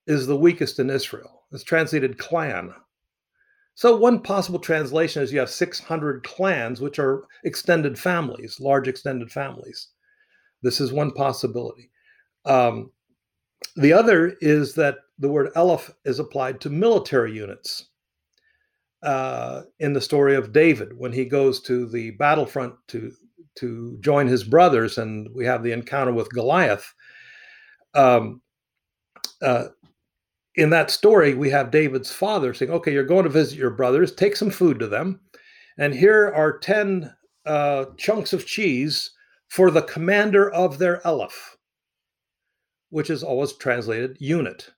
is 0.05 0.27
the 0.27 0.37
weakest 0.37 0.79
in 0.79 0.89
Israel. 0.89 1.43
It's 1.51 1.63
translated 1.63 2.19
clan. 2.19 2.73
So, 3.73 3.95
one 3.95 4.21
possible 4.21 4.59
translation 4.59 5.23
is 5.23 5.33
you 5.33 5.39
have 5.39 5.49
600 5.49 6.23
clans, 6.23 6.81
which 6.81 6.99
are 6.99 7.23
extended 7.45 7.97
families, 7.97 8.59
large 8.59 8.87
extended 8.87 9.31
families. 9.31 9.87
This 10.61 10.81
is 10.81 10.91
one 10.91 11.11
possibility. 11.11 11.89
Um, 12.45 12.91
the 13.75 13.93
other 13.93 14.35
is 14.41 14.73
that 14.75 14.97
the 15.19 15.29
word 15.29 15.51
Eleph 15.55 15.91
is 16.05 16.19
applied 16.19 16.61
to 16.61 16.69
military 16.69 17.33
units. 17.33 17.85
Uh, 19.01 19.61
in 19.79 19.93
the 19.93 20.01
story 20.01 20.35
of 20.35 20.51
David, 20.51 20.97
when 20.97 21.13
he 21.13 21.23
goes 21.23 21.61
to 21.61 21.87
the 21.87 22.11
battlefront 22.11 22.73
to 22.89 23.13
to 23.55 23.97
join 24.01 24.27
his 24.27 24.43
brothers, 24.43 24.97
and 24.97 25.29
we 25.33 25.45
have 25.45 25.63
the 25.63 25.71
encounter 25.71 26.11
with 26.11 26.31
Goliath. 26.33 26.93
Um, 27.93 28.41
uh, 29.41 29.69
in 30.55 30.69
that 30.71 30.91
story, 30.91 31.33
we 31.33 31.49
have 31.49 31.71
David's 31.71 32.11
father 32.11 32.53
saying, 32.53 32.71
"Okay, 32.71 32.91
you're 32.91 33.03
going 33.05 33.23
to 33.23 33.29
visit 33.29 33.57
your 33.57 33.69
brothers. 33.69 34.13
Take 34.13 34.35
some 34.35 34.49
food 34.49 34.79
to 34.79 34.87
them, 34.87 35.21
and 35.77 35.93
here 35.93 36.33
are 36.35 36.59
ten 36.59 37.13
uh, 37.45 37.85
chunks 37.97 38.33
of 38.33 38.45
cheese 38.45 39.11
for 39.47 39.71
the 39.71 39.83
commander 39.83 40.49
of 40.51 40.77
their 40.77 41.05
Eleph." 41.07 41.57
Which 42.89 43.09
is 43.09 43.23
always 43.23 43.53
translated 43.53 44.17
unit. 44.19 44.71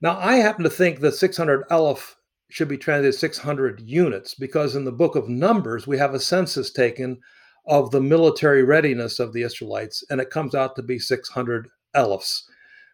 Now, 0.00 0.18
I 0.18 0.36
happen 0.36 0.64
to 0.64 0.70
think 0.70 1.00
that 1.00 1.14
600 1.14 1.64
Aleph 1.70 2.16
should 2.50 2.68
be 2.68 2.76
translated 2.76 3.14
600 3.14 3.80
units 3.80 4.34
because 4.34 4.76
in 4.76 4.84
the 4.84 4.92
book 4.92 5.16
of 5.16 5.28
Numbers, 5.28 5.86
we 5.86 5.96
have 5.98 6.12
a 6.14 6.20
census 6.20 6.70
taken 6.70 7.18
of 7.66 7.90
the 7.90 8.00
military 8.00 8.64
readiness 8.64 9.20
of 9.20 9.32
the 9.32 9.42
Israelites, 9.42 10.04
and 10.10 10.20
it 10.20 10.30
comes 10.30 10.54
out 10.54 10.74
to 10.76 10.82
be 10.82 10.98
600 10.98 11.68
Alephs, 11.94 12.42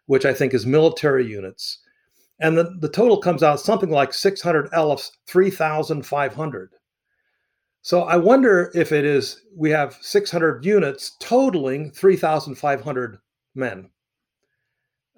which 0.06 0.26
I 0.26 0.34
think 0.34 0.54
is 0.54 0.66
military 0.66 1.26
units. 1.26 1.78
And 2.40 2.56
the, 2.56 2.76
the 2.80 2.88
total 2.88 3.20
comes 3.20 3.42
out 3.42 3.60
something 3.60 3.90
like 3.90 4.12
600 4.12 4.70
Alephs, 4.70 5.10
3,500. 5.26 6.70
So 7.82 8.02
I 8.02 8.16
wonder 8.16 8.70
if 8.74 8.92
it 8.92 9.04
is 9.04 9.42
we 9.56 9.70
have 9.70 9.98
600 10.00 10.64
units 10.64 11.16
totaling 11.20 11.90
3,500 11.90 13.18
men. 13.54 13.90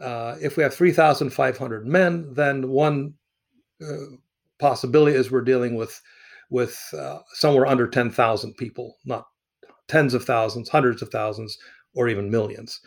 Uh, 0.01 0.37
if 0.41 0.57
we 0.57 0.63
have 0.63 0.75
3,500 0.75 1.87
men, 1.87 2.33
then 2.33 2.69
one 2.69 3.15
uh, 3.83 4.17
possibility 4.59 5.17
is 5.17 5.31
we're 5.31 5.43
dealing 5.43 5.75
with 5.75 6.01
with 6.51 6.83
uh, 6.99 7.21
somewhere 7.35 7.67
under 7.67 7.87
10,000 7.87 8.57
people, 8.57 8.97
not 9.05 9.27
tens 9.87 10.15
of 10.15 10.25
thousands, 10.25 10.69
hundreds 10.69 11.01
of 11.01 11.09
thousands, 11.09 11.57
or 11.95 12.09
even 12.09 12.29
millions. 12.31 12.81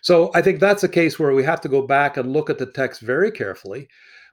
So 0.00 0.30
I 0.34 0.40
think 0.40 0.58
that's 0.58 0.84
a 0.84 0.88
case 0.88 1.18
where 1.18 1.34
we 1.34 1.44
have 1.44 1.60
to 1.62 1.68
go 1.68 1.86
back 1.86 2.16
and 2.16 2.32
look 2.32 2.48
at 2.48 2.58
the 2.58 2.66
text 2.66 3.02
very 3.02 3.30
carefully. 3.30 3.88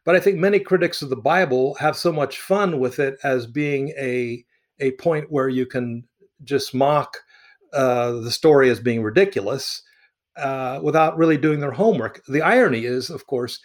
But 0.06 0.16
I 0.16 0.20
think 0.20 0.38
many 0.38 0.60
critics 0.60 1.02
of 1.02 1.10
the 1.10 1.16
Bible 1.18 1.76
have 1.76 1.98
so 1.98 2.12
much 2.12 2.40
fun 2.40 2.80
with 2.80 3.00
it 3.00 3.18
as 3.24 3.46
being 3.46 3.90
a 4.00 4.44
a 4.80 4.92
point 4.94 5.32
where 5.32 5.50
you 5.50 5.66
can 5.66 6.08
just 6.44 6.74
mock 6.74 7.18
uh, 7.74 8.14
the 8.14 8.32
story 8.32 8.70
as 8.70 8.80
being 8.80 9.04
ridiculous 9.04 9.84
uh, 10.38 10.80
without 10.84 11.18
really 11.18 11.38
doing 11.38 11.60
their 11.60 11.72
homework. 11.72 12.22
The 12.28 12.42
irony 12.42 12.86
is, 12.86 13.10
of 13.10 13.26
course, 13.28 13.60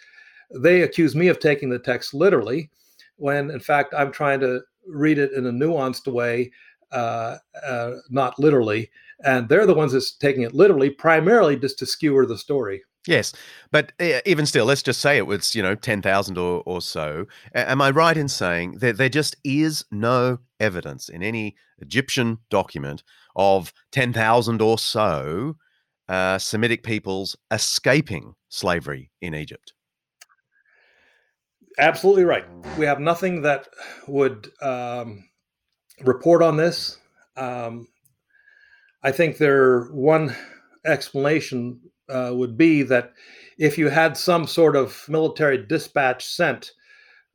they 0.53 0.81
accuse 0.81 1.15
me 1.15 1.27
of 1.27 1.39
taking 1.39 1.69
the 1.69 1.79
text 1.79 2.13
literally, 2.13 2.69
when 3.17 3.51
in 3.51 3.59
fact 3.59 3.93
I'm 3.97 4.11
trying 4.11 4.39
to 4.41 4.61
read 4.87 5.17
it 5.17 5.33
in 5.33 5.45
a 5.45 5.51
nuanced 5.51 6.11
way, 6.11 6.51
uh, 6.91 7.37
uh, 7.65 7.91
not 8.09 8.39
literally. 8.39 8.89
And 9.25 9.49
they're 9.49 9.65
the 9.65 9.73
ones 9.73 9.93
that's 9.93 10.11
taking 10.15 10.43
it 10.43 10.53
literally, 10.53 10.89
primarily 10.89 11.57
just 11.57 11.79
to 11.79 11.85
skewer 11.85 12.25
the 12.25 12.37
story. 12.37 12.83
Yes, 13.07 13.33
but 13.71 13.93
uh, 14.01 14.19
even 14.25 14.45
still, 14.45 14.65
let's 14.65 14.83
just 14.83 14.99
say 14.99 15.17
it 15.17 15.25
was 15.25 15.55
you 15.55 15.63
know 15.63 15.75
ten 15.75 16.01
thousand 16.01 16.37
or 16.37 16.61
or 16.65 16.81
so. 16.81 17.25
Am 17.55 17.81
I 17.81 17.89
right 17.89 18.17
in 18.17 18.27
saying 18.27 18.79
that 18.79 18.97
there 18.97 19.09
just 19.09 19.37
is 19.45 19.85
no 19.91 20.39
evidence 20.59 21.07
in 21.07 21.23
any 21.23 21.55
Egyptian 21.79 22.39
document 22.49 23.03
of 23.35 23.71
ten 23.91 24.11
thousand 24.11 24.61
or 24.61 24.77
so 24.77 25.55
uh, 26.09 26.37
Semitic 26.37 26.83
peoples 26.83 27.35
escaping 27.51 28.35
slavery 28.49 29.11
in 29.21 29.35
Egypt. 29.35 29.73
Absolutely 31.79 32.23
right. 32.23 32.45
We 32.77 32.85
have 32.85 32.99
nothing 32.99 33.43
that 33.43 33.67
would 34.07 34.51
um, 34.61 35.29
report 36.01 36.41
on 36.41 36.57
this. 36.57 36.97
Um, 37.35 37.87
I 39.03 39.11
think 39.11 39.37
there 39.37 39.83
one 39.91 40.35
explanation 40.85 41.79
uh, 42.09 42.31
would 42.33 42.57
be 42.57 42.83
that 42.83 43.13
if 43.57 43.77
you 43.77 43.89
had 43.89 44.17
some 44.17 44.47
sort 44.47 44.75
of 44.75 45.05
military 45.07 45.65
dispatch 45.65 46.25
sent 46.25 46.71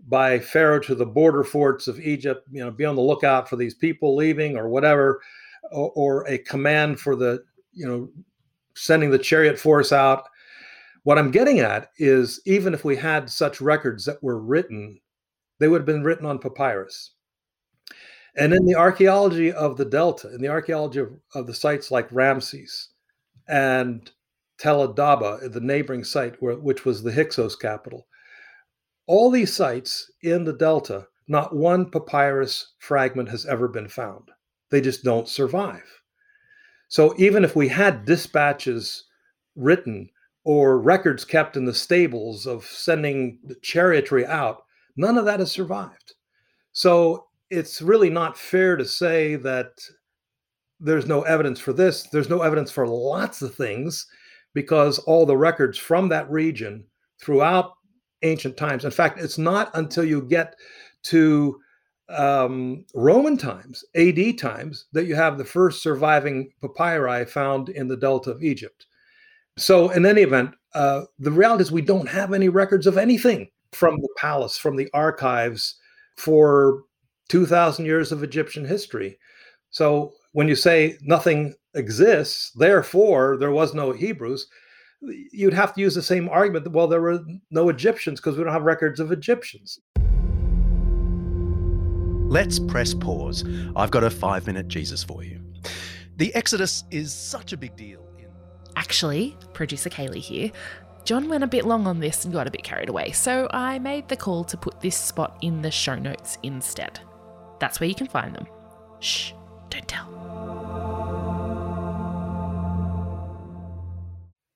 by 0.08 0.38
Pharaoh 0.38 0.80
to 0.80 0.94
the 0.94 1.06
border 1.06 1.44
forts 1.44 1.86
of 1.86 2.00
Egypt, 2.00 2.46
you 2.50 2.64
know, 2.64 2.70
be 2.70 2.84
on 2.84 2.96
the 2.96 3.02
lookout 3.02 3.48
for 3.48 3.56
these 3.56 3.74
people 3.74 4.16
leaving 4.16 4.56
or 4.56 4.68
whatever, 4.68 5.20
or, 5.70 5.92
or 5.94 6.28
a 6.28 6.38
command 6.38 6.98
for 6.98 7.14
the 7.14 7.44
you 7.72 7.86
know 7.86 8.08
sending 8.74 9.10
the 9.10 9.18
chariot 9.18 9.58
force 9.58 9.92
out. 9.92 10.24
What 11.04 11.18
I'm 11.18 11.30
getting 11.30 11.60
at 11.60 11.90
is 11.98 12.40
even 12.46 12.74
if 12.74 12.84
we 12.84 12.96
had 12.96 13.28
such 13.28 13.60
records 13.60 14.04
that 14.04 14.22
were 14.22 14.38
written, 14.38 15.00
they 15.58 15.68
would 15.68 15.80
have 15.80 15.86
been 15.86 16.04
written 16.04 16.26
on 16.26 16.38
papyrus. 16.38 17.12
And 18.36 18.54
in 18.54 18.64
the 18.64 18.76
archaeology 18.76 19.52
of 19.52 19.76
the 19.76 19.84
Delta, 19.84 20.34
in 20.34 20.40
the 20.40 20.48
archaeology 20.48 21.00
of, 21.00 21.12
of 21.34 21.46
the 21.46 21.54
sites 21.54 21.90
like 21.90 22.10
Ramses 22.10 22.90
and 23.48 24.10
Tell 24.58 24.82
el-Dab'a, 24.82 25.52
the 25.52 25.60
neighboring 25.60 26.04
site 26.04 26.40
where, 26.40 26.54
which 26.56 26.84
was 26.84 27.02
the 27.02 27.12
Hyksos 27.12 27.56
capital, 27.56 28.06
all 29.06 29.30
these 29.30 29.52
sites 29.52 30.10
in 30.22 30.44
the 30.44 30.52
Delta, 30.52 31.08
not 31.26 31.54
one 31.54 31.90
papyrus 31.90 32.74
fragment 32.78 33.28
has 33.28 33.44
ever 33.44 33.68
been 33.68 33.88
found. 33.88 34.30
They 34.70 34.80
just 34.80 35.04
don't 35.04 35.28
survive. 35.28 36.01
So 36.92 37.14
even 37.16 37.42
if 37.42 37.56
we 37.56 37.68
had 37.68 38.04
dispatches 38.04 39.04
written 39.56 40.10
or 40.44 40.78
records 40.78 41.24
kept 41.24 41.56
in 41.56 41.64
the 41.64 41.72
stables 41.72 42.46
of 42.46 42.66
sending 42.66 43.38
the 43.44 43.54
chariotry 43.54 44.26
out, 44.26 44.64
none 44.94 45.16
of 45.16 45.24
that 45.24 45.40
has 45.40 45.50
survived. 45.50 46.12
So 46.72 47.28
it's 47.48 47.80
really 47.80 48.10
not 48.10 48.36
fair 48.36 48.76
to 48.76 48.84
say 48.84 49.36
that 49.36 49.70
there's 50.80 51.06
no 51.06 51.22
evidence 51.22 51.58
for 51.58 51.72
this. 51.72 52.02
There's 52.02 52.28
no 52.28 52.42
evidence 52.42 52.70
for 52.70 52.86
lots 52.86 53.40
of 53.40 53.54
things 53.54 54.06
because 54.52 54.98
all 54.98 55.24
the 55.24 55.34
records 55.34 55.78
from 55.78 56.10
that 56.10 56.30
region 56.30 56.84
throughout 57.22 57.72
ancient 58.20 58.58
times, 58.58 58.84
in 58.84 58.90
fact, 58.90 59.18
it's 59.18 59.38
not 59.38 59.70
until 59.72 60.04
you 60.04 60.20
get 60.20 60.56
to 61.04 61.58
um, 62.12 62.84
Roman 62.94 63.36
times, 63.36 63.84
AD 63.94 64.38
times, 64.38 64.86
that 64.92 65.06
you 65.06 65.14
have 65.14 65.38
the 65.38 65.44
first 65.44 65.82
surviving 65.82 66.52
papyri 66.60 67.24
found 67.24 67.68
in 67.68 67.88
the 67.88 67.96
Delta 67.96 68.30
of 68.30 68.42
Egypt. 68.42 68.86
So, 69.58 69.90
in 69.90 70.06
any 70.06 70.22
event, 70.22 70.54
uh, 70.74 71.02
the 71.18 71.30
reality 71.30 71.62
is 71.62 71.72
we 71.72 71.82
don't 71.82 72.08
have 72.08 72.32
any 72.32 72.48
records 72.48 72.86
of 72.86 72.96
anything 72.96 73.50
from 73.72 74.00
the 74.00 74.08
palace, 74.16 74.56
from 74.56 74.76
the 74.76 74.88
archives 74.94 75.76
for 76.16 76.84
2,000 77.28 77.84
years 77.84 78.12
of 78.12 78.22
Egyptian 78.22 78.64
history. 78.64 79.18
So, 79.70 80.12
when 80.32 80.48
you 80.48 80.56
say 80.56 80.98
nothing 81.02 81.54
exists, 81.74 82.52
therefore 82.52 83.36
there 83.38 83.50
was 83.50 83.74
no 83.74 83.92
Hebrews, 83.92 84.46
you'd 85.32 85.54
have 85.54 85.74
to 85.74 85.80
use 85.80 85.94
the 85.94 86.02
same 86.02 86.28
argument 86.28 86.64
that, 86.64 86.70
well, 86.70 86.86
there 86.86 87.00
were 87.00 87.20
no 87.50 87.68
Egyptians 87.68 88.20
because 88.20 88.36
we 88.36 88.44
don't 88.44 88.52
have 88.52 88.62
records 88.62 89.00
of 89.00 89.12
Egyptians. 89.12 89.78
Let's 92.32 92.58
press 92.58 92.94
pause. 92.94 93.44
I've 93.76 93.90
got 93.90 94.04
a 94.04 94.08
five 94.08 94.46
minute 94.46 94.66
Jesus 94.66 95.04
for 95.04 95.22
you. 95.22 95.38
The 96.16 96.34
Exodus 96.34 96.84
is 96.90 97.12
such 97.12 97.52
a 97.52 97.58
big 97.58 97.76
deal. 97.76 98.08
In- 98.18 98.30
Actually, 98.74 99.36
producer 99.52 99.90
Kaylee 99.90 100.16
here. 100.16 100.50
John 101.04 101.28
went 101.28 101.44
a 101.44 101.46
bit 101.46 101.66
long 101.66 101.86
on 101.86 102.00
this 102.00 102.24
and 102.24 102.32
got 102.32 102.46
a 102.46 102.50
bit 102.50 102.62
carried 102.62 102.88
away, 102.88 103.12
so 103.12 103.50
I 103.50 103.78
made 103.80 104.08
the 104.08 104.16
call 104.16 104.44
to 104.44 104.56
put 104.56 104.80
this 104.80 104.96
spot 104.96 105.36
in 105.42 105.60
the 105.60 105.70
show 105.70 105.94
notes 105.94 106.38
instead. 106.42 107.00
That's 107.60 107.80
where 107.80 107.88
you 107.90 107.94
can 107.94 108.06
find 108.06 108.34
them. 108.34 108.46
Shh, 109.00 109.32
don't 109.68 109.86
tell. 109.86 110.08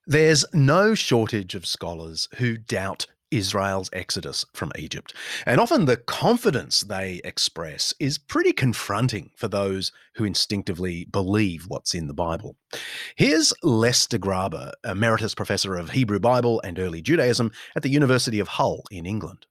There's 0.07 0.47
no 0.55 0.95
shortage 0.95 1.55
of 1.55 1.67
scholars 1.67 2.27
who 2.37 2.57
doubt 2.57 3.05
Israel's 3.31 3.91
exodus 3.93 4.45
from 4.53 4.73
Egypt. 4.79 5.15
And 5.47 5.61
often 5.61 5.85
the 5.85 5.97
confidence 5.97 6.81
they 6.81 7.21
express 7.25 7.93
is 7.99 8.19
pretty 8.19 8.53
confronting 8.53 9.31
for 9.37 9.49
those 9.49 9.93
who 10.15 10.25
instinctively 10.25 11.05
believe 11.05 11.67
what's 11.69 11.95
in 11.95 12.07
the 12.07 12.15
Bible. 12.15 12.57
Here's 13.17 13.53
Lester 13.63 14.19
Grabbe, 14.19 14.73
Emeritus 14.85 15.35
Professor 15.35 15.77
of 15.77 15.91
Hebrew 15.91 16.21
Bible 16.21 16.61
and 16.63 16.79
Early 16.79 17.03
Judaism 17.03 17.53
at 17.75 17.83
the 17.83 17.91
University 17.91 18.39
of 18.39 18.49
Hull 18.49 18.83
in 18.91 19.07
England. 19.07 19.47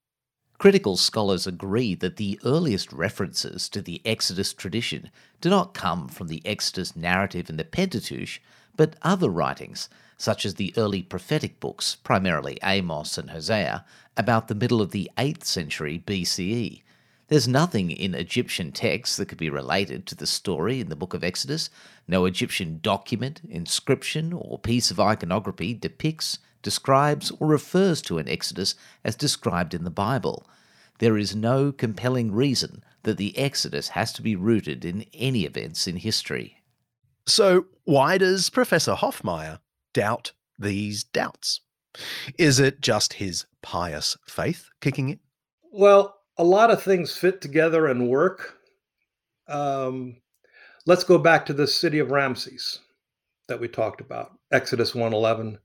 Critical 0.58 0.96
scholars 0.96 1.46
agree 1.46 1.96
that 1.96 2.16
the 2.16 2.40
earliest 2.46 2.94
references 2.94 3.68
to 3.70 3.82
the 3.82 4.02
Exodus 4.06 4.54
tradition 4.54 5.12
do 5.42 5.50
not 5.50 5.74
come 5.74 6.08
from 6.08 6.28
the 6.28 6.42
Exodus 6.46 6.96
narrative 6.96 7.50
in 7.50 7.58
the 7.58 7.66
Pentateuch, 7.66 8.40
but 8.78 8.96
other 9.02 9.30
writings, 9.30 9.90
such 10.18 10.46
as 10.46 10.56
the 10.56 10.74
early 10.78 11.02
prophetic 11.02 11.60
books, 11.60 11.96
primarily 11.96 12.58
Amos 12.64 13.18
and 13.18 13.32
Hosea, 13.32 13.86
about 14.18 14.48
the 14.48 14.56
middle 14.56 14.82
of 14.82 14.92
the 14.92 15.12
8th 15.18 15.44
century 15.44 16.04
BCE. 16.06 16.82
There's 17.28 17.48
nothing 17.48 17.90
in 17.90 18.14
Egyptian 18.14 18.72
texts 18.72 19.18
that 19.18 19.26
could 19.28 19.40
be 19.40 19.50
related 19.50 20.06
to 20.06 20.16
the 20.16 20.28
story 20.28 20.80
in 20.80 20.90
the 20.90 20.96
book 20.96 21.14
of 21.14 21.24
Exodus. 21.24 21.72
No 22.08 22.26
Egyptian 22.26 22.80
document, 22.84 23.42
inscription, 23.50 24.32
or 24.32 24.60
piece 24.60 24.92
of 24.92 25.00
iconography 25.00 25.74
depicts 25.74 26.38
describes, 26.62 27.32
or 27.40 27.48
refers 27.48 28.02
to 28.04 28.18
an 28.18 28.30
Exodus 28.30 28.76
as 29.04 29.16
described 29.16 29.74
in 29.74 29.84
the 29.84 29.90
Bible. 29.90 30.48
There 31.00 31.18
is 31.18 31.36
no 31.36 31.72
compelling 31.72 32.32
reason 32.32 32.84
that 33.04 33.18
the 33.18 33.38
Exodus 33.38 33.90
has 33.90 34.14
to 34.14 34.22
be 34.22 34.36
rooted 34.36 34.86
in 34.86 35.06
any 35.14 35.46
events 35.46 35.88
in 35.88 35.98
history. 35.98 36.62
So, 37.28 37.66
why 37.84 38.18
does 38.18 38.50
Professor 38.50 38.94
Hoffmeier 38.94 39.60
doubt 39.96 40.34
these 40.60 41.06
doubts? 41.06 41.62
Is 42.38 42.60
it 42.60 42.82
just 42.82 43.14
his 43.14 43.46
pious 43.64 44.18
faith 44.28 44.70
kicking 44.82 45.10
in? 45.10 45.20
Well, 45.72 46.16
a 46.38 46.44
lot 46.44 46.70
of 46.70 46.84
things 46.84 47.18
fit 47.18 47.42
together 47.42 47.88
and 47.88 48.10
work. 48.10 48.58
Um, 49.48 50.18
let's 50.86 51.04
go 51.04 51.18
back 51.18 51.46
to 51.46 51.54
the 51.54 51.66
city 51.66 52.00
of 52.00 52.12
Ramses 52.12 52.80
that 53.48 53.60
we 53.60 53.68
talked 53.68 54.02
about, 54.02 54.32
Exodus 54.52 54.94
111. 54.94 55.58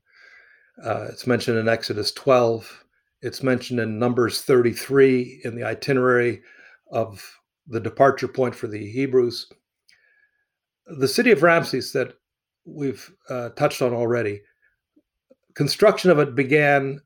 Uh, 0.83 1.07
it's 1.09 1.27
mentioned 1.27 1.57
in 1.57 1.67
Exodus 1.67 2.11
12. 2.13 2.85
It's 3.21 3.43
mentioned 3.43 3.79
in 3.79 3.99
Numbers 3.99 4.41
33 4.41 5.41
in 5.43 5.55
the 5.55 5.63
itinerary 5.63 6.41
of 6.91 7.21
the 7.67 7.79
departure 7.79 8.27
point 8.27 8.55
for 8.55 8.67
the 8.67 8.89
Hebrews. 8.91 9.51
The 10.97 11.07
city 11.07 11.31
of 11.31 11.43
Ramses 11.43 11.91
that 11.93 12.15
we've 12.65 13.11
uh, 13.29 13.49
touched 13.49 13.81
on 13.81 13.93
already, 13.93 14.41
construction 15.53 16.11
of 16.11 16.19
it 16.19 16.35
began 16.35 16.99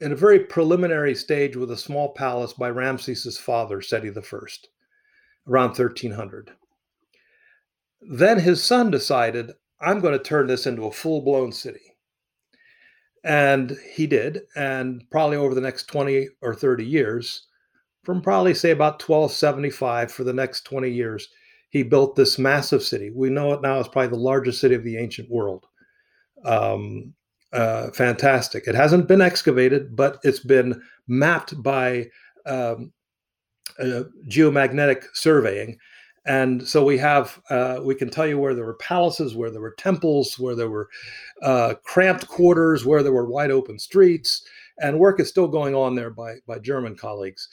in 0.00 0.12
a 0.12 0.16
very 0.16 0.40
preliminary 0.40 1.14
stage 1.14 1.56
with 1.56 1.70
a 1.70 1.76
small 1.76 2.12
palace 2.12 2.52
by 2.52 2.68
Ramses's 2.68 3.38
father, 3.38 3.80
Seti 3.80 4.08
I, 4.08 4.12
around 5.48 5.68
1300. 5.68 6.50
Then 8.00 8.38
his 8.40 8.62
son 8.62 8.90
decided, 8.90 9.52
I'm 9.80 10.00
going 10.00 10.16
to 10.16 10.22
turn 10.22 10.48
this 10.48 10.66
into 10.66 10.86
a 10.86 10.92
full 10.92 11.22
blown 11.22 11.52
city. 11.52 11.94
And 13.24 13.76
he 13.92 14.08
did. 14.08 14.40
And 14.56 15.04
probably 15.10 15.36
over 15.36 15.54
the 15.54 15.60
next 15.60 15.84
20 15.84 16.28
or 16.40 16.54
30 16.54 16.84
years, 16.84 17.46
from 18.02 18.20
probably 18.20 18.54
say 18.54 18.72
about 18.72 19.00
1275 19.00 20.10
for 20.10 20.24
the 20.24 20.32
next 20.32 20.64
20 20.64 20.90
years, 20.90 21.28
he 21.72 21.82
built 21.82 22.14
this 22.14 22.38
massive 22.38 22.82
city. 22.82 23.10
We 23.10 23.30
know 23.30 23.52
it 23.52 23.62
now 23.62 23.80
as 23.80 23.88
probably 23.88 24.10
the 24.10 24.16
largest 24.22 24.60
city 24.60 24.74
of 24.74 24.84
the 24.84 24.96
ancient 24.96 25.30
world. 25.30 25.66
Um, 26.44 27.14
uh, 27.52 27.90
fantastic. 27.90 28.66
It 28.66 28.74
hasn't 28.74 29.08
been 29.08 29.20
excavated, 29.20 29.96
but 29.96 30.18
it's 30.22 30.40
been 30.40 30.80
mapped 31.08 31.60
by 31.62 32.08
um, 32.46 32.92
uh, 33.78 34.04
geomagnetic 34.28 35.04
surveying 35.14 35.78
and 36.24 36.66
so 36.66 36.84
we 36.84 36.98
have 36.98 37.40
uh, 37.50 37.80
we 37.82 37.94
can 37.94 38.08
tell 38.08 38.26
you 38.26 38.38
where 38.38 38.54
there 38.54 38.64
were 38.64 38.74
palaces 38.74 39.34
where 39.34 39.50
there 39.50 39.60
were 39.60 39.74
temples 39.76 40.38
where 40.38 40.54
there 40.54 40.70
were 40.70 40.88
uh, 41.42 41.74
cramped 41.84 42.28
quarters 42.28 42.84
where 42.84 43.02
there 43.02 43.12
were 43.12 43.28
wide 43.28 43.50
open 43.50 43.78
streets 43.78 44.46
and 44.80 44.98
work 44.98 45.18
is 45.20 45.28
still 45.28 45.48
going 45.48 45.74
on 45.74 45.94
there 45.94 46.10
by 46.10 46.36
by 46.46 46.58
german 46.58 46.96
colleagues 46.96 47.48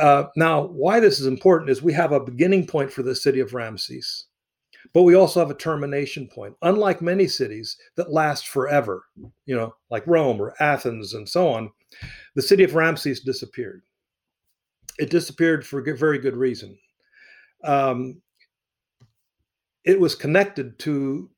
uh, 0.00 0.28
now 0.36 0.62
why 0.62 1.00
this 1.00 1.20
is 1.20 1.26
important 1.26 1.70
is 1.70 1.82
we 1.82 1.92
have 1.92 2.12
a 2.12 2.20
beginning 2.20 2.66
point 2.66 2.92
for 2.92 3.02
the 3.02 3.14
city 3.14 3.40
of 3.40 3.54
ramses 3.54 4.26
but 4.92 5.02
we 5.02 5.14
also 5.14 5.40
have 5.40 5.50
a 5.50 5.54
termination 5.54 6.26
point 6.28 6.54
unlike 6.62 7.02
many 7.02 7.26
cities 7.26 7.76
that 7.96 8.12
last 8.12 8.48
forever 8.48 9.04
you 9.46 9.54
know 9.54 9.74
like 9.90 10.06
rome 10.06 10.40
or 10.40 10.54
athens 10.60 11.14
and 11.14 11.28
so 11.28 11.48
on 11.48 11.70
the 12.34 12.42
city 12.42 12.64
of 12.64 12.74
ramses 12.74 13.20
disappeared 13.20 13.82
it 14.98 15.10
disappeared 15.10 15.66
for 15.66 15.80
a 15.80 15.96
very 15.96 16.18
good 16.18 16.36
reason 16.36 16.76
um, 17.64 18.20
it 19.84 19.98
was 19.98 20.14
connected 20.14 20.78
to 20.80 21.30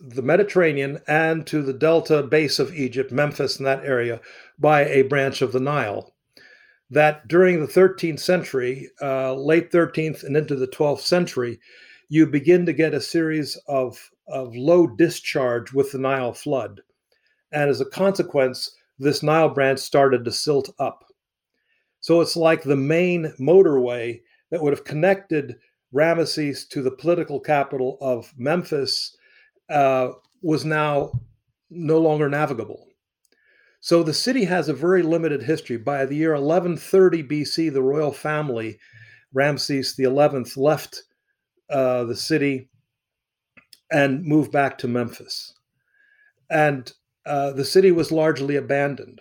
the 0.00 0.22
Mediterranean 0.22 1.00
and 1.06 1.46
to 1.46 1.62
the 1.62 1.72
delta 1.72 2.22
base 2.22 2.58
of 2.58 2.74
Egypt, 2.74 3.12
Memphis, 3.12 3.58
and 3.58 3.66
that 3.66 3.84
area, 3.84 4.20
by 4.58 4.84
a 4.86 5.02
branch 5.02 5.42
of 5.42 5.52
the 5.52 5.60
Nile. 5.60 6.11
That 6.92 7.26
during 7.26 7.58
the 7.58 7.66
13th 7.66 8.20
century, 8.20 8.90
uh, 9.00 9.34
late 9.34 9.72
13th 9.72 10.24
and 10.24 10.36
into 10.36 10.54
the 10.54 10.68
12th 10.68 11.00
century, 11.00 11.58
you 12.10 12.26
begin 12.26 12.66
to 12.66 12.74
get 12.74 12.92
a 12.92 13.00
series 13.00 13.56
of, 13.66 13.98
of 14.28 14.54
low 14.54 14.86
discharge 14.86 15.72
with 15.72 15.90
the 15.90 15.98
Nile 15.98 16.34
flood. 16.34 16.82
And 17.50 17.70
as 17.70 17.80
a 17.80 17.86
consequence, 17.86 18.76
this 18.98 19.22
Nile 19.22 19.48
branch 19.48 19.78
started 19.78 20.22
to 20.26 20.32
silt 20.32 20.68
up. 20.78 21.04
So 22.00 22.20
it's 22.20 22.36
like 22.36 22.62
the 22.62 22.76
main 22.76 23.32
motorway 23.40 24.20
that 24.50 24.62
would 24.62 24.74
have 24.74 24.84
connected 24.84 25.56
Ramesses 25.94 26.68
to 26.68 26.82
the 26.82 26.90
political 26.90 27.40
capital 27.40 27.96
of 28.02 28.32
Memphis 28.36 29.16
uh, 29.70 30.10
was 30.42 30.66
now 30.66 31.12
no 31.70 31.98
longer 31.98 32.28
navigable. 32.28 32.86
So 33.82 34.04
the 34.04 34.14
city 34.14 34.44
has 34.44 34.68
a 34.68 34.74
very 34.74 35.02
limited 35.02 35.42
history. 35.42 35.76
By 35.76 36.06
the 36.06 36.14
year 36.14 36.34
1130 36.34 37.24
BC, 37.24 37.72
the 37.72 37.82
royal 37.82 38.12
family, 38.12 38.78
Ramses 39.32 39.96
XI, 39.96 40.06
left 40.56 41.02
uh, 41.68 42.04
the 42.04 42.14
city 42.14 42.68
and 43.90 44.24
moved 44.24 44.52
back 44.52 44.78
to 44.78 44.88
Memphis. 44.88 45.52
And 46.48 46.92
uh, 47.26 47.50
the 47.52 47.64
city 47.64 47.90
was 47.90 48.12
largely 48.12 48.54
abandoned. 48.54 49.20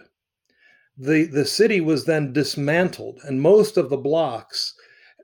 The, 0.96 1.26
the 1.26 1.46
city 1.46 1.82
was 1.82 2.06
then 2.06 2.32
dismantled, 2.32 3.20
and 3.24 3.42
most 3.42 3.78
of 3.78 3.90
the 3.90 3.98
blocks 3.98 4.76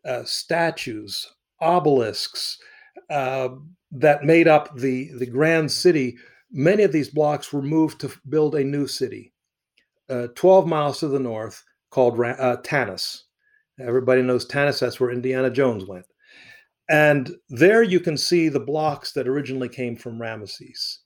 uh, 0.03 0.23
statues, 0.23 1.27
obelisks 1.61 2.57
uh, 3.11 3.49
that 3.91 4.23
made 4.23 4.47
up 4.47 4.75
the, 4.75 5.11
the 5.19 5.27
grand 5.27 5.71
city, 5.71 6.17
many 6.51 6.83
of 6.83 6.91
these 6.91 7.09
blocks 7.09 7.51
were 7.51 7.61
moved 7.61 7.99
to 8.01 8.11
build 8.29 8.55
a 8.55 8.63
new 8.63 8.87
city, 8.87 9.33
uh, 10.09 10.27
12 10.35 10.67
miles 10.67 10.99
to 10.99 11.07
the 11.07 11.19
north, 11.19 11.63
called 11.89 12.19
uh, 12.19 12.57
Tanis. 12.63 13.23
Everybody 13.79 14.21
knows 14.21 14.47
Tanis, 14.47 14.79
that's 14.79 14.99
where 14.99 15.11
Indiana 15.11 15.49
Jones 15.49 15.85
went. 15.85 16.05
And 16.89 17.35
there 17.49 17.83
you 17.83 17.99
can 17.99 18.17
see 18.17 18.49
the 18.49 18.59
blocks 18.59 19.11
that 19.13 19.27
originally 19.27 19.69
came 19.69 19.95
from 19.95 20.19
Ramesses. 20.19 20.99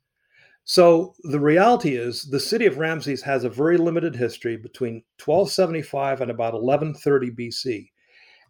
So 0.64 1.16
the 1.24 1.40
reality 1.40 1.96
is 1.96 2.30
the 2.30 2.40
city 2.40 2.66
of 2.68 2.78
Ramses 2.78 3.22
has 3.24 3.44
a 3.44 3.50
very 3.50 3.78
limited 3.78 4.16
history 4.16 4.58
between 4.58 5.04
1275 5.24 6.22
and 6.22 6.32
about 6.32 6.54
1130 6.54 7.32
BC. 7.32 7.90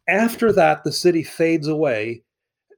After 0.10 0.52
that, 0.54 0.84
the 0.84 0.92
city 0.92 1.24
fades 1.24 1.68
away 1.68 2.24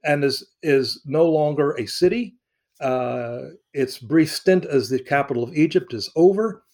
and 0.04 0.22
is 0.22 0.52
is 0.62 1.02
no 1.04 1.28
longer 1.28 1.72
a 1.72 1.86
city. 1.86 2.36
Uh, 2.80 3.50
its 3.72 3.98
brief 3.98 4.30
stint 4.30 4.64
as 4.64 4.88
the 4.88 4.98
capital 4.98 5.42
of 5.42 5.56
Egypt 5.56 5.94
is 5.94 6.10
over. 6.16 6.64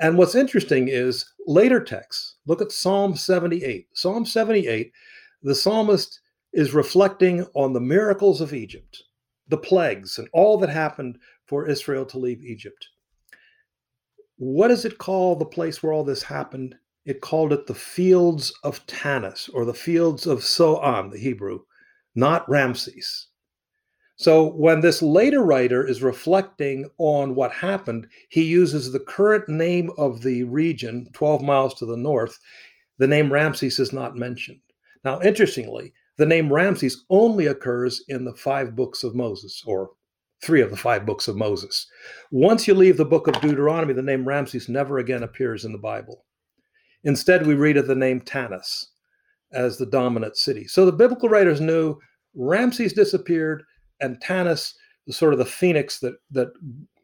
And 0.00 0.18
what's 0.18 0.34
interesting 0.34 0.88
is 0.88 1.24
later 1.46 1.82
texts. 1.82 2.36
Look 2.46 2.60
at 2.60 2.72
Psalm 2.72 3.14
78. 3.14 3.88
Psalm 3.94 4.26
78, 4.26 4.92
the 5.42 5.54
psalmist 5.54 6.20
is 6.52 6.74
reflecting 6.74 7.46
on 7.54 7.72
the 7.72 7.80
miracles 7.80 8.40
of 8.40 8.52
Egypt, 8.52 9.02
the 9.48 9.58
plagues, 9.58 10.18
and 10.18 10.28
all 10.32 10.58
that 10.58 10.70
happened 10.70 11.18
for 11.46 11.68
Israel 11.68 12.06
to 12.06 12.18
leave 12.18 12.42
Egypt. 12.42 12.88
What 14.36 14.68
does 14.68 14.84
it 14.84 14.98
call 14.98 15.36
the 15.36 15.44
place 15.44 15.82
where 15.82 15.92
all 15.92 16.04
this 16.04 16.22
happened? 16.22 16.76
it 17.04 17.20
called 17.20 17.52
it 17.52 17.66
the 17.66 17.74
fields 17.74 18.52
of 18.62 18.84
Tanis 18.86 19.50
or 19.52 19.64
the 19.64 19.74
fields 19.74 20.26
of 20.26 20.42
Zoan, 20.42 21.10
the 21.10 21.18
Hebrew, 21.18 21.60
not 22.14 22.48
Ramses. 22.48 23.28
So 24.16 24.52
when 24.52 24.80
this 24.80 25.02
later 25.02 25.42
writer 25.42 25.86
is 25.86 26.02
reflecting 26.02 26.88
on 26.98 27.34
what 27.34 27.50
happened, 27.52 28.06
he 28.28 28.44
uses 28.44 28.92
the 28.92 29.00
current 29.00 29.48
name 29.48 29.90
of 29.98 30.22
the 30.22 30.44
region, 30.44 31.08
12 31.12 31.42
miles 31.42 31.74
to 31.74 31.86
the 31.86 31.96
north. 31.96 32.38
The 32.98 33.08
name 33.08 33.32
Ramses 33.32 33.78
is 33.80 33.92
not 33.92 34.16
mentioned. 34.16 34.60
Now, 35.04 35.20
interestingly, 35.20 35.92
the 36.16 36.26
name 36.26 36.52
Ramses 36.52 37.04
only 37.10 37.46
occurs 37.46 38.04
in 38.08 38.24
the 38.24 38.34
five 38.34 38.76
books 38.76 39.02
of 39.02 39.16
Moses, 39.16 39.62
or 39.66 39.90
three 40.42 40.60
of 40.60 40.70
the 40.70 40.76
five 40.76 41.04
books 41.04 41.26
of 41.26 41.36
Moses. 41.36 41.86
Once 42.30 42.68
you 42.68 42.74
leave 42.74 42.96
the 42.96 43.04
book 43.04 43.26
of 43.26 43.40
Deuteronomy, 43.40 43.94
the 43.94 44.02
name 44.02 44.26
Ramses 44.26 44.68
never 44.68 44.98
again 44.98 45.24
appears 45.24 45.64
in 45.64 45.72
the 45.72 45.78
Bible. 45.78 46.24
Instead, 47.02 47.46
we 47.46 47.54
read 47.54 47.76
of 47.76 47.88
the 47.88 47.94
name 47.96 48.20
Tanis 48.20 48.86
as 49.52 49.76
the 49.76 49.86
dominant 49.86 50.36
city. 50.36 50.66
So 50.66 50.86
the 50.86 50.92
biblical 50.92 51.28
writers 51.28 51.60
knew 51.60 51.98
Ramses 52.34 52.92
disappeared 52.92 53.64
and 54.04 54.20
Tanis 54.20 54.74
was 55.06 55.16
sort 55.16 55.32
of 55.32 55.38
the 55.38 55.44
phoenix 55.44 55.98
that, 56.00 56.14
that 56.30 56.48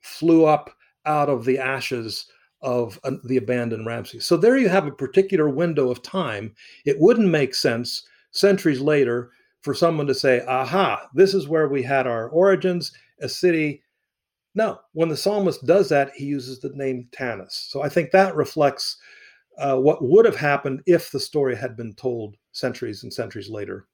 flew 0.03 0.45
up 0.45 0.71
out 1.07 1.29
of 1.29 1.45
the 1.45 1.59
ashes 1.59 2.27
of 2.63 2.99
uh, 3.05 3.13
the 3.25 3.39
abandoned 3.39 3.87
Ramses. 3.87 4.27
So 4.27 4.37
there 4.37 4.57
you 4.57 4.69
have 4.69 4.87
a 4.87 4.93
particular 4.93 5.49
window 5.49 5.91
of 5.91 6.03
time. 6.03 6.55
It 6.85 7.01
wouldn't 7.01 7.29
make 7.29 7.55
sense 7.55 8.07
centuries 8.33 8.81
later 8.81 9.31
for 9.63 9.75
someone 9.75 10.07
to 10.07 10.15
say, 10.15 10.45
aha, 10.47 11.09
this 11.15 11.35
is 11.35 11.49
where 11.49 11.69
we 11.69 11.83
had 11.83 12.07
our 12.07 12.29
origins, 12.29 12.93
a 13.21 13.29
city. 13.29 13.83
No, 14.55 14.81
when 14.93 15.09
the 15.09 15.17
psalmist 15.17 15.65
does 15.67 15.89
that, 15.91 16.13
he 16.15 16.25
uses 16.25 16.61
the 16.61 16.71
name 16.75 17.09
Tanis. 17.13 17.53
So 17.71 17.83
I 17.83 17.89
think 17.89 18.11
that 18.11 18.35
reflects 18.35 18.97
uh, 19.59 19.77
what 19.77 20.03
would 20.03 20.25
have 20.25 20.37
happened 20.37 20.83
if 20.87 21.11
the 21.11 21.21
story 21.21 21.57
had 21.57 21.77
been 21.77 21.95
told 21.95 22.37
centuries 22.53 23.03
and 23.03 23.13
centuries 23.13 23.51
later. 23.51 23.87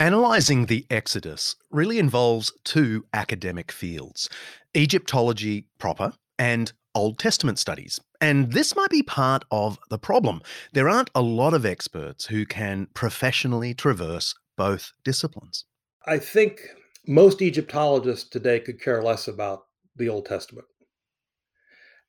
Analysing 0.00 0.66
the 0.66 0.86
Exodus 0.90 1.54
really 1.70 2.00
involves 2.00 2.52
two 2.64 3.06
academic 3.14 3.70
fields 3.70 4.28
Egyptology 4.76 5.66
proper 5.78 6.12
and 6.36 6.72
Old 6.96 7.16
Testament 7.18 7.60
studies. 7.60 8.00
And 8.20 8.52
this 8.52 8.74
might 8.74 8.90
be 8.90 9.04
part 9.04 9.44
of 9.52 9.78
the 9.90 9.98
problem. 9.98 10.42
There 10.72 10.88
aren't 10.88 11.10
a 11.14 11.22
lot 11.22 11.54
of 11.54 11.64
experts 11.64 12.26
who 12.26 12.44
can 12.44 12.88
professionally 12.94 13.72
traverse 13.72 14.34
both 14.56 14.92
disciplines. 15.04 15.64
I 16.06 16.18
think 16.18 16.60
most 17.06 17.40
Egyptologists 17.40 18.28
today 18.28 18.58
could 18.58 18.82
care 18.82 19.02
less 19.02 19.28
about 19.28 19.64
the 19.94 20.08
Old 20.08 20.26
Testament. 20.26 20.66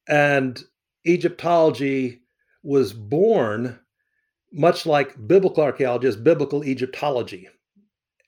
And 0.07 0.63
Egyptology 1.05 2.21
was 2.63 2.93
born 2.93 3.79
much 4.51 4.85
like 4.87 5.27
biblical 5.27 5.63
archaeology 5.63 6.07
as 6.07 6.15
biblical 6.15 6.63
Egyptology, 6.63 7.47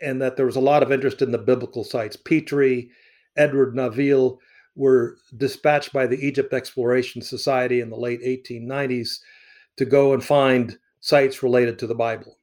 and 0.02 0.22
that 0.22 0.38
there 0.38 0.46
was 0.46 0.56
a 0.56 0.62
lot 0.62 0.84
of 0.84 0.92
interest 0.92 1.22
in 1.22 1.32
the 1.32 1.38
biblical 1.38 1.84
sites. 1.84 2.16
Petrie, 2.16 2.90
Edward 3.36 3.76
Naville 3.76 4.38
were 4.76 5.18
dispatched 5.36 5.92
by 5.92 6.06
the 6.06 6.20
Egypt 6.26 6.54
Exploration 6.54 7.22
Society 7.22 7.82
in 7.82 7.90
the 7.90 7.98
late 7.98 8.22
1890s 8.22 9.20
to 9.78 9.86
go 9.86 10.14
and 10.14 10.24
find 10.24 10.78
sites 11.00 11.42
related 11.42 11.80
to 11.80 11.88
the 11.88 11.96
Bible. 11.96 12.38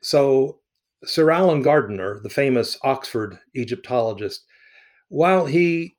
So, 0.00 0.60
Sir 1.04 1.30
Alan 1.30 1.62
Gardiner, 1.62 2.20
the 2.22 2.30
famous 2.30 2.78
Oxford 2.82 3.38
Egyptologist, 3.54 4.44
while 5.08 5.46
he 5.46 5.96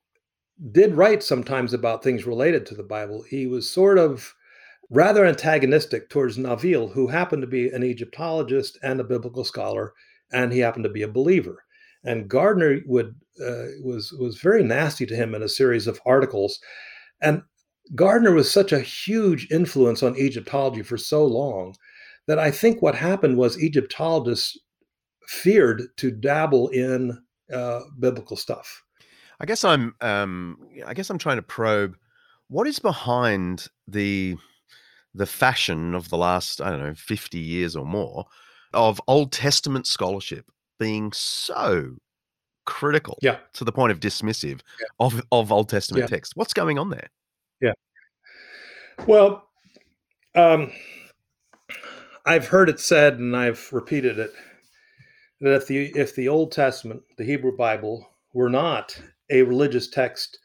did 0.71 0.95
write 0.95 1.23
sometimes 1.23 1.73
about 1.73 2.03
things 2.03 2.25
related 2.25 2.65
to 2.67 2.75
the 2.75 2.83
Bible, 2.83 3.23
he 3.23 3.47
was 3.47 3.69
sort 3.69 3.97
of 3.97 4.33
rather 4.89 5.25
antagonistic 5.25 6.09
towards 6.09 6.37
Naville, 6.37 6.91
who 6.93 7.07
happened 7.07 7.41
to 7.41 7.47
be 7.47 7.69
an 7.69 7.83
Egyptologist 7.83 8.77
and 8.83 8.99
a 8.99 9.03
biblical 9.03 9.43
scholar, 9.43 9.93
and 10.33 10.51
he 10.51 10.59
happened 10.59 10.83
to 10.83 10.89
be 10.89 11.03
a 11.03 11.07
believer. 11.07 11.63
And 12.03 12.27
Gardiner 12.27 12.81
would 12.85 13.15
uh, 13.41 13.65
was 13.83 14.11
was 14.13 14.37
very 14.37 14.63
nasty 14.63 15.05
to 15.05 15.15
him 15.15 15.33
in 15.33 15.43
a 15.43 15.49
series 15.49 15.87
of 15.87 15.99
articles, 16.05 16.59
and 17.21 17.41
Gardiner 17.95 18.33
was 18.33 18.51
such 18.51 18.71
a 18.71 18.79
huge 18.79 19.47
influence 19.51 20.03
on 20.03 20.17
Egyptology 20.17 20.83
for 20.83 20.97
so 20.97 21.25
long 21.25 21.75
that 22.27 22.39
I 22.39 22.51
think 22.51 22.81
what 22.81 22.95
happened 22.95 23.37
was 23.37 23.61
Egyptologists 23.61 24.57
feared 25.27 25.83
to 25.97 26.11
dabble 26.11 26.69
in 26.69 27.17
uh, 27.53 27.81
biblical 27.99 28.37
stuff. 28.37 28.83
I 29.39 29.45
guess 29.45 29.63
I'm 29.63 29.95
um, 30.01 30.57
I 30.85 30.93
guess 30.93 31.09
I'm 31.09 31.17
trying 31.17 31.37
to 31.37 31.43
probe 31.43 31.95
what 32.47 32.67
is 32.67 32.79
behind 32.79 33.67
the 33.87 34.37
the 35.13 35.25
fashion 35.25 35.93
of 35.93 36.09
the 36.09 36.17
last 36.17 36.61
I 36.61 36.69
don't 36.69 36.79
know 36.79 36.95
50 36.95 37.37
years 37.37 37.75
or 37.75 37.85
more 37.85 38.25
of 38.73 39.01
Old 39.07 39.31
Testament 39.31 39.87
scholarship 39.87 40.45
being 40.79 41.11
so 41.13 41.95
critical 42.65 43.17
yeah. 43.21 43.37
to 43.53 43.63
the 43.63 43.71
point 43.71 43.91
of 43.91 43.99
dismissive 43.99 44.61
yeah. 44.79 44.87
of, 44.99 45.21
of 45.31 45.51
Old 45.51 45.69
Testament 45.69 46.03
yeah. 46.03 46.15
text. 46.15 46.33
What's 46.35 46.53
going 46.53 46.79
on 46.79 46.89
there? 46.89 47.09
Yeah. 47.61 47.73
Well, 49.07 49.47
um, 50.35 50.71
I've 52.25 52.47
heard 52.47 52.69
it 52.69 52.79
said, 52.79 53.19
and 53.19 53.35
I've 53.35 53.67
repeated 53.71 54.19
it, 54.19 54.33
that 55.41 55.55
if 55.55 55.67
the 55.67 55.87
if 55.95 56.15
the 56.15 56.29
Old 56.29 56.51
Testament, 56.51 57.01
the 57.17 57.25
Hebrew 57.25 57.55
Bible, 57.55 58.07
were 58.33 58.49
not 58.49 58.97
a 59.29 59.41
religious 59.41 59.89
text 59.89 60.39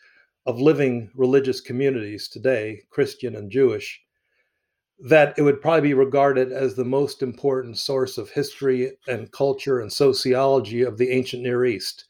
of 0.47 0.61
living 0.61 1.11
religious 1.14 1.61
communities 1.61 2.29
today, 2.29 2.83
Christian 2.91 3.37
and 3.37 3.51
Jewish, 3.51 4.01
that 5.01 5.34
it 5.38 5.42
would 5.42 5.61
probably 5.61 5.88
be 5.88 5.94
regarded 5.94 6.51
as 6.51 6.74
the 6.74 6.84
most 6.84 7.22
important 7.22 7.78
source 7.78 8.18
of 8.18 8.30
history 8.30 8.92
and 9.07 9.30
culture 9.30 9.80
and 9.80 9.92
sociology 9.92 10.82
of 10.82 10.99
the 10.99 11.11
ancient 11.11 11.42
Near 11.42 11.64
East. 11.64 12.07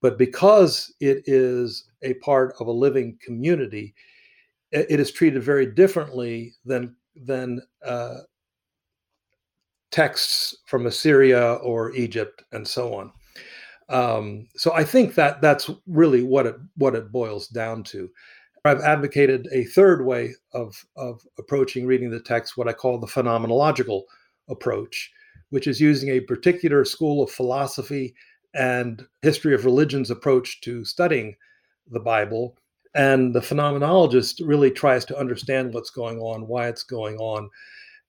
But 0.00 0.18
because 0.18 0.94
it 1.00 1.22
is 1.26 1.84
a 2.02 2.14
part 2.14 2.54
of 2.60 2.66
a 2.66 2.72
living 2.72 3.18
community, 3.24 3.94
it 4.70 5.00
is 5.00 5.10
treated 5.10 5.42
very 5.42 5.66
differently 5.66 6.54
than 6.64 6.94
than 7.16 7.62
uh, 7.84 8.18
texts 9.90 10.56
from 10.66 10.86
Assyria 10.86 11.54
or 11.54 11.92
Egypt 11.94 12.44
and 12.52 12.68
so 12.68 12.94
on. 12.94 13.12
Um, 13.88 14.48
so 14.54 14.72
I 14.74 14.84
think 14.84 15.14
that 15.14 15.40
that's 15.40 15.70
really 15.86 16.22
what 16.22 16.46
it 16.46 16.56
what 16.76 16.94
it 16.94 17.10
boils 17.10 17.48
down 17.48 17.82
to. 17.84 18.10
I've 18.64 18.80
advocated 18.80 19.48
a 19.52 19.64
third 19.64 20.04
way 20.04 20.34
of, 20.52 20.84
of 20.96 21.22
approaching 21.38 21.86
reading 21.86 22.10
the 22.10 22.20
text, 22.20 22.56
what 22.56 22.68
I 22.68 22.72
call 22.72 22.98
the 22.98 23.06
phenomenological 23.06 24.02
approach, 24.48 25.10
which 25.50 25.66
is 25.66 25.80
using 25.80 26.10
a 26.10 26.20
particular 26.20 26.84
school 26.84 27.22
of 27.22 27.30
philosophy 27.30 28.14
and 28.54 29.06
history 29.22 29.54
of 29.54 29.64
religions 29.64 30.10
approach 30.10 30.60
to 30.62 30.84
studying 30.84 31.36
the 31.90 32.00
Bible. 32.00 32.56
And 32.94 33.34
the 33.34 33.40
phenomenologist 33.40 34.40
really 34.44 34.70
tries 34.70 35.04
to 35.06 35.18
understand 35.18 35.74
what's 35.74 35.90
going 35.90 36.18
on, 36.18 36.48
why 36.48 36.68
it's 36.68 36.82
going 36.82 37.18
on, 37.18 37.50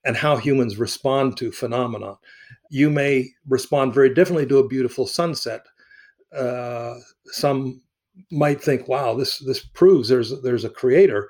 and 0.04 0.16
how 0.16 0.36
humans 0.36 0.78
respond 0.78 1.36
to 1.36 1.52
phenomena. 1.52 2.14
You 2.70 2.90
may 2.90 3.28
respond 3.48 3.94
very 3.94 4.12
differently 4.12 4.46
to 4.46 4.58
a 4.58 4.68
beautiful 4.68 5.06
sunset. 5.06 5.60
Uh, 6.34 6.94
some 7.26 7.82
might 8.30 8.62
think, 8.62 8.88
"Wow, 8.88 9.14
this 9.14 9.38
this 9.38 9.64
proves 9.64 10.08
there's 10.08 10.40
there's 10.42 10.64
a 10.64 10.70
creator." 10.70 11.28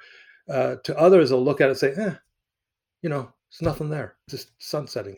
Uh, 0.48 0.76
to 0.84 0.98
others, 0.98 1.30
they'll 1.30 1.44
look 1.44 1.60
at 1.60 1.66
it 1.66 1.70
and 1.70 1.78
say, 1.78 1.94
"Eh, 1.96 2.14
you 3.02 3.08
know, 3.08 3.32
it's 3.50 3.62
nothing 3.62 3.90
there, 3.90 4.16
just 4.28 4.52
sunsetting." 4.58 5.16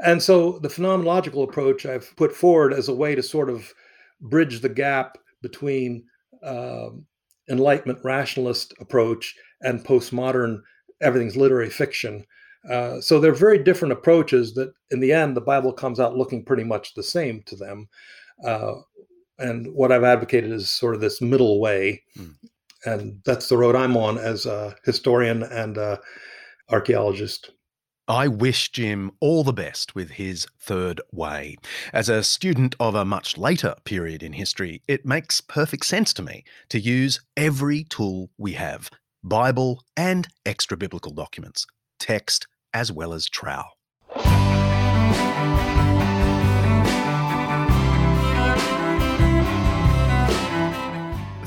And 0.00 0.22
so, 0.22 0.58
the 0.58 0.68
phenomenological 0.68 1.44
approach 1.44 1.86
I've 1.86 2.14
put 2.16 2.34
forward 2.34 2.72
as 2.72 2.88
a 2.88 2.94
way 2.94 3.14
to 3.14 3.22
sort 3.22 3.48
of 3.50 3.72
bridge 4.20 4.60
the 4.60 4.68
gap 4.68 5.18
between 5.42 6.04
um, 6.42 7.06
Enlightenment 7.48 8.00
rationalist 8.02 8.74
approach 8.80 9.34
and 9.62 9.84
postmodern 9.84 10.60
everything's 11.00 11.36
literary 11.36 11.70
fiction. 11.70 12.24
Uh, 12.68 13.00
so 13.00 13.20
they're 13.20 13.32
very 13.32 13.62
different 13.62 13.92
approaches 13.92 14.54
that 14.54 14.72
in 14.90 15.00
the 15.00 15.12
end 15.12 15.36
the 15.36 15.40
bible 15.40 15.72
comes 15.72 16.00
out 16.00 16.16
looking 16.16 16.42
pretty 16.42 16.64
much 16.64 16.94
the 16.94 17.02
same 17.02 17.42
to 17.44 17.56
them 17.56 17.86
uh, 18.42 18.72
and 19.38 19.72
what 19.74 19.92
I've 19.92 20.04
advocated 20.04 20.52
is 20.52 20.70
sort 20.70 20.94
of 20.94 21.00
this 21.00 21.20
middle 21.20 21.60
way, 21.60 22.02
mm. 22.16 22.34
and 22.84 23.20
that's 23.24 23.48
the 23.48 23.56
road 23.56 23.74
I'm 23.74 23.96
on 23.96 24.18
as 24.18 24.46
a 24.46 24.76
historian 24.84 25.42
and 25.42 25.76
a 25.76 26.00
archaeologist. 26.70 27.50
I 28.06 28.28
wish 28.28 28.70
Jim 28.70 29.12
all 29.20 29.44
the 29.44 29.52
best 29.54 29.94
with 29.94 30.10
his 30.10 30.46
third 30.60 31.00
way. 31.10 31.56
As 31.90 32.10
a 32.10 32.22
student 32.22 32.76
of 32.78 32.94
a 32.94 33.04
much 33.04 33.38
later 33.38 33.76
period 33.84 34.22
in 34.22 34.34
history, 34.34 34.82
it 34.86 35.06
makes 35.06 35.40
perfect 35.40 35.86
sense 35.86 36.12
to 36.14 36.22
me 36.22 36.44
to 36.68 36.78
use 36.78 37.22
every 37.34 37.84
tool 37.84 38.30
we 38.36 38.52
have 38.52 38.90
Bible 39.22 39.82
and 39.96 40.28
extra 40.44 40.76
biblical 40.76 41.12
documents, 41.12 41.66
text 41.98 42.46
as 42.74 42.92
well 42.92 43.14
as 43.14 43.26
trowel. 43.26 43.78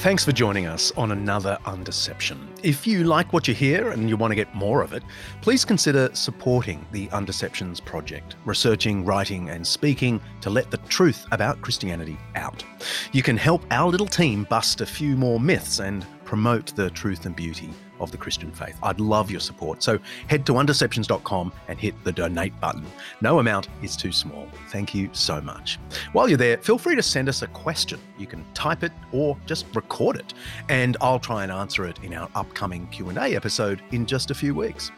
Thanks 0.08 0.24
for 0.24 0.32
joining 0.32 0.68
us 0.68 0.94
on 0.96 1.12
another 1.12 1.58
Undeception. 1.66 2.48
If 2.64 2.88
you 2.88 3.04
like 3.04 3.34
what 3.34 3.46
you 3.46 3.54
hear 3.54 3.90
and 3.90 4.08
you 4.08 4.16
want 4.16 4.32
to 4.32 4.36
get 4.36 4.56
more 4.56 4.82
of 4.82 4.94
it, 4.94 5.04
please 5.42 5.66
consider 5.66 6.10
supporting 6.14 6.88
the 6.94 7.08
Undeceptions 7.08 7.84
project, 7.84 8.38
researching, 8.46 9.04
writing, 9.04 9.50
and 9.50 9.68
speaking 9.68 10.22
to 10.40 10.50
let 10.50 10.72
the 10.72 10.78
truth 10.78 11.26
about 11.34 11.62
Christianity 11.62 12.18
out. 12.36 12.64
You 13.12 13.22
can 13.22 13.36
help 13.36 13.66
our 13.70 13.90
little 13.90 14.08
team 14.08 14.46
bust 14.46 14.80
a 14.80 14.86
few 14.86 15.18
more 15.18 15.42
myths 15.42 15.80
and 15.80 16.06
promote 16.24 16.74
the 16.78 16.90
truth 16.92 17.26
and 17.26 17.36
beauty 17.36 17.72
of 18.00 18.12
the 18.12 18.18
Christian 18.18 18.52
faith. 18.52 18.78
I'd 18.84 19.00
love 19.00 19.32
your 19.32 19.40
support. 19.40 19.84
So 19.84 20.00
head 20.28 20.46
to 20.46 20.54
undeceptions.com 20.54 21.52
and 21.68 21.80
hit 21.80 21.96
the 22.04 22.12
donate 22.12 22.60
button. 22.60 22.86
No 23.22 23.40
amount 23.40 23.68
is 23.82 23.96
too 23.96 24.12
small. 24.12 24.48
Thank 24.70 24.94
you 24.94 25.10
so 25.14 25.42
much. 25.42 25.80
While 26.14 26.30
you're 26.30 26.38
there, 26.38 26.58
feel 26.58 26.78
free 26.78 26.96
to 26.96 27.04
send 27.04 27.30
us 27.30 27.42
a 27.42 27.48
question. 27.48 28.00
You 28.18 28.28
can 28.28 28.46
type 28.54 28.84
it 28.84 28.92
or 29.12 29.38
just 29.46 29.66
record 29.76 30.18
it, 30.18 30.34
and 30.70 30.98
I'll 31.02 31.20
try 31.20 31.44
and 31.44 31.52
answer 31.52 31.86
it 31.86 32.00
in 32.04 32.14
our 32.14 32.30
upcoming 32.36 32.88
Q&A 32.88 33.36
episode 33.36 33.82
in 33.92 34.06
just 34.06 34.32
a 34.32 34.36
few 34.36 34.54
weeks. 34.56 34.92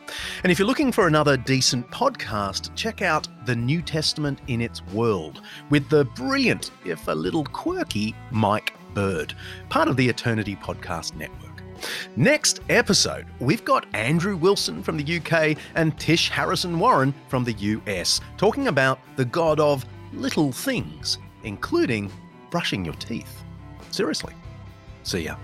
And 0.44 0.52
if 0.52 0.60
you're 0.60 0.68
looking 0.68 0.92
for 0.92 1.08
another 1.08 1.38
decent 1.38 1.90
podcast, 1.92 2.74
check 2.76 3.02
out 3.02 3.28
The 3.46 3.56
New 3.56 3.82
Testament 3.82 4.40
in 4.48 4.62
its 4.62 4.86
World 4.88 5.42
with 5.70 5.90
the 5.90 6.06
brilliant, 6.06 6.72
if 6.86 7.08
a 7.08 7.12
little 7.12 7.44
quirky, 7.46 8.16
Mike 8.32 8.74
Bird, 8.94 9.34
part 9.70 9.88
of 9.88 9.98
the 9.98 10.08
Eternity 10.08 10.56
Podcast 10.56 11.16
Network. 11.16 11.49
Next 12.16 12.62
episode, 12.70 13.26
we've 13.40 13.64
got 13.66 13.86
Andrew 13.94 14.36
Wilson 14.36 14.84
from 14.84 14.98
the 14.98 15.18
UK 15.18 15.58
and 15.76 15.98
Tish 16.00 16.30
Harrison 16.30 16.80
Warren 16.80 17.14
from 17.28 17.44
the 17.44 17.54
US 17.54 18.22
talking 18.38 18.68
about 18.68 19.00
the 19.16 19.26
God 19.26 19.60
of 19.60 19.86
little 20.14 20.52
things, 20.52 21.18
including 21.44 22.12
brushing 22.50 22.84
your 22.84 22.96
teeth. 22.96 23.44
Seriously. 23.92 24.34
See 25.04 25.22
ya. 25.22 25.36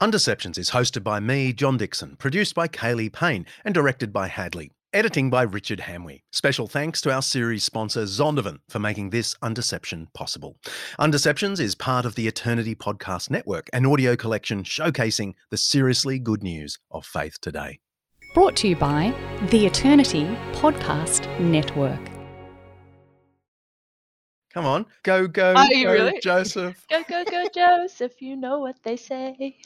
Undeceptions 0.00 0.56
is 0.58 0.70
hosted 0.70 1.02
by 1.02 1.18
me, 1.18 1.52
John 1.52 1.76
Dickson, 1.76 2.14
produced 2.16 2.54
by 2.54 2.68
Kaylee 2.68 3.12
Payne, 3.12 3.44
and 3.64 3.74
directed 3.74 4.12
by 4.12 4.28
Hadley. 4.28 4.70
Editing 4.94 5.28
by 5.28 5.42
Richard 5.42 5.80
Hamwi. 5.80 6.22
Special 6.32 6.66
thanks 6.66 7.02
to 7.02 7.12
our 7.12 7.20
series 7.20 7.62
sponsor 7.62 8.04
Zondervan 8.04 8.60
for 8.70 8.78
making 8.78 9.10
this 9.10 9.34
Undeception 9.42 10.06
possible. 10.14 10.56
Undeceptions 10.98 11.60
is 11.60 11.74
part 11.74 12.06
of 12.06 12.14
the 12.14 12.26
Eternity 12.26 12.74
Podcast 12.74 13.28
Network, 13.28 13.68
an 13.74 13.84
audio 13.84 14.16
collection 14.16 14.62
showcasing 14.62 15.34
the 15.50 15.58
seriously 15.58 16.18
good 16.18 16.42
news 16.42 16.78
of 16.90 17.04
faith 17.04 17.38
today. 17.42 17.80
Brought 18.32 18.56
to 18.56 18.68
you 18.68 18.76
by 18.76 19.14
the 19.50 19.66
Eternity 19.66 20.24
Podcast 20.52 21.28
Network. 21.38 22.00
Come 24.54 24.64
on, 24.64 24.86
go, 25.02 25.26
go, 25.26 25.52
Are 25.52 25.70
you 25.70 25.84
go, 25.84 25.92
really? 25.92 26.18
Joseph. 26.22 26.82
Go, 26.88 27.02
go, 27.06 27.24
go, 27.30 27.46
Joseph. 27.54 28.22
You 28.22 28.36
know 28.36 28.60
what 28.60 28.76
they 28.82 28.96
say. 28.96 29.58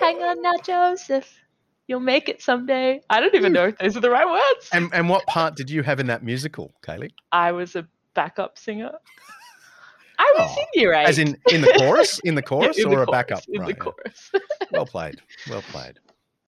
Hang 0.00 0.22
on 0.22 0.40
now, 0.40 0.54
Joseph. 0.64 1.39
You'll 1.90 1.98
make 1.98 2.28
it 2.28 2.40
someday. 2.40 3.00
I 3.10 3.18
don't 3.18 3.34
even 3.34 3.50
hmm. 3.50 3.54
know 3.54 3.66
if 3.66 3.78
those 3.78 3.96
are 3.96 4.00
the 4.00 4.10
right 4.10 4.24
words. 4.24 4.68
And, 4.72 4.90
and 4.94 5.08
what 5.08 5.26
part 5.26 5.56
did 5.56 5.68
you 5.68 5.82
have 5.82 5.98
in 5.98 6.06
that 6.06 6.22
musical, 6.22 6.72
Kaylee? 6.86 7.10
I 7.32 7.50
was 7.50 7.74
a 7.74 7.84
backup 8.14 8.56
singer. 8.58 8.92
I 10.16 10.32
was 10.38 10.50
Oh, 10.56 10.60
in 10.60 10.80
year 10.80 10.92
eight. 10.92 11.08
As 11.08 11.18
in 11.18 11.36
in 11.50 11.62
the 11.62 11.74
chorus, 11.78 12.20
in 12.22 12.36
the 12.36 12.42
chorus, 12.50 12.78
in 12.78 12.86
or 12.86 12.98
the 12.98 13.02
a 13.02 13.10
backup? 13.10 13.42
In 13.48 13.54
the 13.54 13.60
Right, 13.60 13.68
yeah. 13.70 13.74
chorus. 13.74 14.30
Well 14.70 14.86
played. 14.86 15.20
Well 15.48 15.62
played. 15.62 15.98